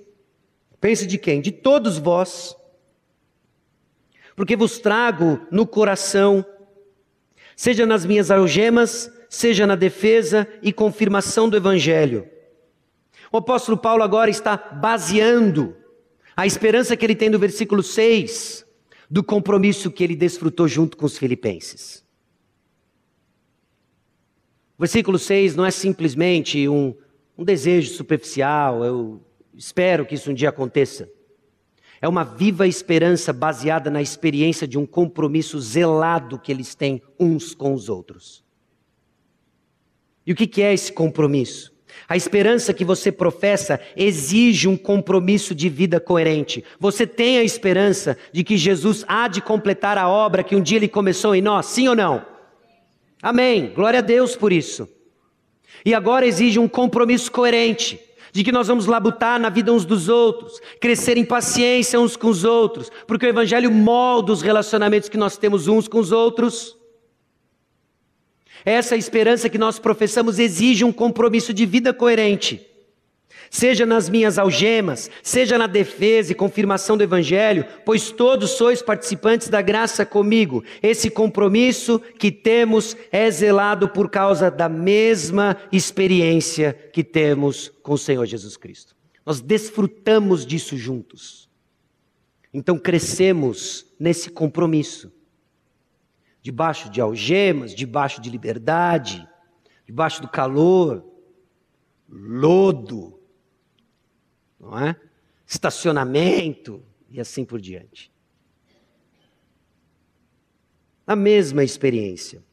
Pense 0.82 1.08
de 1.08 1.18
quem? 1.18 1.39
De 1.39 1.51
todos 1.51 1.97
vós. 1.97 2.58
Porque 4.36 4.58
vos 4.58 4.80
trago 4.80 5.39
no 5.49 5.66
coração, 5.66 6.45
seja 7.56 7.86
nas 7.86 8.06
minhas 8.06 8.30
algemas, 8.30 9.10
seja 9.34 9.65
na 9.65 9.73
defesa 9.73 10.47
e 10.61 10.71
confirmação 10.71 11.49
do 11.49 11.57
evangelho. 11.57 12.29
O 13.31 13.38
apóstolo 13.38 13.75
Paulo 13.75 14.03
agora 14.03 14.29
está 14.29 14.55
baseando 14.55 15.75
a 16.38 16.45
esperança 16.45 16.95
que 16.95 17.03
ele 17.03 17.15
tem 17.15 17.31
no 17.31 17.39
versículo 17.39 17.81
6 17.81 18.63
do 19.09 19.23
compromisso 19.23 19.89
que 19.89 20.03
ele 20.03 20.15
desfrutou 20.15 20.67
junto 20.67 20.95
com 20.95 21.07
os 21.07 21.17
filipenses. 21.17 22.05
O 24.77 24.81
versículo 24.81 25.17
6 25.17 25.55
não 25.55 25.65
é 25.65 25.71
simplesmente 25.71 26.69
um, 26.69 26.93
um 27.36 27.43
desejo 27.43 27.91
superficial, 27.91 28.86
eu 28.86 29.19
espero 29.55 30.05
que 30.05 30.13
isso 30.13 30.29
um 30.29 30.34
dia 30.36 30.49
aconteça. 30.49 31.09
É 31.99 32.07
uma 32.07 32.23
viva 32.23 32.67
esperança 32.67 33.34
baseada 33.34 33.89
na 33.89 34.01
experiência 34.01 34.67
de 34.67 34.77
um 34.77 34.86
compromisso 34.86 35.59
zelado 35.59 36.38
que 36.38 36.51
eles 36.51 36.75
têm 36.75 37.01
uns 37.19 37.55
com 37.55 37.73
os 37.73 37.89
outros. 37.89 38.43
E 40.26 40.32
o 40.32 40.36
que 40.36 40.61
é 40.61 40.74
esse 40.74 40.91
compromisso? 40.91 41.74
A 42.07 42.17
esperança 42.17 42.74
que 42.74 42.84
você 42.84 43.11
professa 43.11 43.80
exige 43.95 44.67
um 44.67 44.76
compromisso 44.76 45.55
de 45.55 45.69
vida 45.69 45.99
coerente. 45.99 46.63
Você 46.80 47.07
tem 47.07 47.38
a 47.38 47.43
esperança 47.43 48.17
de 48.32 48.43
que 48.43 48.57
Jesus 48.57 49.05
há 49.07 49.28
de 49.28 49.41
completar 49.41 49.97
a 49.97 50.09
obra 50.09 50.43
que 50.43 50.55
um 50.55 50.61
dia 50.61 50.78
ele 50.78 50.88
começou 50.88 51.34
em 51.34 51.41
nós, 51.41 51.67
sim 51.67 51.88
ou 51.88 51.95
não? 51.95 52.26
Amém. 53.21 53.71
Glória 53.74 53.99
a 53.99 54.01
Deus 54.01 54.36
por 54.36 54.51
isso. 54.51 54.88
E 55.86 55.93
agora 55.93 56.26
exige 56.26 56.59
um 56.59 56.67
compromisso 56.67 57.32
coerente 57.32 57.99
de 58.34 58.43
que 58.43 58.51
nós 58.51 58.67
vamos 58.67 58.86
labutar 58.88 59.39
na 59.39 59.49
vida 59.49 59.71
uns 59.71 59.86
dos 59.86 60.09
outros, 60.09 60.59
crescer 60.82 61.17
em 61.17 61.24
paciência 61.24 61.99
uns 61.99 62.17
com 62.17 62.28
os 62.28 62.43
outros, 62.43 62.91
porque 63.07 63.26
o 63.26 63.30
Evangelho 63.30 63.71
molda 63.71 64.32
os 64.32 64.41
relacionamentos 64.41 65.07
que 65.07 65.17
nós 65.17 65.38
temos 65.38 65.67
uns 65.67 65.88
com 65.88 65.99
os 65.99 66.11
outros. 66.11 66.76
Essa 68.66 68.95
esperança 68.95 69.49
que 69.49 69.57
nós 69.57 69.80
professamos 69.80 70.39
exige 70.39 70.84
um 70.84 70.91
compromisso 70.91 71.53
de 71.53 71.66
vida 71.66 71.93
coerente. 71.93 72.66
Seja 73.49 73.86
nas 73.86 74.09
minhas 74.09 74.39
algemas, 74.39 75.11
seja 75.22 75.59
na 75.59 75.68
defesa 75.68 76.32
e 76.32 76.36
confirmação 76.36 76.97
do 76.97 77.03
Evangelho, 77.03 77.66
pois 77.86 78.09
todos 78.09 78.51
sois 78.51 78.82
participantes 78.82 79.47
da 79.47 79.61
graça 79.61 80.03
comigo. 80.03 80.64
Esse 80.82 81.07
compromisso 81.07 81.99
que 82.18 82.32
temos 82.32 82.97
é 83.11 83.30
zelado 83.30 83.88
por 83.89 84.09
causa 84.09 84.49
da 84.49 84.68
mesma 84.68 85.55
experiência 85.72 86.74
que 86.91 87.03
temos 87.03 87.72
com 87.84 87.93
o 87.93 87.97
Senhor 87.97 88.26
Jesus 88.26 88.57
Cristo. 88.57 88.95
Nós 89.24 89.39
desfrutamos 89.39 90.47
disso 90.47 90.76
juntos. 90.76 91.47
Então 92.51 92.78
crescemos 92.78 93.86
nesse 93.99 94.32
compromisso 94.32 95.11
debaixo 96.43 96.89
de 96.89 96.99
algemas, 96.99 97.73
debaixo 97.73 98.21
de 98.21 98.29
liberdade, 98.29 99.25
debaixo 99.85 100.21
do 100.21 100.27
calor, 100.27 101.09
lodo, 102.07 103.17
não 104.59 104.77
é? 104.77 104.99
Estacionamento 105.47 106.83
e 107.09 107.19
assim 107.21 107.45
por 107.45 107.61
diante. 107.61 108.11
A 111.07 111.15
mesma 111.15 111.63
experiência. 111.63 112.43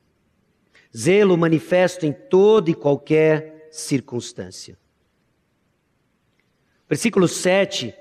Zelo 0.96 1.36
manifesto 1.36 2.06
em 2.06 2.12
toda 2.12 2.70
e 2.70 2.74
qualquer 2.74 3.68
circunstância. 3.72 4.78
Versículo 6.88 7.26
7. 7.26 7.94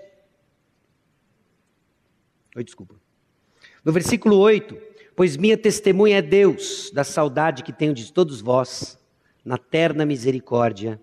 Oi, 2.55 2.63
desculpa. 2.63 2.95
No 3.83 3.91
versículo 3.91 4.37
8, 4.37 4.88
Pois 5.19 5.35
minha 5.35 5.57
testemunha 5.57 6.19
é 6.19 6.21
Deus 6.21 6.91
da 6.93 7.03
saudade 7.03 7.61
que 7.61 7.73
tenho 7.73 7.93
de 7.93 8.13
todos 8.13 8.39
vós, 8.39 8.97
na 9.43 9.57
terna 9.57 10.05
misericórdia 10.05 10.97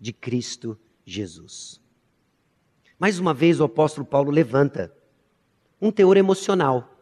de 0.00 0.12
Cristo 0.12 0.76
Jesus. 1.04 1.80
Mais 2.98 3.20
uma 3.20 3.32
vez 3.32 3.60
o 3.60 3.64
apóstolo 3.64 4.04
Paulo 4.04 4.32
levanta 4.32 4.92
um 5.80 5.92
teor 5.92 6.16
emocional. 6.16 6.98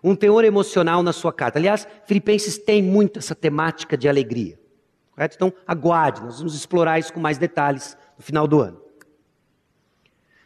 Um 0.00 0.14
teor 0.14 0.44
emocional 0.44 1.02
na 1.02 1.12
sua 1.12 1.32
carta. 1.32 1.58
Aliás, 1.58 1.88
Filipenses 2.04 2.56
tem 2.56 2.80
muito 2.80 3.18
essa 3.18 3.34
temática 3.34 3.96
de 3.96 4.08
alegria. 4.08 4.56
Correto? 5.10 5.34
Então, 5.34 5.52
aguarde, 5.66 6.22
nós 6.22 6.38
vamos 6.38 6.54
explorar 6.54 7.00
isso 7.00 7.12
com 7.12 7.18
mais 7.18 7.36
detalhes 7.36 7.98
no 8.16 8.22
final 8.22 8.46
do 8.46 8.60
ano. 8.60 8.80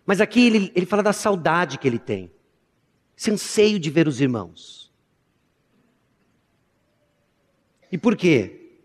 Mas 0.07 0.23
aqui 0.23 0.47
ele, 0.47 0.73
ele 0.75 0.87
fala 0.87 1.03
da 1.03 1.13
saudade 1.13 1.79
que 1.79 1.87
ele 1.87 1.99
tem 1.99 2.33
esse 3.21 3.31
anseio 3.31 3.79
de 3.79 3.91
ver 3.91 4.09
os 4.09 4.19
irmãos. 4.19 4.91
E 7.93 7.99
por 7.99 8.17
quê? 8.17 8.79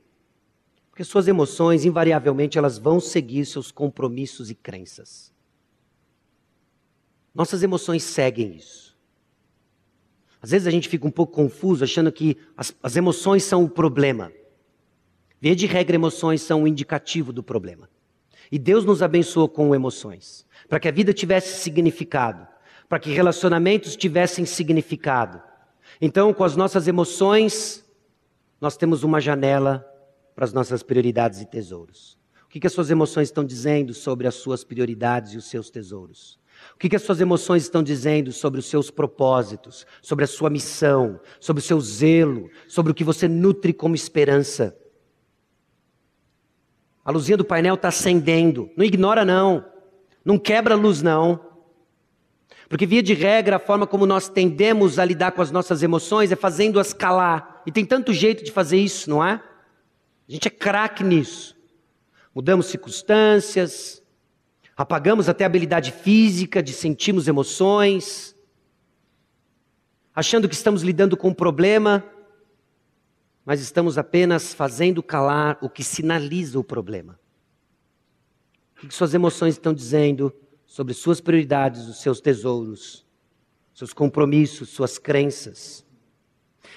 Porque 0.90 1.06
suas 1.06 1.30
emoções, 1.30 1.86
invariavelmente, 1.86 2.58
elas 2.58 2.78
vão 2.78 3.00
seguir 3.00 3.46
seus 3.46 3.72
compromissos 3.72 4.50
e 4.50 4.56
crenças. 4.56 5.34
Nossas 7.34 7.64
emoções 7.64 8.04
seguem 8.04 8.58
isso. 8.58 8.98
Às 10.42 10.52
vezes 10.52 10.68
a 10.68 10.72
gente 10.72 10.90
fica 10.90 11.08
um 11.08 11.12
pouco 11.12 11.34
confuso 11.34 11.86
achando 11.86 12.12
que 12.12 12.38
as, 12.58 12.76
as 12.84 12.98
emoções 12.98 13.42
são 13.42 13.64
o 13.64 13.70
problema. 13.70 14.34
Via 15.40 15.56
de 15.56 15.66
regra, 15.66 15.96
emoções 15.96 16.42
são 16.42 16.64
um 16.64 16.68
indicativo 16.68 17.32
do 17.32 17.42
problema. 17.42 17.90
E 18.52 18.60
Deus 18.60 18.84
nos 18.84 19.02
abençoou 19.02 19.48
com 19.48 19.74
emoções, 19.74 20.46
para 20.68 20.80
que 20.80 20.90
a 20.90 20.92
vida 20.92 21.14
tivesse 21.14 21.62
significado 21.62 22.46
para 22.88 23.00
que 23.00 23.12
relacionamentos 23.12 23.96
tivessem 23.96 24.46
significado. 24.46 25.42
Então, 26.00 26.34
com 26.34 26.44
as 26.44 26.56
nossas 26.56 26.88
emoções, 26.88 27.84
nós 28.60 28.78
temos 28.78 29.04
uma 29.04 29.20
janela 29.20 29.86
para 30.36 30.46
as 30.46 30.54
nossas 30.54 30.84
prioridades 30.84 31.42
e 31.42 31.46
tesouros. 31.46 32.18
O 32.46 32.50
que, 32.50 32.60
que 32.60 32.68
as 32.68 32.74
suas 32.74 32.90
emoções 32.90 33.30
estão 33.30 33.44
dizendo 33.44 33.94
sobre 33.94 34.28
as 34.28 34.36
suas 34.36 34.64
prioridades 34.64 35.34
e 35.34 35.38
os 35.38 35.46
seus 35.46 35.70
tesouros? 35.70 36.40
O 36.74 36.78
que, 36.78 36.90
que 36.90 36.96
as 36.96 37.02
suas 37.02 37.20
emoções 37.20 37.64
estão 37.64 37.84
dizendo 37.84 38.32
sobre 38.32 38.60
os 38.60 38.66
seus 38.66 38.90
propósitos, 38.90 39.86
sobre 40.02 40.24
a 40.24 40.28
sua 40.28 40.50
missão, 40.50 41.20
sobre 41.40 41.62
o 41.62 41.64
seu 41.64 41.80
zelo, 41.82 42.50
sobre 42.68 42.92
o 42.92 42.96
que 42.96 43.04
você 43.04 43.28
nutre 43.28 43.74
como 43.74 43.96
esperança? 43.96 44.78
A 47.04 47.12
luzinha 47.12 47.38
do 47.38 47.46
painel 47.46 47.76
está 47.76 47.90
acendendo. 47.90 48.70
Não 48.76 48.86
ignora, 48.86 49.24
não. 49.24 49.66
Não 50.24 50.40
quebra 50.40 50.74
a 50.74 50.78
luz, 50.78 51.02
não. 51.02 51.55
Porque, 52.68 52.86
via 52.86 53.04
de 53.04 53.14
regra, 53.14 53.58
a 53.58 53.60
forma 53.60 53.86
como 53.86 54.06
nós 54.06 54.28
tendemos 54.28 54.98
a 54.98 55.06
lidar 55.06 55.32
com 55.32 55.42
as 55.42 55.52
nossas 55.52 55.84
emoções 55.84 56.32
é 56.32 56.36
fazendo-as 56.36 56.94
calar. 56.94 57.62
E 57.66 57.72
tem 57.72 57.86
tanto 57.86 58.12
jeito 58.12 58.44
de 58.44 58.52
fazer 58.52 58.78
isso, 58.78 59.10
não 59.10 59.24
é? 59.24 59.42
A 60.28 60.32
gente 60.32 60.48
é 60.48 60.52
craque 60.52 61.04
nisso. 61.04 61.56
Mudamos 62.34 62.66
circunstâncias, 62.66 64.04
apagamos 64.76 65.30
até 65.30 65.44
a 65.44 65.48
habilidade 65.48 65.92
física 65.92 66.62
de 66.62 66.74
sentirmos 66.74 67.28
emoções, 67.28 68.36
achando 70.14 70.50
que 70.50 70.56
estamos 70.56 70.82
lidando 70.82 71.16
com 71.16 71.30
um 71.30 71.34
problema, 71.34 72.04
mas 73.46 73.62
estamos 73.62 73.98
apenas 73.98 74.54
fazendo 74.54 75.04
calar 75.04 75.58
o 75.62 75.70
que 75.70 75.84
sinaliza 75.84 76.60
o 76.60 76.64
problema. 76.64 77.20
O 78.76 78.88
que 78.88 78.94
suas 78.94 79.14
emoções 79.14 79.54
estão 79.54 79.74
dizendo? 79.74 80.34
Sobre 80.66 80.94
suas 80.94 81.22
prioridades, 81.22 81.88
os 81.88 82.02
seus 82.02 82.20
tesouros, 82.20 83.06
seus 83.74 83.94
compromissos, 83.94 84.70
suas 84.70 84.98
crenças. 84.98 85.86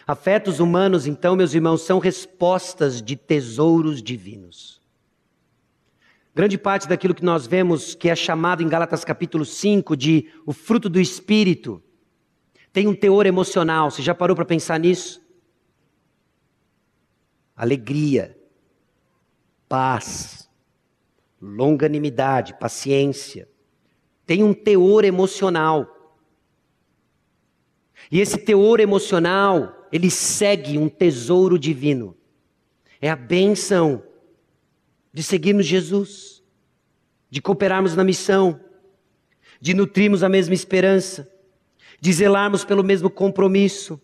Afetos 0.07 0.61
humanos, 0.61 1.07
então, 1.07 1.37
meus 1.37 1.55
irmãos, 1.55 1.83
são 1.83 1.99
respostas 1.99 3.03
de 3.03 3.17
tesouros 3.17 4.03
divinos. 4.03 4.81
Grande 6.35 6.57
parte 6.57 6.87
daquilo 6.87 7.15
que 7.15 7.25
nós 7.25 7.47
vemos, 7.47 7.95
que 7.95 8.09
é 8.09 8.15
chamado 8.15 8.63
em 8.63 8.69
Gálatas 8.69 9.05
capítulo 9.05 9.45
5 9.45 9.97
de 9.97 10.31
o 10.47 10.53
fruto 10.53 10.89
do 10.89 11.01
Espírito, 11.01 11.83
tem 12.73 12.87
um 12.87 12.95
teor 12.95 13.27
emocional. 13.27 13.91
Você 13.91 14.03
já 14.03 14.15
parou 14.15 14.37
para 14.37 14.45
pensar 14.45 14.79
nisso? 14.79 15.21
Alegria, 17.57 18.39
paz, 19.69 20.49
longanimidade, 21.43 22.55
paciência, 22.55 23.49
tem 24.29 24.45
um 24.45 24.53
teor 24.53 25.07
emocional. 25.07 26.21
E 28.13 28.21
esse 28.21 28.37
teor 28.37 28.79
emocional, 28.79 29.89
ele 29.91 30.11
segue 30.11 30.77
um 30.77 30.87
tesouro 30.87 31.59
divino. 31.59 32.15
É 33.01 33.09
a 33.09 33.17
benção 33.17 34.03
de 35.15 35.23
seguirmos 35.23 35.65
Jesus, 35.65 36.43
de 37.31 37.41
cooperarmos 37.41 37.97
na 37.97 38.05
missão, 38.05 38.61
de 39.59 39.73
nutrirmos 39.73 40.23
a 40.23 40.29
mesma 40.29 40.53
esperança, 40.53 41.27
de 41.99 42.13
zelarmos 42.13 42.67
pelo 42.67 42.85
mesmo 42.85 43.09
compromisso. 43.09 43.99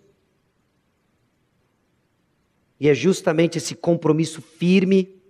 E 2.81 2.89
é 2.89 2.95
justamente 2.95 3.59
esse 3.59 3.75
compromisso 3.75 4.41
firme, 4.41 5.21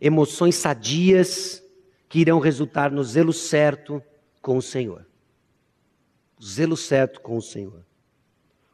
emoções 0.00 0.56
sadias, 0.56 1.62
que 2.08 2.18
irão 2.18 2.40
resultar 2.40 2.90
no 2.90 3.04
zelo 3.04 3.32
certo 3.32 4.02
com 4.42 4.56
o 4.56 4.62
Senhor. 4.62 5.06
Zelo 6.44 6.76
certo 6.76 7.20
com 7.20 7.36
o 7.36 7.42
Senhor. 7.42 7.86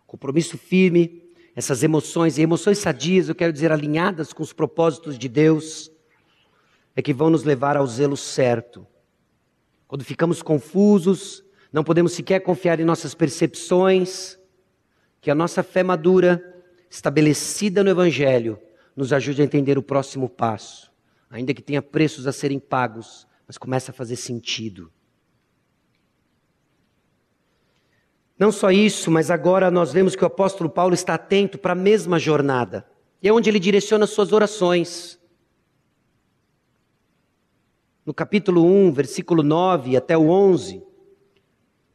Compromisso 0.07 0.57
firme, 0.57 1.23
essas 1.55 1.83
emoções, 1.83 2.39
e 2.39 2.43
emoções 2.43 2.79
sadias, 2.79 3.29
eu 3.29 3.35
quero 3.35 3.53
dizer, 3.53 3.71
alinhadas 3.71 4.33
com 4.33 4.43
os 4.43 4.53
propósitos 4.53 5.19
de 5.19 5.29
Deus, 5.29 5.93
é 6.97 7.03
que 7.03 7.13
vão 7.13 7.29
nos 7.29 7.45
levar 7.45 7.77
ao 7.77 7.87
zelo 7.87 8.17
certo. 8.17 8.87
Quando 9.87 10.05
ficamos 10.05 10.43
confusos, 10.43 11.45
não 11.73 11.85
podemos 11.85 12.13
sequer 12.13 12.41
confiar 12.41 12.81
em 12.81 12.85
nossas 12.85 13.15
percepções, 13.15 14.39
que 15.21 15.31
a 15.31 15.35
nossa 15.35 15.63
fé 15.63 15.83
madura, 15.83 16.43
estabelecida 16.89 17.85
no 17.85 17.91
Evangelho, 17.91 18.59
nos 18.97 19.13
ajude 19.13 19.43
a 19.43 19.45
entender 19.45 19.77
o 19.77 19.83
próximo 19.83 20.29
passo, 20.29 20.91
ainda 21.29 21.53
que 21.53 21.63
tenha 21.63 21.83
preços 21.83 22.27
a 22.27 22.33
serem 22.33 22.59
pagos, 22.59 23.27
mas 23.47 23.59
começa 23.59 23.91
a 23.91 23.95
fazer 23.95 24.17
sentido. 24.17 24.91
Não 28.39 28.53
só 28.53 28.71
isso, 28.71 29.11
mas 29.11 29.31
agora 29.31 29.71
nós 29.71 29.93
vemos 29.93 30.15
que 30.15 30.23
o 30.23 30.27
apóstolo 30.27 30.71
Paulo 30.71 30.95
está 30.95 31.15
atento 31.15 31.59
para 31.59 31.73
a 31.73 31.77
mesma 31.77 32.19
jornada. 32.19 32.87
E 33.21 33.27
é 33.29 33.33
onde 33.33 33.51
ele 33.51 33.59
direciona 33.59 34.07
suas 34.07 34.33
orações. 34.33 35.19
No 38.07 38.15
capítulo 38.15 38.65
1, 38.65 38.93
versículo 38.93 39.43
9 39.43 39.97
até 39.97 40.17
o 40.17 40.31
11, 40.31 40.83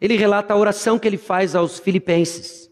ele 0.02 0.18
relata 0.18 0.54
a 0.54 0.58
oração 0.58 1.00
que 1.00 1.08
ele 1.08 1.18
faz 1.18 1.56
aos 1.56 1.80
filipenses. 1.80 2.70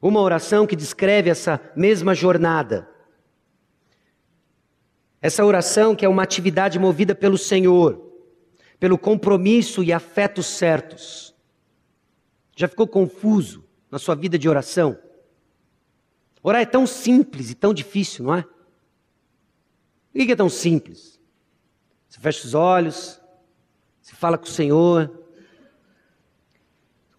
Uma 0.00 0.20
oração 0.20 0.66
que 0.66 0.74
descreve 0.74 1.28
essa 1.28 1.60
mesma 1.76 2.14
jornada. 2.14 2.88
Essa 5.20 5.44
oração 5.44 5.94
que 5.94 6.06
é 6.06 6.08
uma 6.08 6.22
atividade 6.22 6.78
movida 6.78 7.14
pelo 7.14 7.36
Senhor, 7.36 8.12
pelo 8.80 8.96
compromisso 8.96 9.84
e 9.84 9.92
afetos 9.92 10.46
certos. 10.46 11.25
Já 12.56 12.66
ficou 12.66 12.88
confuso 12.88 13.62
na 13.90 13.98
sua 13.98 14.14
vida 14.14 14.38
de 14.38 14.48
oração? 14.48 14.98
Orar 16.42 16.62
é 16.62 16.66
tão 16.66 16.86
simples 16.86 17.50
e 17.50 17.54
tão 17.54 17.74
difícil, 17.74 18.24
não 18.24 18.34
é? 18.34 18.42
Por 18.42 20.24
que 20.24 20.32
é 20.32 20.36
tão 20.36 20.48
simples? 20.48 21.20
Você 22.08 22.18
fecha 22.18 22.46
os 22.46 22.54
olhos, 22.54 23.20
você 24.00 24.14
fala 24.14 24.38
com 24.38 24.46
o 24.46 24.48
Senhor, 24.48 25.24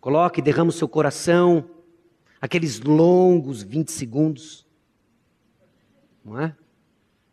coloca 0.02 0.40
e 0.40 0.44
derrama 0.44 0.70
o 0.70 0.74
seu 0.74 0.88
coração, 0.88 1.70
aqueles 2.42 2.80
longos 2.80 3.62
20 3.62 3.92
segundos, 3.92 4.66
não 6.26 6.40
é? 6.40 6.56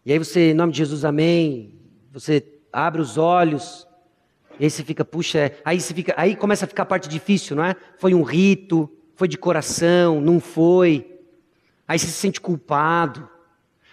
E 0.04 0.12
aí 0.12 0.18
você, 0.18 0.50
em 0.50 0.54
nome 0.54 0.72
de 0.72 0.78
Jesus, 0.78 1.04
amém, 1.04 1.80
você 2.12 2.60
abre 2.70 3.00
os 3.00 3.16
olhos, 3.16 3.88
e 4.58 4.64
aí 4.64 4.70
você 4.70 4.84
fica, 4.84 5.04
puxa, 5.04 5.38
é. 5.38 5.60
aí 5.64 5.80
você 5.80 5.92
fica, 5.92 6.14
aí 6.16 6.36
começa 6.36 6.64
a 6.64 6.68
ficar 6.68 6.84
a 6.84 6.86
parte 6.86 7.08
difícil, 7.08 7.56
não 7.56 7.64
é? 7.64 7.74
Foi 7.98 8.14
um 8.14 8.22
rito, 8.22 8.90
foi 9.14 9.28
de 9.28 9.36
coração, 9.36 10.20
não 10.20 10.38
foi. 10.40 11.20
Aí 11.86 11.98
você 11.98 12.06
se 12.06 12.12
sente 12.12 12.40
culpado. 12.40 13.28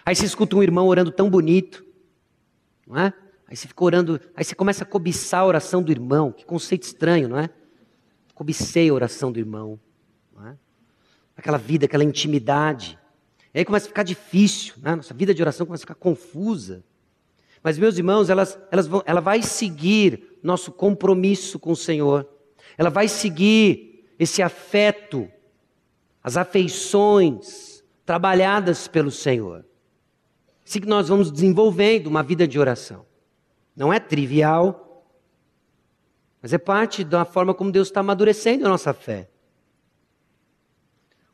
Aí 0.04 0.14
você 0.14 0.24
escuta 0.24 0.56
um 0.56 0.62
irmão 0.62 0.86
orando 0.86 1.10
tão 1.10 1.30
bonito, 1.30 1.84
não 2.86 2.98
é? 2.98 3.12
Aí 3.46 3.56
você 3.56 3.68
fica 3.68 3.84
orando, 3.84 4.20
aí 4.34 4.44
você 4.44 4.54
começa 4.54 4.82
a 4.82 4.86
cobiçar 4.86 5.40
a 5.40 5.46
oração 5.46 5.82
do 5.82 5.92
irmão. 5.92 6.32
Que 6.32 6.44
conceito 6.44 6.84
estranho, 6.84 7.28
não 7.28 7.38
é? 7.38 7.50
Cobicei 8.34 8.88
a 8.88 8.94
oração 8.94 9.30
do 9.30 9.38
irmão, 9.38 9.78
não 10.34 10.48
é? 10.48 10.56
Aquela 11.36 11.58
vida, 11.58 11.86
aquela 11.86 12.04
intimidade. 12.04 12.98
E 13.54 13.58
aí 13.58 13.64
começa 13.64 13.86
a 13.86 13.88
ficar 13.88 14.02
difícil, 14.02 14.74
né? 14.78 14.96
Nossa 14.96 15.12
vida 15.12 15.34
de 15.34 15.42
oração 15.42 15.66
começa 15.66 15.82
a 15.82 15.86
ficar 15.86 15.94
confusa. 15.94 16.82
Mas, 17.62 17.78
meus 17.78 17.96
irmãos, 17.96 18.28
elas, 18.30 18.58
elas 18.70 18.86
vão, 18.86 19.02
ela 19.06 19.20
vai 19.20 19.42
seguir 19.42 20.31
nosso 20.42 20.72
compromisso 20.72 21.58
com 21.58 21.72
o 21.72 21.76
Senhor. 21.76 22.28
Ela 22.76 22.90
vai 22.90 23.08
seguir 23.08 24.06
esse 24.18 24.42
afeto, 24.42 25.28
as 26.22 26.36
afeições 26.36 27.84
trabalhadas 28.04 28.88
pelo 28.88 29.10
Senhor. 29.10 29.64
Assim 30.66 30.80
que 30.80 30.88
nós 30.88 31.08
vamos 31.08 31.30
desenvolvendo 31.30 32.06
uma 32.06 32.22
vida 32.22 32.46
de 32.46 32.58
oração. 32.58 33.04
Não 33.76 33.92
é 33.92 34.00
trivial, 34.00 35.06
mas 36.40 36.52
é 36.52 36.58
parte 36.58 37.04
da 37.04 37.24
forma 37.24 37.54
como 37.54 37.70
Deus 37.70 37.88
está 37.88 38.00
amadurecendo 38.00 38.66
a 38.66 38.68
nossa 38.68 38.92
fé. 38.92 39.28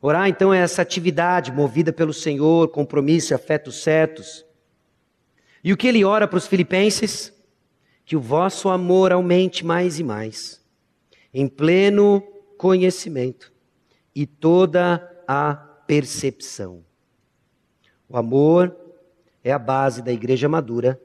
Orar, 0.01 0.29
então, 0.29 0.55
é 0.55 0.59
essa 0.59 0.83
atividade 0.83 1.51
movida 1.51 1.93
pelo 1.93 2.13
Senhor, 2.13 2.69
compromisso 2.69 3.33
e 3.33 3.35
afetos 3.35 3.83
certos. 3.83 4.47
E 5.63 5.73
o 5.73 5.77
que 5.77 5.89
ele 5.89 6.05
ora 6.05 6.29
para 6.29 6.37
os 6.37 6.47
filipenses? 6.47 7.33
Que 8.09 8.17
o 8.17 8.21
vosso 8.23 8.71
amor 8.71 9.13
aumente 9.13 9.67
mais 9.67 9.99
e 9.99 10.03
mais, 10.03 10.65
em 11.31 11.47
pleno 11.47 12.23
conhecimento 12.57 13.53
e 14.15 14.25
toda 14.25 15.23
a 15.29 15.55
percepção. 15.55 16.83
O 18.09 18.17
amor 18.17 18.75
é 19.45 19.53
a 19.53 19.59
base 19.59 20.01
da 20.01 20.11
igreja 20.11 20.49
madura, 20.49 20.99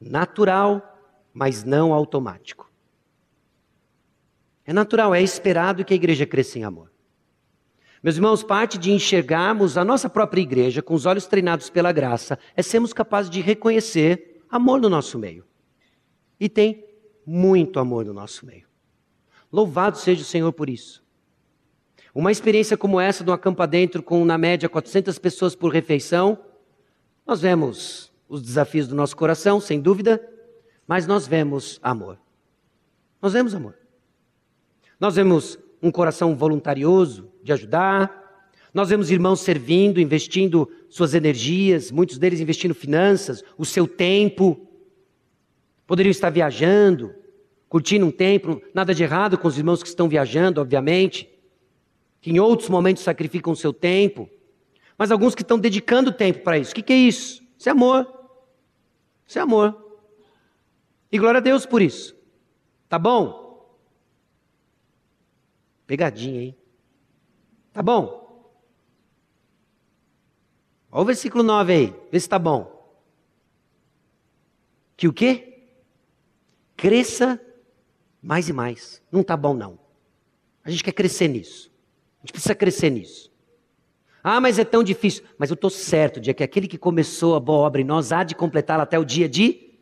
natural, 0.00 1.00
mas 1.32 1.62
não 1.62 1.92
automático. 1.92 2.68
É 4.66 4.72
natural, 4.72 5.14
é 5.14 5.22
esperado 5.22 5.84
que 5.84 5.94
a 5.94 5.96
igreja 5.96 6.26
cresça 6.26 6.58
em 6.58 6.64
amor. 6.64 6.90
Meus 8.02 8.16
irmãos, 8.16 8.42
parte 8.42 8.78
de 8.78 8.90
enxergarmos 8.90 9.78
a 9.78 9.84
nossa 9.84 10.10
própria 10.10 10.42
igreja 10.42 10.82
com 10.82 10.92
os 10.92 11.06
olhos 11.06 11.26
treinados 11.26 11.70
pela 11.70 11.92
graça 11.92 12.36
é 12.56 12.62
sermos 12.62 12.92
capazes 12.92 13.30
de 13.30 13.40
reconhecer 13.40 14.42
amor 14.50 14.80
no 14.80 14.88
nosso 14.88 15.16
meio. 15.16 15.48
E 16.40 16.48
tem 16.48 16.84
muito 17.24 17.78
amor 17.78 18.04
no 18.06 18.14
nosso 18.14 18.46
meio. 18.46 18.66
Louvado 19.52 19.98
seja 19.98 20.22
o 20.22 20.24
Senhor 20.24 20.52
por 20.52 20.70
isso. 20.70 21.04
Uma 22.14 22.32
experiência 22.32 22.76
como 22.76 23.00
essa 23.00 23.28
um 23.28 23.32
acampa 23.32 23.66
dentro 23.66 24.02
com 24.02 24.24
na 24.24 24.38
média 24.38 24.68
400 24.68 25.18
pessoas 25.18 25.54
por 25.54 25.72
refeição, 25.72 26.38
nós 27.26 27.40
vemos 27.40 28.10
os 28.28 28.42
desafios 28.42 28.88
do 28.88 28.94
nosso 28.94 29.16
coração, 29.16 29.60
sem 29.60 29.80
dúvida, 29.80 30.20
mas 30.86 31.06
nós 31.06 31.26
vemos 31.26 31.78
amor. 31.82 32.18
Nós 33.20 33.32
vemos 33.32 33.54
amor. 33.54 33.76
Nós 34.98 35.14
vemos 35.14 35.58
um 35.82 35.90
coração 35.90 36.34
voluntarioso 36.36 37.30
de 37.42 37.52
ajudar. 37.52 38.48
Nós 38.72 38.88
vemos 38.88 39.10
irmãos 39.10 39.40
servindo, 39.40 40.00
investindo 40.00 40.70
suas 40.88 41.14
energias, 41.14 41.90
muitos 41.90 42.18
deles 42.18 42.40
investindo 42.40 42.74
finanças, 42.74 43.42
o 43.56 43.64
seu 43.64 43.86
tempo. 43.86 44.69
Poderiam 45.90 46.12
estar 46.12 46.30
viajando, 46.30 47.12
curtindo 47.68 48.06
um 48.06 48.12
tempo, 48.12 48.62
nada 48.72 48.94
de 48.94 49.02
errado 49.02 49.36
com 49.36 49.48
os 49.48 49.58
irmãos 49.58 49.82
que 49.82 49.88
estão 49.88 50.08
viajando, 50.08 50.60
obviamente, 50.60 51.28
que 52.20 52.30
em 52.30 52.38
outros 52.38 52.68
momentos 52.68 53.02
sacrificam 53.02 53.52
o 53.52 53.56
seu 53.56 53.72
tempo, 53.72 54.30
mas 54.96 55.10
alguns 55.10 55.34
que 55.34 55.42
estão 55.42 55.58
dedicando 55.58 56.12
tempo 56.12 56.44
para 56.44 56.56
isso. 56.56 56.70
O 56.70 56.74
que, 56.76 56.82
que 56.84 56.92
é 56.92 56.96
isso? 56.96 57.42
Isso 57.58 57.68
é 57.68 57.72
amor. 57.72 58.06
Isso 59.26 59.36
é 59.40 59.42
amor. 59.42 59.98
E 61.10 61.18
glória 61.18 61.38
a 61.38 61.42
Deus 61.42 61.66
por 61.66 61.82
isso. 61.82 62.14
Tá 62.88 62.96
bom? 62.96 63.68
Pegadinha, 65.88 66.40
hein? 66.40 66.56
Tá 67.72 67.82
bom? 67.82 68.54
Olha 70.92 71.02
o 71.02 71.04
versículo 71.04 71.42
9 71.42 71.72
aí, 71.72 71.94
vê 72.12 72.20
se 72.20 72.28
tá 72.28 72.38
bom. 72.38 72.96
Que 74.96 75.08
o 75.08 75.12
quê? 75.12 75.49
Cresça 76.80 77.40
mais 78.22 78.48
e 78.48 78.52
mais. 78.52 79.02
Não 79.12 79.22
tá 79.22 79.36
bom, 79.36 79.54
não. 79.54 79.78
A 80.64 80.70
gente 80.70 80.82
quer 80.82 80.92
crescer 80.92 81.28
nisso. 81.28 81.70
A 82.18 82.26
gente 82.26 82.32
precisa 82.32 82.54
crescer 82.54 82.90
nisso. 82.90 83.30
Ah, 84.22 84.40
mas 84.40 84.58
é 84.58 84.64
tão 84.64 84.82
difícil. 84.82 85.24
Mas 85.38 85.50
eu 85.50 85.54
estou 85.54 85.70
certo 85.70 86.20
de 86.20 86.32
que 86.32 86.42
aquele 86.42 86.66
que 86.66 86.78
começou 86.78 87.34
a 87.34 87.40
boa 87.40 87.58
obra 87.58 87.80
em 87.80 87.84
nós 87.84 88.12
há 88.12 88.24
de 88.24 88.34
completá-la 88.34 88.82
até 88.82 88.98
o 88.98 89.04
dia 89.04 89.28
de 89.28 89.78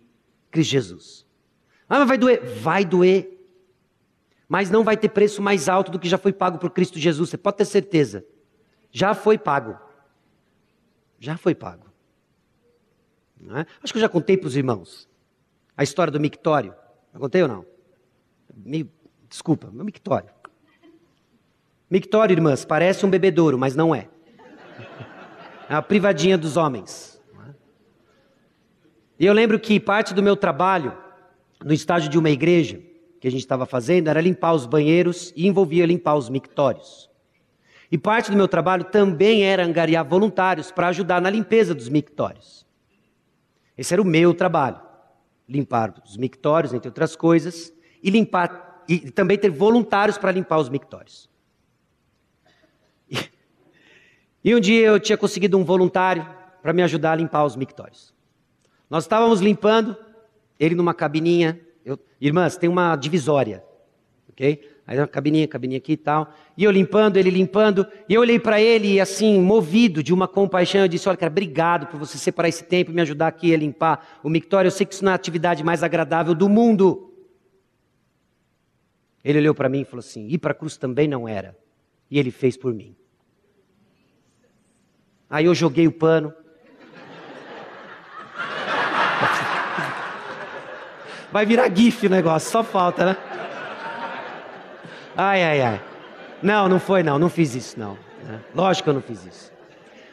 Cristo 0.50 0.70
Jesus. 0.70 1.26
Ah, 1.88 2.00
mas 2.00 2.08
vai 2.08 2.18
doer? 2.18 2.44
Vai 2.44 2.84
doer 2.84 3.38
mas 4.48 4.70
não 4.70 4.82
vai 4.82 4.96
ter 4.96 5.10
preço 5.10 5.42
mais 5.42 5.68
alto 5.68 5.92
do 5.92 5.98
que 5.98 6.08
já 6.08 6.16
foi 6.16 6.32
pago 6.32 6.58
por 6.58 6.70
Cristo 6.70 6.98
Jesus, 6.98 7.28
você 7.28 7.36
pode 7.36 7.58
ter 7.58 7.66
certeza. 7.66 8.24
Já 8.90 9.14
foi 9.14 9.36
pago. 9.36 9.78
Já 11.20 11.36
foi 11.36 11.54
pago. 11.54 11.86
É? 13.50 13.66
Acho 13.82 13.92
que 13.92 13.98
eu 13.98 14.02
já 14.02 14.08
contei 14.08 14.36
para 14.36 14.48
os 14.48 14.56
irmãos 14.56 15.06
a 15.76 15.82
história 15.82 16.10
do 16.10 16.18
mictório. 16.18 16.74
Já 17.18 17.20
contei 17.20 17.42
ou 17.42 17.48
não? 17.48 17.66
Me, 18.54 18.88
desculpa, 19.28 19.68
meu 19.72 19.84
mictório. 19.84 20.30
Mictório, 21.90 22.32
irmãs, 22.32 22.64
parece 22.64 23.04
um 23.04 23.10
bebedouro, 23.10 23.58
mas 23.58 23.74
não 23.74 23.92
é. 23.92 24.08
É 25.68 25.74
a 25.74 25.82
privadinha 25.82 26.38
dos 26.38 26.56
homens. 26.56 27.20
E 29.18 29.26
eu 29.26 29.32
lembro 29.32 29.58
que 29.58 29.80
parte 29.80 30.14
do 30.14 30.22
meu 30.22 30.36
trabalho, 30.36 30.96
no 31.64 31.72
estágio 31.72 32.08
de 32.08 32.16
uma 32.16 32.30
igreja, 32.30 32.80
que 33.20 33.26
a 33.26 33.30
gente 33.30 33.40
estava 33.40 33.66
fazendo 33.66 34.08
era 34.08 34.20
limpar 34.20 34.52
os 34.52 34.64
banheiros 34.64 35.32
e 35.34 35.48
envolvia 35.48 35.84
limpar 35.84 36.14
os 36.14 36.28
mictórios. 36.28 37.10
E 37.90 37.98
parte 37.98 38.30
do 38.30 38.36
meu 38.36 38.46
trabalho 38.46 38.84
também 38.84 39.42
era 39.42 39.64
angariar 39.64 40.06
voluntários 40.06 40.70
para 40.70 40.86
ajudar 40.86 41.20
na 41.20 41.30
limpeza 41.30 41.74
dos 41.74 41.88
mictórios. 41.88 42.64
Esse 43.76 43.92
era 43.92 44.00
o 44.00 44.06
meu 44.06 44.32
trabalho. 44.32 44.87
Limpar 45.48 45.94
os 46.04 46.16
mictórios, 46.16 46.74
entre 46.74 46.88
outras 46.88 47.16
coisas, 47.16 47.72
e 48.02 48.10
limpar 48.10 48.84
e 48.88 49.10
também 49.10 49.36
ter 49.36 49.50
voluntários 49.50 50.16
para 50.16 50.32
limpar 50.32 50.58
os 50.58 50.68
mictórios. 50.68 51.28
E, 53.10 53.18
e 54.42 54.54
um 54.54 54.60
dia 54.60 54.86
eu 54.86 54.98
tinha 54.98 55.18
conseguido 55.18 55.58
um 55.58 55.64
voluntário 55.64 56.26
para 56.62 56.72
me 56.72 56.82
ajudar 56.82 57.12
a 57.12 57.16
limpar 57.16 57.44
os 57.44 57.54
mictórios. 57.54 58.14
Nós 58.88 59.04
estávamos 59.04 59.40
limpando, 59.40 59.94
ele 60.58 60.74
numa 60.74 60.94
cabininha. 60.94 61.60
Eu, 61.84 61.98
irmãs, 62.18 62.56
tem 62.56 62.68
uma 62.68 62.96
divisória, 62.96 63.62
ok? 64.38 64.78
Aí 64.86 64.96
uma 64.96 65.08
cabininha, 65.08 65.48
cabininha 65.48 65.78
aqui 65.78 65.92
e 65.92 65.96
tal. 65.96 66.32
E 66.56 66.64
eu 66.64 66.70
limpando, 66.70 67.16
ele 67.16 67.28
limpando. 67.28 67.84
E 68.08 68.14
eu 68.14 68.20
olhei 68.20 68.38
para 68.38 68.60
ele 68.60 68.94
e 68.94 69.00
assim, 69.00 69.40
movido 69.40 70.00
de 70.02 70.14
uma 70.14 70.28
compaixão, 70.28 70.82
eu 70.82 70.88
disse: 70.88 71.08
Olha, 71.08 71.18
cara, 71.18 71.30
obrigado 71.30 71.88
por 71.88 71.98
você 71.98 72.16
separar 72.16 72.48
esse 72.48 72.62
tempo 72.64 72.90
e 72.90 72.94
me 72.94 73.02
ajudar 73.02 73.26
aqui 73.26 73.52
a 73.52 73.58
limpar 73.58 74.20
o 74.22 74.30
mictório. 74.30 74.68
Eu 74.68 74.72
sei 74.72 74.86
que 74.86 74.94
isso 74.94 75.04
não 75.04 75.10
é 75.10 75.14
a 75.14 75.16
atividade 75.16 75.64
mais 75.64 75.82
agradável 75.82 76.34
do 76.34 76.48
mundo. 76.48 77.12
Ele 79.22 79.40
olhou 79.40 79.54
para 79.54 79.68
mim 79.68 79.80
e 79.80 79.84
falou 79.84 79.98
assim: 79.98 80.26
Ir 80.28 80.38
para 80.38 80.52
a 80.52 80.54
cruz 80.54 80.78
também 80.78 81.08
não 81.08 81.28
era. 81.28 81.54
E 82.10 82.18
ele 82.18 82.30
fez 82.30 82.56
por 82.56 82.72
mim. 82.72 82.96
Aí 85.28 85.44
eu 85.44 85.54
joguei 85.54 85.86
o 85.86 85.92
pano. 85.92 86.32
Vai 91.30 91.44
virar 91.44 91.68
GIF 91.68 92.06
o 92.06 92.10
negócio, 92.10 92.50
só 92.50 92.64
falta, 92.64 93.04
né? 93.04 93.27
Ai, 95.20 95.42
ai, 95.42 95.60
ai. 95.60 95.84
Não, 96.40 96.68
não 96.68 96.78
foi 96.78 97.02
não, 97.02 97.18
não 97.18 97.28
fiz 97.28 97.52
isso 97.56 97.76
não. 97.76 97.98
Né? 98.22 98.40
Lógico 98.54 98.84
que 98.84 98.90
eu 98.90 98.94
não 98.94 99.02
fiz 99.02 99.26
isso. 99.26 99.52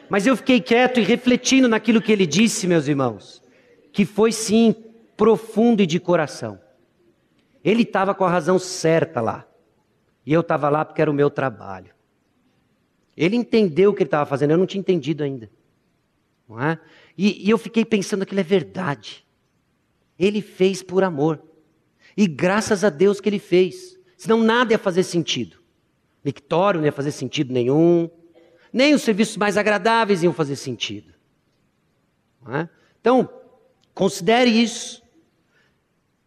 Mas 0.08 0.26
eu 0.26 0.36
fiquei 0.36 0.60
quieto 0.60 0.98
e 0.98 1.04
refletindo 1.04 1.68
naquilo 1.68 2.02
que 2.02 2.10
ele 2.10 2.26
disse, 2.26 2.66
meus 2.66 2.88
irmãos, 2.88 3.40
que 3.92 4.04
foi 4.04 4.32
sim 4.32 4.74
profundo 5.16 5.80
e 5.80 5.86
de 5.86 6.00
coração. 6.00 6.60
Ele 7.62 7.82
estava 7.82 8.16
com 8.16 8.24
a 8.24 8.28
razão 8.28 8.58
certa 8.58 9.20
lá. 9.20 9.46
E 10.26 10.32
eu 10.32 10.40
estava 10.40 10.68
lá 10.68 10.84
porque 10.84 11.00
era 11.00 11.10
o 11.10 11.14
meu 11.14 11.30
trabalho. 11.30 11.94
Ele 13.16 13.36
entendeu 13.36 13.92
o 13.92 13.94
que 13.94 14.02
ele 14.02 14.08
estava 14.08 14.26
fazendo, 14.26 14.50
eu 14.50 14.58
não 14.58 14.66
tinha 14.66 14.80
entendido 14.80 15.22
ainda. 15.22 15.48
Não 16.48 16.60
é? 16.60 16.80
E, 17.16 17.46
e 17.46 17.48
eu 17.48 17.58
fiquei 17.58 17.84
pensando 17.84 18.26
que 18.26 18.34
aquilo 18.34 18.40
é 18.40 18.42
verdade. 18.42 19.24
Ele 20.18 20.42
fez 20.42 20.82
por 20.82 21.04
amor. 21.04 21.40
E 22.16 22.26
graças 22.26 22.82
a 22.82 22.90
Deus 22.90 23.20
que 23.20 23.28
ele 23.28 23.38
fez. 23.38 23.95
Senão 24.16 24.42
nada 24.42 24.72
ia 24.72 24.78
fazer 24.78 25.02
sentido. 25.02 25.58
Mictório 26.24 26.80
não 26.80 26.86
ia 26.86 26.92
fazer 26.92 27.12
sentido 27.12 27.52
nenhum. 27.52 28.10
Nem 28.72 28.94
os 28.94 29.02
serviços 29.02 29.36
mais 29.36 29.56
agradáveis 29.56 30.22
iam 30.22 30.32
fazer 30.32 30.56
sentido. 30.56 31.14
É? 32.48 32.68
Então, 33.00 33.28
considere 33.94 34.50
isso. 34.50 35.02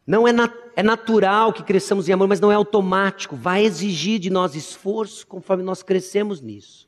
Não 0.05 0.27
é, 0.27 0.31
nat 0.31 0.53
é 0.75 0.81
natural 0.81 1.51
que 1.51 1.63
cresçamos 1.63 2.07
em 2.07 2.13
amor, 2.13 2.27
mas 2.27 2.39
não 2.39 2.51
é 2.51 2.55
automático. 2.55 3.35
Vai 3.35 3.63
exigir 3.63 4.19
de 4.19 4.29
nós 4.29 4.55
esforço 4.55 5.27
conforme 5.27 5.63
nós 5.63 5.83
crescemos 5.83 6.41
nisso. 6.41 6.87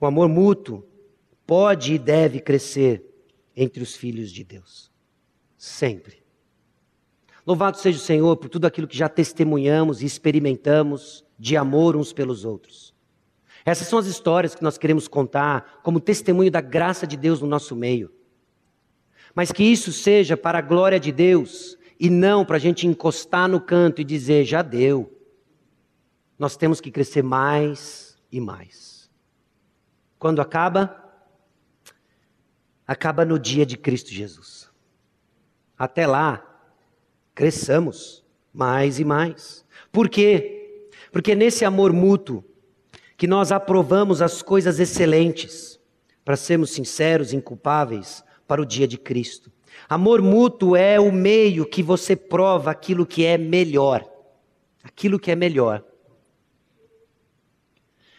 O 0.00 0.06
amor 0.06 0.28
mútuo 0.28 0.84
pode 1.46 1.94
e 1.94 1.98
deve 1.98 2.40
crescer 2.40 3.04
entre 3.54 3.82
os 3.82 3.94
filhos 3.94 4.32
de 4.32 4.42
Deus. 4.42 4.90
Sempre. 5.56 6.19
Louvado 7.46 7.78
seja 7.78 7.98
o 7.98 8.02
Senhor 8.02 8.36
por 8.36 8.48
tudo 8.48 8.66
aquilo 8.66 8.86
que 8.86 8.96
já 8.96 9.08
testemunhamos 9.08 10.02
e 10.02 10.06
experimentamos 10.06 11.24
de 11.38 11.56
amor 11.56 11.96
uns 11.96 12.12
pelos 12.12 12.44
outros. 12.44 12.94
Essas 13.64 13.88
são 13.88 13.98
as 13.98 14.06
histórias 14.06 14.54
que 14.54 14.62
nós 14.62 14.78
queremos 14.78 15.08
contar 15.08 15.80
como 15.82 16.00
testemunho 16.00 16.50
da 16.50 16.60
graça 16.60 17.06
de 17.06 17.16
Deus 17.16 17.40
no 17.40 17.46
nosso 17.46 17.74
meio. 17.76 18.12
Mas 19.34 19.52
que 19.52 19.62
isso 19.62 19.92
seja 19.92 20.36
para 20.36 20.58
a 20.58 20.62
glória 20.62 20.98
de 20.98 21.12
Deus 21.12 21.78
e 21.98 22.08
não 22.08 22.44
para 22.44 22.56
a 22.56 22.60
gente 22.60 22.86
encostar 22.86 23.48
no 23.48 23.60
canto 23.60 24.00
e 24.00 24.04
dizer, 24.04 24.44
já 24.44 24.62
deu. 24.62 25.16
Nós 26.38 26.56
temos 26.56 26.80
que 26.80 26.90
crescer 26.90 27.22
mais 27.22 28.18
e 28.32 28.40
mais. 28.40 29.10
Quando 30.18 30.40
acaba? 30.40 30.96
Acaba 32.86 33.24
no 33.24 33.38
dia 33.38 33.64
de 33.64 33.76
Cristo 33.76 34.10
Jesus. 34.10 34.70
Até 35.78 36.06
lá, 36.06 36.49
cresçamos 37.40 38.22
mais 38.52 39.00
e 39.00 39.04
mais. 39.04 39.64
Por 39.90 40.10
quê? 40.10 40.90
Porque 41.10 41.34
nesse 41.34 41.64
amor 41.64 41.90
mútuo 41.90 42.44
que 43.16 43.26
nós 43.26 43.50
aprovamos 43.50 44.20
as 44.20 44.42
coisas 44.42 44.78
excelentes, 44.78 45.80
para 46.22 46.36
sermos 46.36 46.70
sinceros, 46.70 47.32
inculpáveis, 47.32 48.22
para 48.46 48.60
o 48.60 48.66
dia 48.66 48.86
de 48.86 48.98
Cristo. 48.98 49.50
Amor 49.88 50.20
mútuo 50.20 50.76
é 50.76 51.00
o 51.00 51.10
meio 51.10 51.64
que 51.64 51.82
você 51.82 52.14
prova 52.14 52.70
aquilo 52.72 53.06
que 53.06 53.24
é 53.24 53.38
melhor. 53.38 54.06
Aquilo 54.84 55.18
que 55.18 55.30
é 55.30 55.34
melhor. 55.34 55.82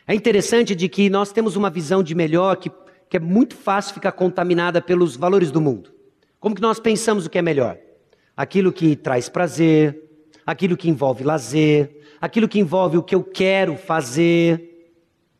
É 0.07 0.15
interessante 0.15 0.74
de 0.74 0.89
que 0.89 1.11
nós 1.11 1.32
temos 1.32 1.55
uma 1.55 1.69
visão 1.69 2.01
de 2.01 2.15
melhor 2.15 2.55
que, 2.55 2.72
que 3.07 3.17
é 3.17 3.19
muito 3.19 3.55
fácil 3.55 3.93
ficar 3.93 4.13
contaminada 4.13 4.82
pelos 4.82 5.15
valores 5.15 5.51
do 5.51 5.61
mundo. 5.61 5.93
Como 6.39 6.55
que 6.55 6.61
nós 6.61 6.80
pensamos 6.80 7.28
o 7.28 7.30
que 7.30 7.38
é 7.38 7.41
melhor? 7.43 7.78
Aquilo 8.36 8.71
que 8.71 8.95
traz 8.95 9.29
prazer, 9.29 10.09
aquilo 10.45 10.77
que 10.77 10.89
envolve 10.89 11.23
lazer, 11.23 12.01
aquilo 12.19 12.47
que 12.47 12.59
envolve 12.59 12.97
o 12.97 13.03
que 13.03 13.15
eu 13.15 13.23
quero 13.23 13.75
fazer. 13.77 14.93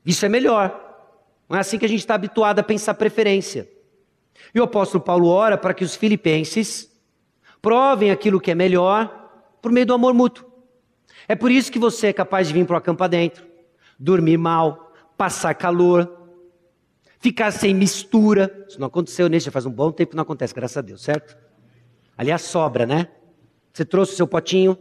Isso 0.06 0.26
é 0.26 0.30
melhor. 0.30 0.80
Não 1.50 1.58
é 1.58 1.60
assim 1.60 1.78
que 1.78 1.86
a 1.86 1.90
gente 1.90 2.00
está 2.00 2.16
habituado 2.16 2.60
a 2.60 2.64
pensar 2.64 2.94
preferência. 2.94 3.70
E 4.54 4.60
o 4.60 4.64
apóstolo 4.64 5.04
Paulo 5.04 5.28
ora 5.28 5.58
para 5.58 5.74
que 5.74 5.84
os 5.84 5.96
filipenses 5.96 6.90
provem 7.62 8.12
aquilo 8.12 8.40
que 8.40 8.52
é 8.52 8.56
melhor 8.56 9.32
por 9.62 9.72
meio 9.72 9.86
do 9.86 9.94
amor 9.94 10.14
mútuo. 10.14 10.50
É 11.28 11.36
por 11.36 11.52
isso 11.52 11.72
que 11.72 11.80
você 11.80 12.08
é 12.08 12.14
capaz 12.14 12.48
de 12.48 12.54
vir 12.54 12.66
para 12.66 12.74
o 12.74 12.78
acampa 12.78 13.08
dentro, 13.08 13.46
dormir 14.00 14.38
mal, 14.38 14.92
passar 15.16 15.54
calor, 15.54 16.12
ficar 17.20 17.52
sem 17.52 17.74
mistura. 17.74 18.66
Isso 18.68 18.80
não 18.80 18.88
aconteceu 18.88 19.30
nesse, 19.30 19.46
já 19.46 19.52
faz 19.52 19.66
um 19.66 19.72
bom 19.72 19.92
tempo 19.92 20.12
que 20.12 20.16
não 20.16 20.24
acontece, 20.24 20.54
graças 20.54 20.78
a 20.78 20.82
Deus, 20.82 21.02
certo? 21.02 21.38
Aliás, 22.22 22.44
sobra, 22.44 22.86
né? 22.86 23.08
Você 23.74 23.84
trouxe 23.84 24.14
o 24.14 24.16
seu 24.16 24.28
potinho, 24.28 24.78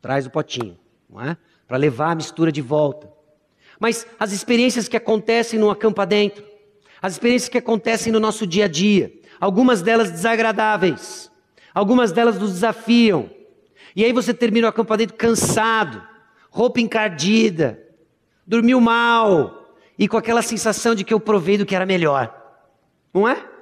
traz 0.00 0.26
o 0.26 0.30
potinho, 0.30 0.76
não 1.08 1.20
é? 1.20 1.36
Para 1.68 1.76
levar 1.76 2.10
a 2.10 2.14
mistura 2.16 2.50
de 2.50 2.60
volta. 2.60 3.08
Mas 3.78 4.04
as 4.18 4.32
experiências 4.32 4.88
que 4.88 4.96
acontecem 4.96 5.56
no 5.56 5.70
acampa 5.70 6.04
dentro, 6.04 6.44
as 7.00 7.12
experiências 7.12 7.48
que 7.48 7.58
acontecem 7.58 8.12
no 8.12 8.18
nosso 8.18 8.44
dia 8.44 8.64
a 8.64 8.68
dia, 8.68 9.12
algumas 9.38 9.82
delas 9.82 10.10
desagradáveis, 10.10 11.30
algumas 11.72 12.10
delas 12.10 12.36
nos 12.40 12.54
desafiam. 12.54 13.30
E 13.94 14.04
aí 14.04 14.12
você 14.12 14.34
termina 14.34 14.66
o 14.66 14.70
acampa 14.70 14.96
dentro 14.96 15.16
cansado, 15.16 16.04
roupa 16.50 16.80
encardida, 16.80 17.80
dormiu 18.44 18.80
mal 18.80 19.76
e 19.96 20.08
com 20.08 20.16
aquela 20.16 20.42
sensação 20.42 20.92
de 20.92 21.04
que 21.04 21.14
eu 21.14 21.20
provei 21.20 21.56
do 21.56 21.64
que 21.64 21.76
era 21.76 21.86
melhor. 21.86 22.36
Não 23.14 23.28
é? 23.28 23.52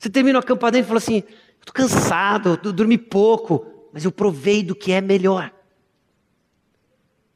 Você 0.00 0.08
termina 0.08 0.38
o 0.38 0.40
acampamento 0.40 0.86
e 0.86 0.88
fala 0.88 0.96
assim: 0.96 1.22
estou 1.60 1.74
cansado, 1.74 2.58
eu 2.62 2.72
dormi 2.72 2.98
pouco, 2.98 3.66
mas 3.92 4.04
eu 4.04 4.12
provei 4.12 4.62
do 4.62 4.74
que 4.74 4.92
é 4.92 5.00
melhor. 5.00 5.52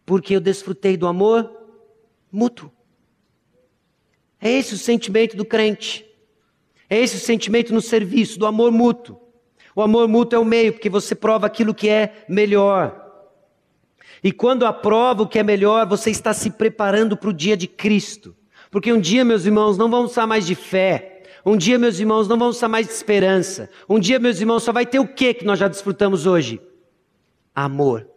Porque 0.04 0.34
eu 0.34 0.40
desfrutei 0.40 0.96
do 0.96 1.06
amor 1.06 1.50
mútuo. 2.30 2.70
É 4.40 4.50
esse 4.50 4.74
o 4.74 4.78
sentimento 4.78 5.36
do 5.36 5.44
crente. 5.44 6.04
É 6.90 6.98
esse 6.98 7.16
o 7.16 7.20
sentimento 7.20 7.72
no 7.72 7.80
serviço, 7.80 8.38
do 8.38 8.46
amor 8.46 8.70
mútuo. 8.70 9.18
O 9.74 9.82
amor 9.82 10.06
mútuo 10.06 10.36
é 10.36 10.38
o 10.38 10.44
meio, 10.44 10.72
porque 10.72 10.90
você 10.90 11.14
prova 11.14 11.46
aquilo 11.46 11.74
que 11.74 11.88
é 11.88 12.24
melhor. 12.28 13.00
E 14.22 14.32
quando 14.32 14.66
aprova 14.66 15.22
o 15.22 15.28
que 15.28 15.38
é 15.38 15.42
melhor, 15.42 15.86
você 15.86 16.10
está 16.10 16.32
se 16.32 16.50
preparando 16.50 17.16
para 17.16 17.30
o 17.30 17.32
dia 17.32 17.56
de 17.56 17.66
Cristo. 17.66 18.36
Porque 18.70 18.92
um 18.92 19.00
dia, 19.00 19.24
meus 19.24 19.44
irmãos, 19.44 19.78
não 19.78 19.90
vamos 19.90 20.14
falar 20.14 20.26
mais 20.26 20.46
de 20.46 20.54
fé, 20.54 21.13
um 21.44 21.56
dia, 21.56 21.78
meus 21.78 21.98
irmãos, 21.98 22.26
não 22.26 22.38
vamos 22.38 22.56
estar 22.56 22.68
mais 22.68 22.86
de 22.86 22.92
esperança. 22.92 23.68
Um 23.88 23.98
dia, 23.98 24.18
meus 24.18 24.40
irmãos, 24.40 24.62
só 24.62 24.72
vai 24.72 24.86
ter 24.86 24.98
o 24.98 25.06
que 25.06 25.34
que 25.34 25.44
nós 25.44 25.58
já 25.58 25.68
desfrutamos 25.68 26.26
hoje? 26.26 26.60
Amor. 27.54 28.08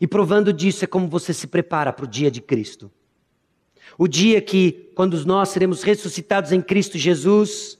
E 0.00 0.06
provando 0.06 0.52
disso 0.52 0.84
é 0.84 0.88
como 0.88 1.08
você 1.08 1.32
se 1.32 1.46
prepara 1.46 1.92
para 1.92 2.04
o 2.04 2.08
dia 2.08 2.30
de 2.30 2.40
Cristo. 2.40 2.90
O 3.96 4.08
dia 4.08 4.40
que, 4.40 4.90
quando 4.94 5.24
nós 5.24 5.50
seremos 5.50 5.82
ressuscitados 5.82 6.52
em 6.52 6.60
Cristo 6.60 6.98
Jesus, 6.98 7.78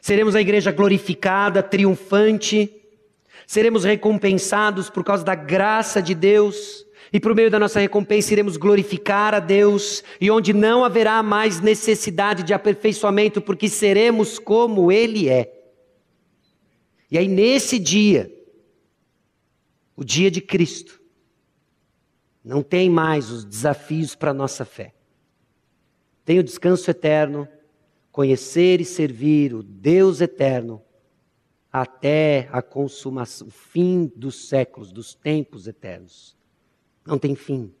seremos 0.00 0.36
a 0.36 0.40
igreja 0.40 0.70
glorificada, 0.70 1.62
triunfante, 1.62 2.70
seremos 3.46 3.84
recompensados 3.84 4.90
por 4.90 5.02
causa 5.02 5.24
da 5.24 5.34
graça 5.34 6.02
de 6.02 6.14
Deus 6.14 6.83
e 7.14 7.20
por 7.20 7.32
meio 7.32 7.48
da 7.48 7.60
nossa 7.60 7.78
recompensa 7.78 8.32
iremos 8.32 8.56
glorificar 8.56 9.34
a 9.34 9.38
Deus, 9.38 10.02
e 10.20 10.32
onde 10.32 10.52
não 10.52 10.84
haverá 10.84 11.22
mais 11.22 11.60
necessidade 11.60 12.42
de 12.42 12.52
aperfeiçoamento, 12.52 13.40
porque 13.40 13.68
seremos 13.68 14.36
como 14.36 14.90
Ele 14.90 15.28
é. 15.28 15.48
E 17.08 17.16
aí, 17.16 17.28
nesse 17.28 17.78
dia, 17.78 18.34
o 19.94 20.02
dia 20.02 20.28
de 20.28 20.40
Cristo, 20.40 21.00
não 22.44 22.64
tem 22.64 22.90
mais 22.90 23.30
os 23.30 23.44
desafios 23.44 24.16
para 24.16 24.32
a 24.32 24.34
nossa 24.34 24.64
fé. 24.64 24.92
Tem 26.24 26.40
o 26.40 26.44
descanso 26.44 26.90
eterno, 26.90 27.46
conhecer 28.10 28.80
e 28.80 28.84
servir 28.84 29.54
o 29.54 29.62
Deus 29.62 30.20
eterno 30.20 30.82
até 31.72 32.48
a 32.50 32.60
consumação, 32.60 33.46
o 33.46 33.50
fim 33.52 34.10
dos 34.16 34.48
séculos, 34.48 34.90
dos 34.90 35.14
tempos 35.14 35.68
eternos. 35.68 36.36
Não 37.06 37.18
tem 37.18 37.34
fim. 37.34 37.72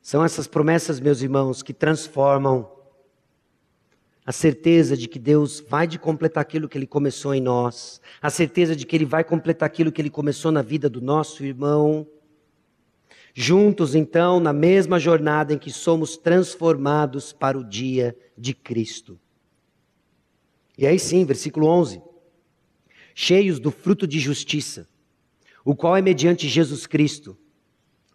São 0.00 0.24
essas 0.24 0.46
promessas, 0.46 1.00
meus 1.00 1.20
irmãos, 1.20 1.62
que 1.62 1.74
transformam 1.74 2.70
a 4.24 4.32
certeza 4.32 4.96
de 4.96 5.06
que 5.06 5.18
Deus 5.18 5.60
vai 5.68 5.86
de 5.86 5.98
completar 5.98 6.42
aquilo 6.42 6.68
que 6.68 6.76
Ele 6.76 6.86
começou 6.86 7.34
em 7.34 7.40
nós, 7.40 8.00
a 8.20 8.30
certeza 8.30 8.74
de 8.74 8.84
que 8.84 8.96
Ele 8.96 9.04
vai 9.04 9.22
completar 9.22 9.66
aquilo 9.66 9.92
que 9.92 10.00
Ele 10.00 10.10
começou 10.10 10.50
na 10.50 10.62
vida 10.62 10.88
do 10.88 11.00
nosso 11.00 11.44
irmão. 11.44 12.06
Juntos, 13.32 13.94
então, 13.94 14.40
na 14.40 14.52
mesma 14.52 14.98
jornada 14.98 15.52
em 15.52 15.58
que 15.58 15.70
somos 15.70 16.16
transformados 16.16 17.32
para 17.32 17.58
o 17.58 17.62
dia 17.62 18.16
de 18.36 18.54
Cristo. 18.54 19.18
E 20.76 20.86
aí 20.86 20.98
sim, 20.98 21.24
versículo 21.24 21.66
11: 21.66 22.02
cheios 23.14 23.60
do 23.60 23.70
fruto 23.70 24.06
de 24.06 24.18
justiça, 24.18 24.88
o 25.66 25.74
qual 25.74 25.96
é 25.96 26.00
mediante 26.00 26.46
Jesus 26.46 26.86
Cristo, 26.86 27.36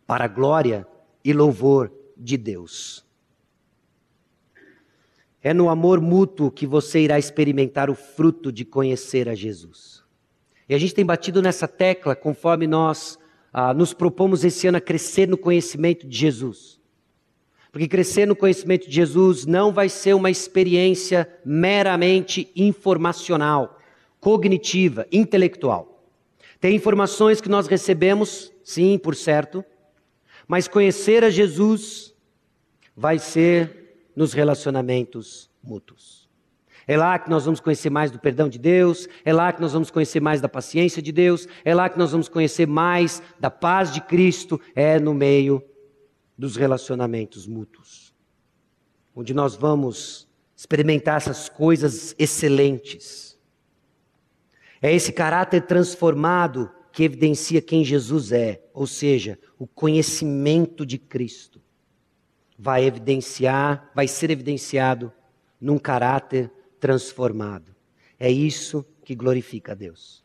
para 0.07 0.25
glória 0.25 0.87
e 1.21 1.33
louvor 1.33 1.91
de 2.15 2.37
Deus. 2.37 3.05
É 5.43 5.53
no 5.53 5.67
amor 5.67 5.99
mútuo 5.99 6.49
que 6.49 6.65
você 6.65 7.01
irá 7.01 7.19
experimentar 7.19 7.89
o 7.89 7.95
fruto 7.95 8.53
de 8.53 8.63
conhecer 8.63 9.27
a 9.27 9.35
Jesus. 9.35 10.01
E 10.69 10.73
a 10.73 10.77
gente 10.77 10.95
tem 10.95 11.05
batido 11.05 11.41
nessa 11.41 11.67
tecla 11.67 12.15
conforme 12.15 12.67
nós 12.67 13.19
ah, 13.51 13.73
nos 13.73 13.93
propomos 13.93 14.45
esse 14.45 14.67
ano 14.67 14.77
a 14.77 14.81
crescer 14.81 15.27
no 15.27 15.37
conhecimento 15.37 16.07
de 16.07 16.17
Jesus. 16.17 16.79
Porque 17.69 17.87
crescer 17.89 18.25
no 18.25 18.35
conhecimento 18.35 18.87
de 18.87 18.95
Jesus 18.95 19.45
não 19.45 19.73
vai 19.73 19.89
ser 19.89 20.13
uma 20.13 20.31
experiência 20.31 21.29
meramente 21.43 22.49
informacional, 22.55 23.77
cognitiva, 24.21 25.05
intelectual. 25.11 25.90
Tem 26.61 26.75
informações 26.75 27.41
que 27.41 27.49
nós 27.49 27.65
recebemos, 27.65 28.53
sim, 28.63 28.99
por 28.99 29.15
certo, 29.15 29.65
mas 30.47 30.67
conhecer 30.67 31.23
a 31.23 31.29
Jesus 31.29 32.15
vai 32.95 33.17
ser 33.17 34.05
nos 34.15 34.31
relacionamentos 34.31 35.49
mútuos. 35.63 36.29
É 36.87 36.95
lá 36.95 37.17
que 37.17 37.31
nós 37.31 37.45
vamos 37.45 37.59
conhecer 37.59 37.89
mais 37.89 38.11
do 38.11 38.19
perdão 38.19 38.47
de 38.47 38.59
Deus, 38.59 39.07
é 39.25 39.33
lá 39.33 39.51
que 39.51 39.59
nós 39.59 39.73
vamos 39.73 39.89
conhecer 39.89 40.19
mais 40.19 40.39
da 40.39 40.47
paciência 40.47 41.01
de 41.01 41.11
Deus, 41.11 41.47
é 41.65 41.73
lá 41.73 41.89
que 41.89 41.97
nós 41.97 42.11
vamos 42.11 42.29
conhecer 42.29 42.67
mais 42.67 43.23
da 43.39 43.49
paz 43.49 43.91
de 43.91 43.99
Cristo, 43.99 44.61
é 44.75 44.99
no 44.99 45.15
meio 45.15 45.63
dos 46.37 46.55
relacionamentos 46.55 47.47
mútuos. 47.47 48.13
Onde 49.15 49.33
nós 49.33 49.55
vamos 49.55 50.27
experimentar 50.55 51.17
essas 51.17 51.49
coisas 51.49 52.15
excelentes. 52.19 53.30
É 54.81 54.93
esse 54.93 55.11
caráter 55.11 55.61
transformado 55.61 56.71
que 56.91 57.03
evidencia 57.03 57.61
quem 57.61 57.83
Jesus 57.83 58.31
é, 58.31 58.61
ou 58.73 58.87
seja, 58.87 59.39
o 59.57 59.67
conhecimento 59.67 60.85
de 60.85 60.97
Cristo 60.97 61.61
vai 62.57 62.85
evidenciar, 62.85 63.89
vai 63.95 64.07
ser 64.07 64.29
evidenciado 64.29 65.11
num 65.59 65.77
caráter 65.77 66.51
transformado. 66.79 67.75
É 68.19 68.29
isso 68.29 68.85
que 69.03 69.15
glorifica 69.15 69.71
a 69.71 69.75
Deus. 69.75 70.23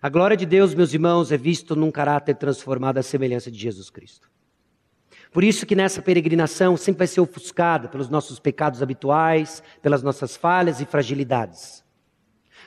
A 0.00 0.08
glória 0.08 0.36
de 0.36 0.46
Deus, 0.46 0.74
meus 0.74 0.92
irmãos, 0.92 1.32
é 1.32 1.36
visto 1.36 1.74
num 1.74 1.90
caráter 1.90 2.34
transformado 2.36 2.98
à 2.98 3.02
semelhança 3.02 3.50
de 3.50 3.58
Jesus 3.58 3.90
Cristo. 3.90 4.30
Por 5.32 5.44
isso 5.44 5.66
que 5.66 5.76
nessa 5.76 6.00
peregrinação 6.00 6.76
sempre 6.76 6.98
vai 6.98 7.06
ser 7.06 7.20
ofuscada 7.20 7.88
pelos 7.88 8.08
nossos 8.08 8.38
pecados 8.38 8.82
habituais, 8.82 9.62
pelas 9.82 10.02
nossas 10.02 10.36
falhas 10.36 10.80
e 10.80 10.86
fragilidades. 10.86 11.85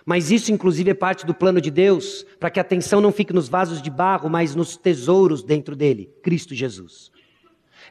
Mas 0.09 0.31
isso, 0.31 0.51
inclusive, 0.51 0.89
é 0.89 0.93
parte 0.95 1.23
do 1.23 1.35
plano 1.35 1.61
de 1.61 1.69
Deus, 1.69 2.25
para 2.39 2.49
que 2.49 2.59
a 2.59 2.63
atenção 2.63 2.99
não 2.99 3.11
fique 3.11 3.31
nos 3.31 3.47
vasos 3.47 3.79
de 3.79 3.91
barro, 3.91 4.27
mas 4.27 4.55
nos 4.55 4.75
tesouros 4.75 5.43
dentro 5.43 5.75
dele, 5.75 6.09
Cristo 6.23 6.55
Jesus. 6.55 7.11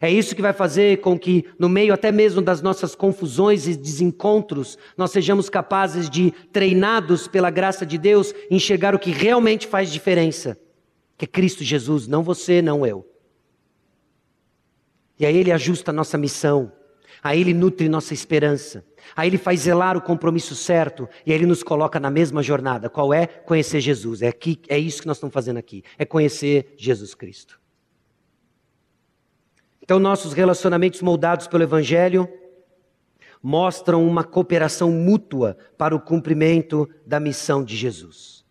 É 0.01 0.11
isso 0.11 0.35
que 0.35 0.43
vai 0.43 0.53
fazer 0.53 1.01
com 1.01 1.17
que, 1.17 1.45
no 1.61 1.69
meio 1.69 1.95
até 1.95 2.11
mesmo 2.11 2.43
das 2.43 2.61
nossas 2.61 2.97
confusões 2.97 3.69
e 3.69 3.77
desencontros, 3.77 4.77
nós 4.97 5.13
sejamos 5.13 5.49
capazes 5.49 6.11
de, 6.11 6.33
treinados 6.53 7.29
pela 7.29 7.51
graça 7.51 7.87
de 7.87 7.97
Deus, 7.97 8.35
enxergar 8.51 8.97
o 8.97 8.99
que 8.99 9.13
realmente 9.13 9.69
faz 9.69 9.89
diferença. 9.89 10.59
Que 11.17 11.25
é 11.25 11.29
Cristo 11.29 11.63
Jesus, 11.63 12.09
não 12.09 12.25
você, 12.25 12.61
não 12.61 12.85
eu. 12.85 13.09
E 15.21 15.25
aí 15.25 15.37
Ele 15.37 15.53
ajusta 15.53 15.93
a 15.93 15.95
nossa 15.95 16.19
missão, 16.19 16.73
aí 17.23 17.41
Ele 17.41 17.55
nutre 17.55 17.89
nossa 17.89 18.13
esperança, 18.13 18.85
aí 19.17 19.29
Ele 19.29 19.39
faz 19.39 19.61
zelar 19.61 19.97
o 19.97 20.03
compromisso 20.03 20.55
certo, 20.55 21.09
e 21.25 21.33
aí 21.33 21.39
Ele 21.39 21.47
nos 21.47 21.63
coloca 21.63 21.99
na 22.01 22.11
mesma 22.11 22.43
jornada. 22.43 22.89
Qual 22.89 23.13
é? 23.13 23.27
Conhecer 23.27 23.81
Jesus. 23.81 24.23
É, 24.23 24.29
aqui, 24.29 24.61
é 24.69 24.79
isso 24.79 25.01
que 25.03 25.07
nós 25.07 25.17
estamos 25.17 25.35
fazendo 25.35 25.59
aqui, 25.59 25.83
é 25.99 26.05
conhecer 26.05 26.75
Jesus 26.77 27.15
Cristo. 27.15 27.61
Então, 29.83 29.99
nossos 29.99 30.33
relacionamentos 30.33 31.01
moldados 31.01 31.47
pelo 31.47 31.63
Evangelho 31.63 32.29
mostram 33.43 34.07
uma 34.07 34.25
cooperação 34.25 34.91
mútua 34.91 35.57
para 35.77 35.95
o 35.95 36.01
cumprimento 36.01 36.89
da 37.07 37.19
missão 37.19 37.65
de 37.65 37.77
Jesus. 37.77 38.45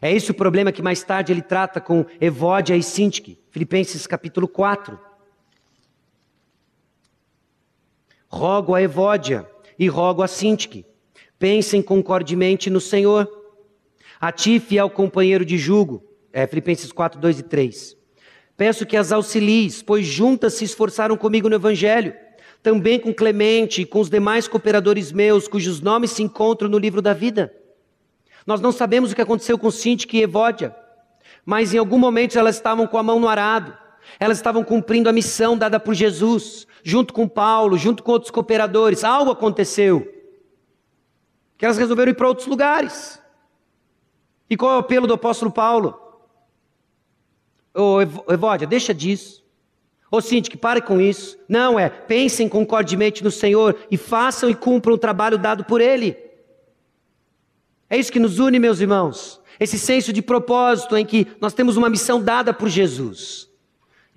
É 0.00 0.12
esse 0.12 0.30
o 0.30 0.34
problema 0.34 0.72
que 0.72 0.80
mais 0.80 1.02
tarde 1.02 1.32
ele 1.32 1.42
trata 1.42 1.80
com 1.80 2.06
Evódia 2.20 2.76
e 2.76 2.82
Sintique, 2.82 3.38
Filipenses 3.50 4.06
capítulo 4.06 4.46
4. 4.46 5.07
Rogo 8.28 8.74
a 8.74 8.82
Evódia 8.82 9.48
e 9.78 9.88
rogo 9.88 10.22
a 10.22 10.28
Sintique, 10.28 10.84
pensem 11.38 11.80
concordemente 11.80 12.68
no 12.68 12.80
Senhor. 12.80 13.26
A 14.20 14.30
ti, 14.30 14.60
fiel 14.60 14.90
companheiro 14.90 15.44
de 15.44 15.56
jugo, 15.56 16.04
é, 16.32 16.46
Filipenses 16.46 16.92
4, 16.92 17.18
2 17.18 17.38
e 17.38 17.42
3. 17.44 17.96
Peço 18.56 18.84
que 18.84 18.96
as 18.96 19.12
auxilies, 19.12 19.82
pois 19.82 20.04
juntas 20.04 20.54
se 20.54 20.64
esforçaram 20.64 21.16
comigo 21.16 21.48
no 21.48 21.54
Evangelho, 21.54 22.14
também 22.62 22.98
com 22.98 23.14
Clemente 23.14 23.82
e 23.82 23.86
com 23.86 24.00
os 24.00 24.10
demais 24.10 24.46
cooperadores 24.46 25.10
meus, 25.12 25.48
cujos 25.48 25.80
nomes 25.80 26.10
se 26.10 26.22
encontram 26.22 26.68
no 26.68 26.78
livro 26.78 27.00
da 27.00 27.14
vida. 27.14 27.54
Nós 28.46 28.60
não 28.60 28.72
sabemos 28.72 29.12
o 29.12 29.14
que 29.14 29.22
aconteceu 29.22 29.56
com 29.56 29.70
Sintique 29.70 30.18
e 30.18 30.22
Evódia, 30.22 30.74
mas 31.46 31.72
em 31.72 31.78
algum 31.78 31.98
momento 31.98 32.38
elas 32.38 32.56
estavam 32.56 32.86
com 32.86 32.98
a 32.98 33.02
mão 33.02 33.20
no 33.20 33.28
arado, 33.28 33.76
elas 34.18 34.38
estavam 34.38 34.62
cumprindo 34.64 35.08
a 35.08 35.12
missão 35.12 35.56
dada 35.56 35.78
por 35.80 35.94
Jesus, 35.94 36.66
junto 36.82 37.12
com 37.12 37.28
Paulo, 37.28 37.76
junto 37.76 38.02
com 38.02 38.12
outros 38.12 38.30
cooperadores. 38.30 39.04
Algo 39.04 39.30
aconteceu, 39.30 40.06
que 41.56 41.64
elas 41.64 41.78
resolveram 41.78 42.12
ir 42.12 42.14
para 42.14 42.28
outros 42.28 42.46
lugares. 42.46 43.20
E 44.48 44.56
qual 44.56 44.72
é 44.72 44.76
o 44.76 44.80
apelo 44.80 45.06
do 45.06 45.14
apóstolo 45.14 45.50
Paulo? 45.50 45.98
Ô, 47.74 48.00
Evódia, 48.00 48.66
deixa 48.66 48.94
disso. 48.94 49.44
Ô, 50.10 50.20
Cinti, 50.20 50.50
que 50.50 50.56
pare 50.56 50.80
com 50.80 51.00
isso. 51.00 51.38
Não, 51.48 51.78
é, 51.78 51.88
pensem 51.88 52.48
concordemente 52.48 53.22
no 53.22 53.30
Senhor 53.30 53.76
e 53.90 53.96
façam 53.96 54.48
e 54.48 54.54
cumpram 54.54 54.94
o 54.94 54.98
trabalho 54.98 55.36
dado 55.36 55.64
por 55.64 55.80
Ele. 55.80 56.16
É 57.90 57.96
isso 57.96 58.12
que 58.12 58.18
nos 58.18 58.38
une, 58.38 58.58
meus 58.58 58.80
irmãos. 58.80 59.40
Esse 59.60 59.78
senso 59.78 60.12
de 60.12 60.22
propósito 60.22 60.96
em 60.96 61.04
que 61.04 61.26
nós 61.40 61.52
temos 61.52 61.76
uma 61.76 61.90
missão 61.90 62.22
dada 62.22 62.54
por 62.54 62.68
Jesus. 62.68 63.47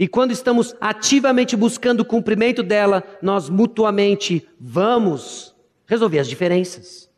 E 0.01 0.07
quando 0.07 0.31
estamos 0.31 0.75
ativamente 0.81 1.55
buscando 1.55 2.01
o 2.01 2.05
cumprimento 2.05 2.61
dela, 2.61 3.03
nós 3.21 3.47
mutuamente 3.47 4.45
vamos 4.59 5.55
resolver 5.85 6.19
as 6.19 6.27
diferenças 6.27 7.09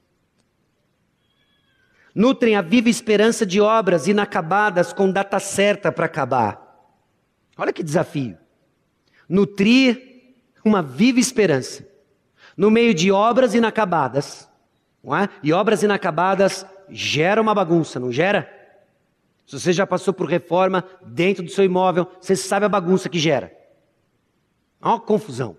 nutrem 2.16 2.56
a 2.56 2.62
viva 2.62 2.90
esperança 2.90 3.46
de 3.46 3.60
obras 3.60 4.08
inacabadas 4.08 4.94
com 4.94 5.12
data 5.12 5.40
certa 5.40 5.92
para 5.92 6.06
acabar. 6.06 6.62
Olha 7.58 7.74
que 7.74 7.84
desafio. 7.84 8.38
Nutrir 9.28 10.36
uma 10.64 10.82
viva 10.82 11.20
esperança 11.20 11.88
no 12.56 12.70
meio 12.70 12.94
de 12.94 13.12
obras 13.12 13.56
inacabadas. 13.56 14.50
Não 15.04 15.16
é? 15.16 15.28
E 15.42 15.52
obras 15.52 15.84
inacabadas 15.84 16.66
gera 16.90 17.42
uma 17.42 17.56
bagunça, 17.56 18.00
não 18.00 18.12
gera? 18.12 18.50
Se 19.46 19.60
você 19.60 19.74
já 19.74 19.86
passou 19.86 20.14
por 20.14 20.28
reforma 20.28 20.84
dentro 21.06 21.44
do 21.44 21.52
seu 21.52 21.64
imóvel, 21.64 22.08
você 22.20 22.36
sabe 22.36 22.66
a 22.66 22.70
bagunça 22.70 23.10
que 23.10 23.20
gera. 23.20 23.56
Há 24.82 24.90
uma 24.90 25.00
confusão. 25.00 25.58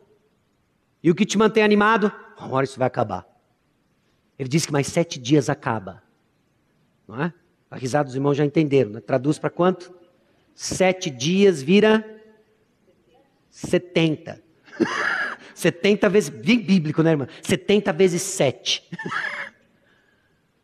E 1.02 1.10
o 1.10 1.14
que 1.14 1.26
te 1.26 1.36
mantém 1.36 1.62
animado? 1.62 2.10
Uma 2.38 2.56
hora 2.56 2.64
isso 2.64 2.78
vai 2.78 2.86
acabar. 2.86 3.26
Ele 4.38 4.48
disse 4.48 4.66
que 4.66 4.72
mais 4.72 4.86
sete 4.86 5.18
dias 5.18 5.48
acaba. 5.48 6.02
Não 7.06 7.22
é? 7.22 7.32
A 7.70 7.76
risada 7.76 8.04
dos 8.04 8.14
irmãos 8.14 8.34
já 8.34 8.44
entenderam. 8.44 8.90
Né? 8.90 9.00
Traduz 9.00 9.38
para 9.38 9.50
quanto? 9.50 9.94
Sete 10.54 11.10
dias 11.10 11.62
vira 11.62 12.04
setenta. 13.50 14.42
setenta 15.54 16.08
vezes, 16.08 16.30
bem 16.30 16.58
bíblico, 16.58 17.02
né, 17.02 17.10
irmã? 17.10 17.28
Setenta 17.42 17.92
vezes 17.92 18.22
sete. 18.22 18.88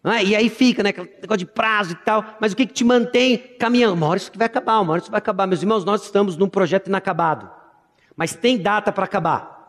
É? 0.03 0.25
E 0.25 0.35
aí 0.35 0.49
fica, 0.49 0.83
né? 0.83 0.91
Aquele 0.91 1.11
negócio 1.21 1.39
de 1.39 1.47
prazo 1.47 1.93
e 1.93 1.95
tal. 1.95 2.25
Mas 2.41 2.53
o 2.53 2.57
que, 2.57 2.67
que 2.67 2.73
te 2.73 2.85
mantém 2.85 3.37
caminhando? 3.59 3.95
Uma 3.95 4.07
hora 4.09 4.17
isso 4.17 4.33
vai 4.35 4.47
acabar, 4.47 4.81
uma 4.81 4.93
hora 4.93 5.03
isso 5.03 5.11
vai 5.11 5.19
acabar. 5.19 5.47
Meus 5.47 5.61
irmãos, 5.61 5.85
nós 5.85 6.03
estamos 6.03 6.37
num 6.37 6.49
projeto 6.49 6.87
inacabado. 6.87 7.51
Mas 8.17 8.35
tem 8.35 8.57
data 8.57 8.91
para 8.91 9.05
acabar. 9.05 9.61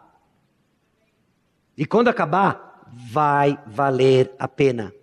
E 1.77 1.85
quando 1.85 2.07
acabar, 2.07 2.85
vai 2.93 3.59
valer 3.67 4.31
a 4.39 4.47
pena. 4.47 4.93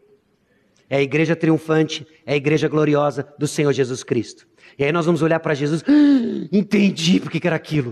É 0.88 0.96
a 0.96 1.02
igreja 1.02 1.36
triunfante, 1.36 2.06
é 2.24 2.32
a 2.32 2.36
igreja 2.36 2.68
gloriosa 2.68 3.26
do 3.38 3.46
Senhor 3.46 3.72
Jesus 3.72 4.02
Cristo. 4.02 4.46
E 4.78 4.84
aí 4.84 4.92
nós 4.92 5.04
vamos 5.04 5.20
olhar 5.22 5.40
para 5.40 5.54
Jesus, 5.54 5.82
ah, 5.86 6.48
entendi 6.50 7.20
porque 7.20 7.40
que 7.40 7.46
era 7.46 7.56
aquilo. 7.56 7.90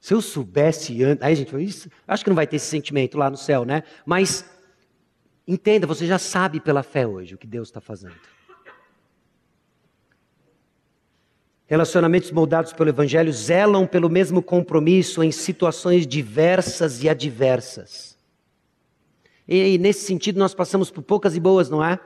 Se 0.00 0.14
eu 0.14 0.20
soubesse 0.20 1.02
antes. 1.02 1.22
Aí, 1.22 1.34
gente, 1.34 1.56
isso, 1.62 1.88
acho 2.06 2.22
que 2.22 2.30
não 2.30 2.34
vai 2.34 2.46
ter 2.46 2.56
esse 2.56 2.66
sentimento 2.66 3.16
lá 3.16 3.30
no 3.30 3.36
céu, 3.36 3.64
né? 3.64 3.82
Mas 4.04 4.44
Entenda, 5.46 5.86
você 5.86 6.06
já 6.06 6.18
sabe 6.18 6.58
pela 6.58 6.82
fé 6.82 7.06
hoje 7.06 7.34
o 7.34 7.38
que 7.38 7.46
Deus 7.46 7.68
está 7.68 7.80
fazendo. 7.80 8.16
Relacionamentos 11.66 12.30
moldados 12.30 12.72
pelo 12.72 12.90
Evangelho 12.90 13.32
zelam 13.32 13.86
pelo 13.86 14.08
mesmo 14.08 14.42
compromisso 14.42 15.22
em 15.22 15.30
situações 15.30 16.06
diversas 16.06 17.02
e 17.02 17.08
adversas. 17.08 18.16
E 19.46 19.76
nesse 19.78 20.06
sentido 20.06 20.38
nós 20.38 20.54
passamos 20.54 20.90
por 20.90 21.02
poucas 21.02 21.36
e 21.36 21.40
boas, 21.40 21.68
não 21.68 21.84
é? 21.84 21.98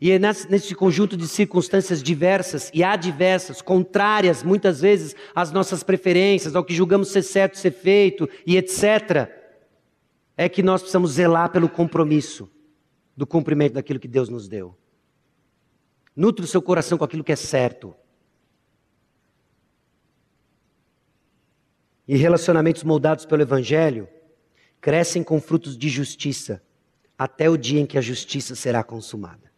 E 0.00 0.12
é 0.12 0.18
nesse 0.18 0.76
conjunto 0.76 1.16
de 1.16 1.26
circunstâncias 1.26 2.00
diversas 2.00 2.70
e 2.72 2.84
adversas, 2.84 3.60
contrárias 3.60 4.44
muitas 4.44 4.80
vezes 4.80 5.16
às 5.34 5.50
nossas 5.50 5.82
preferências, 5.82 6.54
ao 6.54 6.64
que 6.64 6.72
julgamos 6.74 7.08
ser 7.08 7.22
certo 7.22 7.58
ser 7.58 7.72
feito 7.72 8.28
e 8.46 8.56
etc., 8.56 9.37
é 10.40 10.48
que 10.48 10.62
nós 10.62 10.82
precisamos 10.82 11.10
zelar 11.10 11.50
pelo 11.50 11.68
compromisso 11.68 12.48
do 13.16 13.26
cumprimento 13.26 13.72
daquilo 13.72 13.98
que 13.98 14.06
Deus 14.06 14.28
nos 14.28 14.46
deu. 14.46 14.78
Nutre 16.14 16.44
o 16.44 16.48
seu 16.48 16.62
coração 16.62 16.96
com 16.96 17.02
aquilo 17.02 17.24
que 17.24 17.32
é 17.32 17.36
certo. 17.36 17.92
E 22.06 22.16
relacionamentos 22.16 22.84
moldados 22.84 23.26
pelo 23.26 23.42
Evangelho 23.42 24.08
crescem 24.80 25.24
com 25.24 25.40
frutos 25.40 25.76
de 25.76 25.88
justiça, 25.88 26.62
até 27.18 27.50
o 27.50 27.56
dia 27.56 27.80
em 27.80 27.86
que 27.86 27.98
a 27.98 28.00
justiça 28.00 28.54
será 28.54 28.84
consumada. 28.84 29.52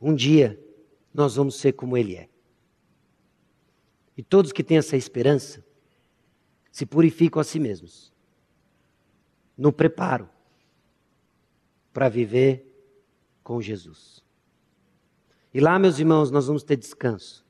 Um 0.00 0.12
dia 0.12 0.60
nós 1.14 1.36
vamos 1.36 1.54
ser 1.54 1.74
como 1.74 1.96
Ele 1.96 2.16
é. 2.16 2.28
E 4.16 4.22
todos 4.22 4.50
que 4.50 4.64
têm 4.64 4.78
essa 4.78 4.96
esperança 4.96 5.64
se 6.72 6.84
purificam 6.84 7.40
a 7.40 7.44
si 7.44 7.60
mesmos 7.60 8.11
no 9.56 9.72
preparo 9.72 10.28
para 11.92 12.08
viver 12.08 12.66
com 13.42 13.60
Jesus. 13.60 14.22
E 15.52 15.60
lá, 15.60 15.78
meus 15.78 15.98
irmãos, 15.98 16.30
nós 16.30 16.46
vamos 16.46 16.62
ter 16.62 16.76
descanso 16.76 17.44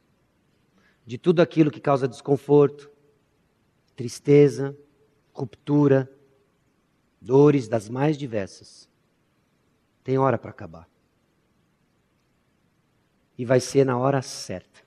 de 1.05 1.19
tudo 1.19 1.41
aquilo 1.41 1.71
que 1.71 1.81
causa 1.81 2.09
desconforto, 2.09 2.91
tristeza, 3.95 4.77
ruptura, 5.33 6.11
dores 7.21 7.69
das 7.69 7.89
mais 7.89 8.17
diversas. 8.17 8.89
Tem 10.03 10.19
hora 10.19 10.39
para 10.39 10.51
acabar. 10.51 10.89
E 13.39 13.45
vai 13.45 13.61
ser 13.61 13.85
na 13.85 13.97
hora 13.97 14.21
certa. 14.23 14.81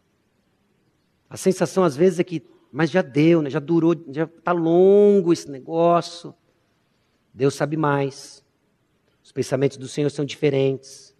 A 1.30 1.38
sensação 1.38 1.84
às 1.84 1.96
vezes 1.96 2.20
é 2.20 2.24
que, 2.24 2.46
mas 2.72 2.90
já 2.90 3.02
deu, 3.02 3.42
né? 3.42 3.50
já 3.50 3.60
durou, 3.60 3.96
já 4.10 4.24
está 4.24 4.52
longo 4.52 5.34
esse 5.34 5.50
negócio. 5.50 6.34
Deus 7.36 7.54
sabe 7.54 7.76
mais. 7.76 8.42
Os 9.22 9.34
pensamentos 9.34 9.76
do 9.76 9.90
Senhor 9.90 10.10
são 10.10 10.24
diferentes. 10.24 11.14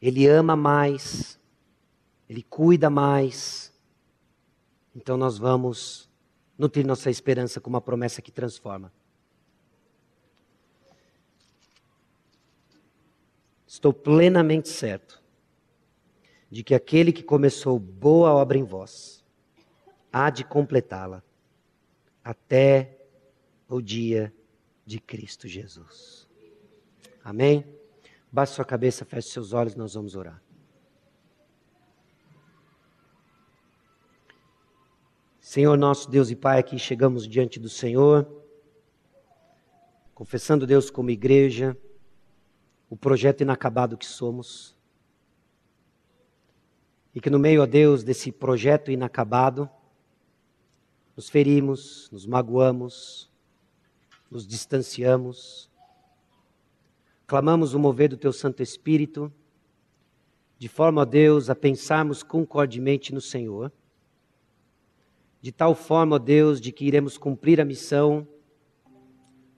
Ele 0.00 0.24
ama 0.28 0.54
mais. 0.54 1.36
Ele 2.28 2.44
cuida 2.44 2.88
mais. 2.88 3.72
Então 4.94 5.16
nós 5.16 5.36
vamos 5.36 6.08
nutrir 6.56 6.86
nossa 6.86 7.10
esperança 7.10 7.60
com 7.60 7.68
uma 7.68 7.80
promessa 7.80 8.22
que 8.22 8.30
transforma. 8.30 8.92
Estou 13.66 13.92
plenamente 13.92 14.68
certo 14.68 15.20
de 16.48 16.62
que 16.62 16.74
aquele 16.74 17.12
que 17.12 17.22
começou 17.22 17.80
boa 17.80 18.32
obra 18.32 18.56
em 18.56 18.64
vós 18.64 19.24
há 20.12 20.30
de 20.30 20.44
completá-la 20.44 21.22
até 22.22 22.96
o 23.68 23.82
dia 23.82 24.32
de 24.88 24.98
Cristo 24.98 25.46
Jesus. 25.46 26.26
Amém? 27.22 27.62
Baixe 28.32 28.54
sua 28.54 28.64
cabeça, 28.64 29.04
feche 29.04 29.28
seus 29.28 29.52
olhos, 29.52 29.74
nós 29.74 29.92
vamos 29.92 30.16
orar. 30.16 30.42
Senhor 35.38 35.76
nosso 35.76 36.10
Deus 36.10 36.30
e 36.30 36.36
Pai, 36.36 36.58
aqui 36.58 36.78
chegamos 36.78 37.28
diante 37.28 37.60
do 37.60 37.68
Senhor, 37.68 38.26
confessando 40.14 40.66
Deus 40.66 40.90
como 40.90 41.10
igreja, 41.10 41.76
o 42.88 42.96
projeto 42.96 43.42
inacabado 43.42 43.98
que 43.98 44.06
somos. 44.06 44.74
E 47.14 47.20
que 47.20 47.28
no 47.28 47.38
meio, 47.38 47.62
a 47.62 47.66
Deus, 47.66 48.02
desse 48.02 48.32
projeto 48.32 48.90
inacabado, 48.90 49.68
nos 51.14 51.28
ferimos, 51.28 52.08
nos 52.10 52.24
magoamos, 52.24 53.27
nos 54.30 54.46
distanciamos, 54.46 55.70
clamamos 57.26 57.74
o 57.74 57.78
mover 57.78 58.10
do 58.10 58.16
Teu 58.16 58.32
Santo 58.32 58.62
Espírito, 58.62 59.32
de 60.58 60.68
forma, 60.68 61.02
ó 61.02 61.04
Deus, 61.04 61.48
a 61.48 61.54
pensarmos 61.54 62.22
concordemente 62.22 63.14
no 63.14 63.20
Senhor, 63.20 63.72
de 65.40 65.52
tal 65.52 65.74
forma, 65.74 66.16
ó 66.16 66.18
Deus, 66.18 66.60
de 66.60 66.72
que 66.72 66.84
iremos 66.84 67.16
cumprir 67.16 67.60
a 67.60 67.64
missão 67.64 68.26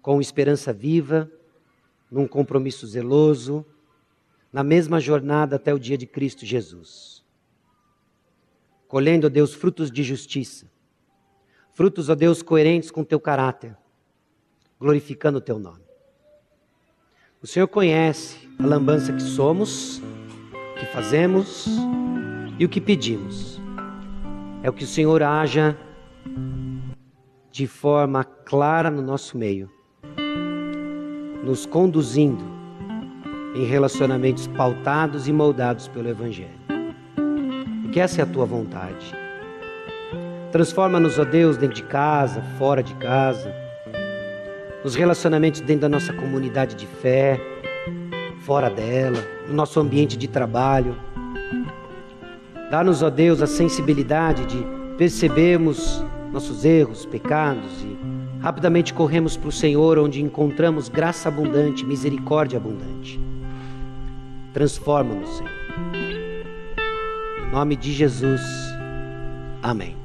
com 0.03 0.21
esperança 0.21 0.73
viva, 0.73 1.31
num 2.11 2.27
compromisso 2.27 2.87
zeloso, 2.87 3.65
na 4.53 4.63
mesma 4.63 5.01
jornada 5.01 5.57
até 5.57 5.73
o 5.73 5.79
dia 5.79 5.97
de 5.97 6.07
Cristo 6.07 6.45
Jesus. 6.45 7.25
Colhendo, 8.89 9.27
ó 9.27 9.31
Deus, 9.31 9.55
frutos 9.55 9.91
de 9.91 10.03
justiça, 10.03 10.71
frutos, 11.73 12.09
ó 12.09 12.15
Deus, 12.15 12.43
coerentes 12.43 12.91
com 12.91 13.05
teu 13.05 13.21
caráter, 13.21 13.77
glorificando 14.81 15.39
o 15.39 15.41
teu 15.43 15.59
nome. 15.59 15.85
O 17.43 17.47
Senhor 17.47 17.69
conhece 17.69 18.49
a 18.59 18.67
lambança 18.67 19.13
que 19.13 19.23
somos, 19.23 20.01
que 20.79 20.87
fazemos 20.87 21.67
e 22.59 22.65
o 22.65 22.69
que 22.69 22.81
pedimos. 22.81 23.61
É 24.63 24.71
o 24.71 24.73
que 24.73 24.85
o 24.85 24.87
Senhor 24.87 25.23
haja 25.23 25.77
de 27.51 27.67
forma 27.67 28.25
clara 28.25 28.91
no 28.91 29.03
nosso 29.03 29.37
meio, 29.37 29.71
nos 31.45 31.67
conduzindo 31.67 32.45
em 33.55 33.65
relacionamentos 33.65 34.47
pautados 34.49 35.29
e 35.29 35.33
moldados 35.33 35.89
pelo 35.89 36.09
Evangelho. 36.09 36.61
Porque 37.83 38.01
essa 38.01 38.21
é 38.21 38.25
a 38.25 38.27
tua 38.27 38.47
vontade. 38.47 39.15
Transforma-nos, 40.53 41.19
ó 41.19 41.25
Deus, 41.25 41.57
dentro 41.57 41.77
de 41.77 41.85
casa, 41.85 42.41
fora 42.59 42.83
de 42.83 42.95
casa 42.95 43.60
nos 44.85 44.95
relacionamentos 44.95 45.61
dentro 45.61 45.83
da 45.83 45.89
nossa 45.89 46.13
comunidade 46.13 46.75
de 46.75 46.87
fé, 46.87 47.41
fora 48.41 48.71
dela, 48.71 49.23
no 49.47 49.55
nosso 49.55 49.79
ambiente 49.81 50.17
de 50.17 50.27
trabalho. 50.27 50.97
Dá-nos, 52.71 53.03
ó 53.03 53.11
Deus, 53.11 53.43
a 53.43 53.47
sensibilidade 53.47 54.47
de 54.47 54.65
percebermos 54.97 56.05
nossos 56.33 56.65
erros, 56.65 57.05
pecados 57.05 57.83
e 57.83 57.99
rapidamente 58.41 58.95
corremos 58.95 59.37
para 59.37 59.49
o 59.49 59.53
Senhor, 59.53 59.99
onde 59.99 60.23
encontramos 60.23 60.89
graça 60.89 61.29
abundante, 61.29 61.85
misericórdia 61.85 62.59
abundante. 62.59 63.21
Transforma-nos, 64.53 65.29
Senhor. 65.37 65.53
Em 67.47 67.51
nome 67.53 67.77
de 67.77 67.93
Jesus. 67.93 68.41
Amém. 69.63 70.00